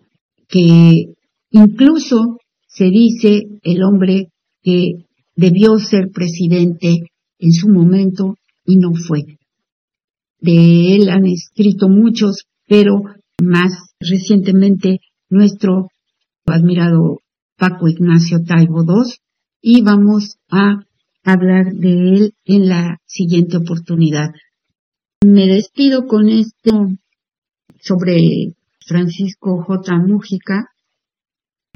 que 0.49 1.13
incluso 1.51 2.37
se 2.67 2.85
dice 2.85 3.47
el 3.63 3.81
hombre 3.83 4.27
que 4.61 5.05
debió 5.35 5.77
ser 5.77 6.09
presidente 6.13 6.97
en 7.39 7.51
su 7.53 7.69
momento 7.69 8.35
y 8.65 8.75
no 8.75 8.93
fue. 8.93 9.37
De 10.45 10.95
él 10.95 11.09
han 11.09 11.25
escrito 11.25 11.89
muchos, 11.89 12.45
pero 12.67 13.01
más 13.41 13.95
recientemente 13.99 14.99
nuestro 15.27 15.87
admirado 16.45 17.21
Paco 17.57 17.87
Ignacio 17.87 18.43
Taibo 18.45 18.83
II 18.83 19.11
y 19.59 19.81
vamos 19.81 20.37
a 20.51 20.83
hablar 21.23 21.73
de 21.73 21.89
él 21.89 22.33
en 22.43 22.69
la 22.69 22.99
siguiente 23.07 23.57
oportunidad. 23.57 24.29
Me 25.25 25.47
despido 25.47 26.05
con 26.05 26.29
esto 26.29 26.89
sobre 27.81 28.53
Francisco 28.85 29.63
J. 29.63 29.97
Mújica. 29.97 30.69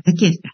Aquí 0.06 0.28
está. 0.28 0.52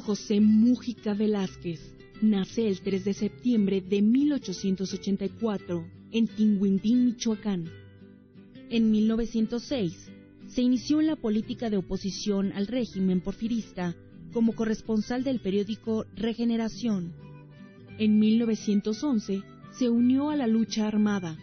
José 0.00 0.40
Mújica 0.40 1.14
Velázquez 1.14 1.80
nace 2.20 2.68
el 2.68 2.80
3 2.80 3.04
de 3.04 3.14
septiembre 3.14 3.80
de 3.80 4.02
1884 4.02 5.84
en 6.12 6.28
Tinguindín, 6.28 7.06
Michoacán. 7.06 7.68
En 8.70 8.90
1906 8.90 10.10
se 10.46 10.62
inició 10.62 11.00
en 11.00 11.06
la 11.06 11.16
política 11.16 11.70
de 11.70 11.78
oposición 11.78 12.52
al 12.52 12.66
régimen 12.66 13.20
porfirista 13.20 13.94
como 14.32 14.54
corresponsal 14.54 15.24
del 15.24 15.40
periódico 15.40 16.06
Regeneración. 16.14 17.12
En 17.98 18.18
1911 18.18 19.42
se 19.72 19.90
unió 19.90 20.30
a 20.30 20.36
la 20.36 20.46
lucha 20.46 20.86
armada. 20.86 21.36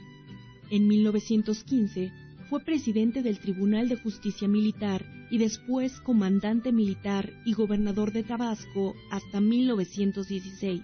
En 0.70 0.88
1915 0.88 2.12
fue 2.50 2.62
presidente 2.62 3.22
del 3.22 3.40
Tribunal 3.40 3.90
de 3.90 3.96
Justicia 3.98 4.48
Militar 4.48 5.19
y 5.30 5.38
después 5.38 6.00
comandante 6.02 6.72
militar 6.72 7.32
y 7.46 7.54
gobernador 7.54 8.12
de 8.12 8.24
Tabasco 8.24 8.96
hasta 9.12 9.40
1916. 9.40 10.82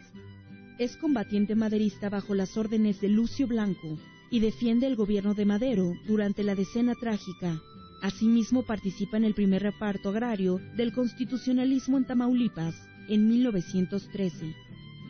Es 0.78 0.98
combatiente 0.98 1.56
maderista 1.56 2.10
bajo 2.10 2.36
las 2.36 2.58
órdenes 2.58 3.02
de 3.02 3.10
Lucio 3.10 3.48
Blanco 3.48 3.98
y 4.30 4.40
defiende 4.40 4.88
el 4.88 4.96
gobierno 4.96 5.34
de 5.34 5.46
Madero 5.46 5.94
durante 6.08 6.44
la 6.44 6.56
decena 6.56 6.94
trágica. 6.96 7.62
Asimismo 8.02 8.64
participa 8.64 9.18
en 9.18 9.24
el 9.24 9.34
primer 9.34 9.64
reparto 9.64 10.10
agrario 10.10 10.60
del 10.76 10.92
constitucionalismo 10.94 11.98
en 11.98 12.06
Tamaulipas 12.06 12.76
en 13.08 13.28
1913. 13.28 14.54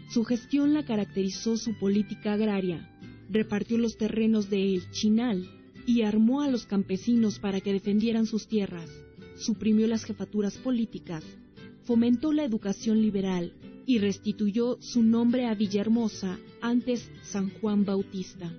Su 0.09 0.23
gestión 0.23 0.73
la 0.73 0.85
caracterizó 0.85 1.57
su 1.57 1.77
política 1.79 2.33
agraria. 2.33 2.89
Repartió 3.29 3.77
los 3.79 3.97
terrenos 3.97 4.49
de 4.49 4.75
El 4.75 4.91
Chinal 4.91 5.49
y 5.87 6.03
armó 6.03 6.41
a 6.41 6.49
los 6.49 6.67
campesinos 6.67 7.39
para 7.39 7.59
que 7.59 7.73
defendieran 7.73 8.27
sus 8.27 8.47
tierras 8.47 8.89
suprimió 9.35 9.87
las 9.87 10.03
jefaturas 10.03 10.57
políticas, 10.57 11.23
fomentó 11.83 12.33
la 12.33 12.43
educación 12.43 13.01
liberal 13.01 13.53
y 13.85 13.99
restituyó 13.99 14.77
su 14.81 15.03
nombre 15.03 15.45
a 15.45 15.53
Villahermosa, 15.53 16.39
antes 16.61 17.09
San 17.23 17.49
Juan 17.49 17.85
Bautista. 17.85 18.51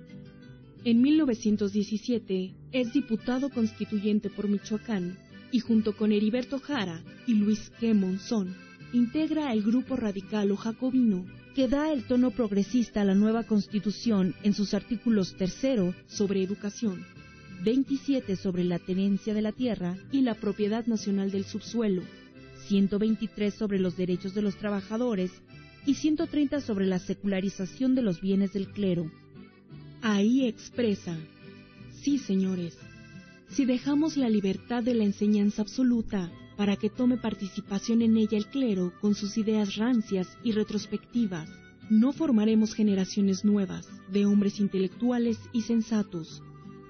En 0.83 1.01
1917 1.01 2.53
es 2.71 2.93
diputado 2.93 3.49
constituyente 3.49 4.29
por 4.29 4.47
Michoacán 4.47 5.17
y 5.51 5.59
junto 5.59 5.95
con 5.97 6.11
Heriberto 6.11 6.59
Jara 6.59 7.03
y 7.25 7.33
Luis 7.33 7.71
G. 7.79 7.93
Monzón 7.93 8.55
integra 8.93 9.51
el 9.51 9.63
grupo 9.63 9.95
radical 9.95 10.51
o 10.51 10.55
jacobino 10.55 11.25
que 11.55 11.67
da 11.67 11.91
el 11.91 12.03
tono 12.03 12.31
progresista 12.31 13.01
a 13.01 13.05
la 13.05 13.15
nueva 13.15 13.43
constitución 13.43 14.35
en 14.43 14.53
sus 14.53 14.73
artículos 14.73 15.35
tercero 15.35 15.93
sobre 16.05 16.43
educación, 16.43 17.03
27 17.63 18.35
sobre 18.35 18.63
la 18.63 18.79
tenencia 18.79 19.33
de 19.33 19.41
la 19.41 19.51
tierra 19.51 19.97
y 20.11 20.21
la 20.21 20.35
propiedad 20.35 20.85
nacional 20.85 21.31
del 21.31 21.45
subsuelo, 21.45 22.03
123 22.67 23.53
sobre 23.53 23.79
los 23.79 23.97
derechos 23.97 24.33
de 24.33 24.41
los 24.41 24.57
trabajadores 24.57 25.31
y 25.85 25.95
130 25.95 26.61
sobre 26.61 26.85
la 26.85 26.99
secularización 26.99 27.95
de 27.95 28.01
los 28.01 28.21
bienes 28.21 28.53
del 28.53 28.67
clero. 28.67 29.09
Ahí 30.01 30.45
expresa, 30.45 31.17
sí 32.01 32.19
señores, 32.19 32.77
si 33.49 33.65
dejamos 33.65 34.17
la 34.17 34.29
libertad 34.29 34.83
de 34.83 34.93
la 34.93 35.05
enseñanza 35.05 35.61
absoluta 35.61 36.31
para 36.57 36.75
que 36.75 36.89
tome 36.89 37.17
participación 37.17 38.01
en 38.01 38.17
ella 38.17 38.37
el 38.37 38.47
clero 38.47 38.93
con 38.99 39.15
sus 39.15 39.37
ideas 39.37 39.75
rancias 39.75 40.27
y 40.43 40.51
retrospectivas, 40.51 41.49
no 41.89 42.11
formaremos 42.11 42.73
generaciones 42.73 43.45
nuevas 43.45 43.87
de 44.11 44.25
hombres 44.25 44.59
intelectuales 44.59 45.39
y 45.53 45.61
sensatos, 45.61 46.43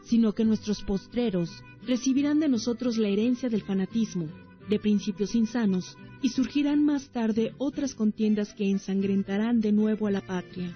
sino 0.08 0.34
que 0.34 0.46
nuestros 0.46 0.82
postreros 0.84 1.50
recibirán 1.86 2.40
de 2.40 2.48
nosotros 2.48 2.98
la 2.98 3.10
herencia 3.10 3.50
del 3.50 3.62
fanatismo, 3.62 4.28
de 4.70 4.80
principios 4.80 5.36
insanos, 5.36 5.98
y 6.22 6.30
surgirán 6.30 6.84
más 6.84 7.10
tarde 7.10 7.54
otras 7.58 7.94
contiendas 7.94 8.54
que 8.54 8.70
ensangrentarán 8.70 9.62
de 9.62 9.72
nuevo 9.72 10.08
a 10.08 10.12
la 10.12 10.22
patria, 10.22 10.76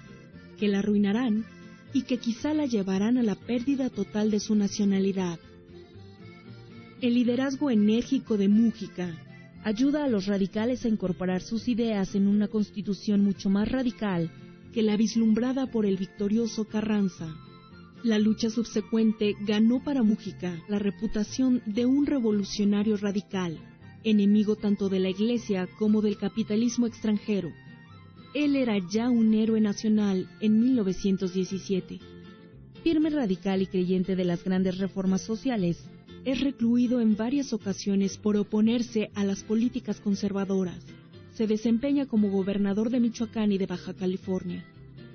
que 0.58 0.68
la 0.68 0.80
arruinarán 0.80 1.44
y 1.92 2.02
que 2.02 2.18
quizá 2.18 2.54
la 2.54 2.66
llevarán 2.66 3.18
a 3.18 3.22
la 3.22 3.34
pérdida 3.34 3.90
total 3.90 4.30
de 4.30 4.40
su 4.40 4.54
nacionalidad. 4.54 5.38
El 7.00 7.14
liderazgo 7.14 7.70
enérgico 7.70 8.36
de 8.36 8.48
Mújica 8.48 9.18
ayuda 9.64 10.04
a 10.04 10.08
los 10.08 10.26
radicales 10.26 10.84
a 10.84 10.88
incorporar 10.88 11.42
sus 11.42 11.68
ideas 11.68 12.14
en 12.14 12.28
una 12.28 12.48
constitución 12.48 13.24
mucho 13.24 13.50
más 13.50 13.68
radical 13.70 14.30
que 14.72 14.82
la 14.82 14.96
vislumbrada 14.96 15.66
por 15.66 15.86
el 15.86 15.96
victorioso 15.96 16.64
Carranza. 16.64 17.34
La 18.04 18.18
lucha 18.18 18.50
subsecuente 18.50 19.36
ganó 19.46 19.78
para 19.78 20.02
Mújica 20.02 20.60
la 20.66 20.80
reputación 20.80 21.62
de 21.66 21.86
un 21.86 22.04
revolucionario 22.04 22.96
radical, 22.96 23.60
enemigo 24.02 24.56
tanto 24.56 24.88
de 24.88 24.98
la 24.98 25.08
Iglesia 25.08 25.68
como 25.78 26.02
del 26.02 26.16
capitalismo 26.16 26.88
extranjero. 26.88 27.52
Él 28.34 28.56
era 28.56 28.76
ya 28.90 29.08
un 29.08 29.34
héroe 29.34 29.60
nacional 29.60 30.28
en 30.40 30.58
1917. 30.58 32.00
Firme 32.82 33.10
radical 33.10 33.62
y 33.62 33.66
creyente 33.66 34.16
de 34.16 34.24
las 34.24 34.42
grandes 34.42 34.78
reformas 34.78 35.20
sociales, 35.20 35.84
es 36.24 36.40
recluido 36.40 37.00
en 37.00 37.16
varias 37.16 37.52
ocasiones 37.52 38.16
por 38.16 38.36
oponerse 38.36 39.12
a 39.14 39.22
las 39.22 39.44
políticas 39.44 40.00
conservadoras. 40.00 40.84
Se 41.34 41.46
desempeña 41.46 42.06
como 42.06 42.30
gobernador 42.30 42.90
de 42.90 42.98
Michoacán 42.98 43.52
y 43.52 43.58
de 43.58 43.66
Baja 43.66 43.94
California. 43.94 44.64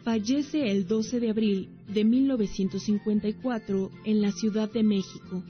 Fallece 0.06 0.72
el 0.72 0.88
12 0.88 1.20
de 1.20 1.30
abril 1.30 1.70
de 1.88 2.04
1954 2.06 3.92
en 4.06 4.22
la 4.22 4.32
Ciudad 4.32 4.72
de 4.72 4.84
México. 4.84 5.44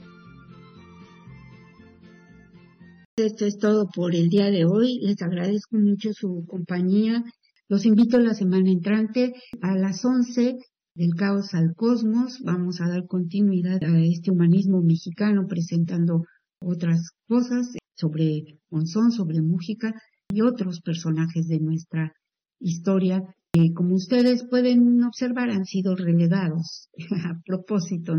Esto 3.16 3.46
es 3.46 3.58
todo 3.58 3.88
por 3.92 4.14
el 4.14 4.28
día 4.28 4.50
de 4.50 4.64
hoy. 4.64 5.00
Les 5.02 5.20
agradezco 5.22 5.76
mucho 5.76 6.12
su 6.12 6.44
compañía. 6.46 7.24
Los 7.68 7.84
invito 7.84 8.18
la 8.20 8.34
semana 8.34 8.70
entrante 8.70 9.34
a 9.60 9.76
las 9.76 10.04
11 10.04 10.56
del 10.94 11.14
caos 11.16 11.52
al 11.54 11.74
cosmos. 11.74 12.40
Vamos 12.44 12.80
a 12.80 12.88
dar 12.88 13.06
continuidad 13.06 13.82
a 13.82 14.00
este 14.00 14.30
humanismo 14.30 14.80
mexicano 14.82 15.46
presentando 15.48 16.22
otras 16.60 17.10
cosas 17.26 17.76
sobre 17.96 18.58
Monzón, 18.70 19.10
sobre 19.10 19.42
Mújica 19.42 19.94
y 20.32 20.42
otros 20.42 20.80
personajes 20.80 21.48
de 21.48 21.58
nuestra 21.58 22.12
historia 22.60 23.22
que, 23.52 23.72
como 23.72 23.94
ustedes 23.94 24.44
pueden 24.44 25.02
observar, 25.04 25.50
han 25.50 25.64
sido 25.64 25.96
relegados 25.96 26.88
a 27.24 27.40
propósito. 27.44 28.18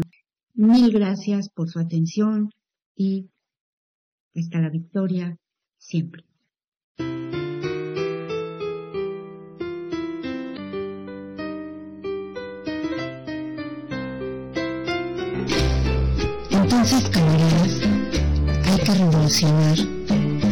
Mil 0.54 0.92
gracias 0.92 1.50
por 1.50 1.70
su 1.70 1.80
atención 1.80 2.50
y 2.96 3.30
hasta 4.36 4.60
la 4.60 4.70
victoria 4.70 5.38
siempre. 5.78 6.24
Entonces, 16.52 17.10
camaradas, 17.10 17.82
hay 18.66 18.78
que 18.86 18.94
revolucionar 18.94 19.78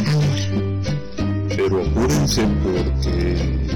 ahora. 0.08 0.48
Pero 1.50 1.86
apúrense 1.86 2.48
porque 2.64 3.67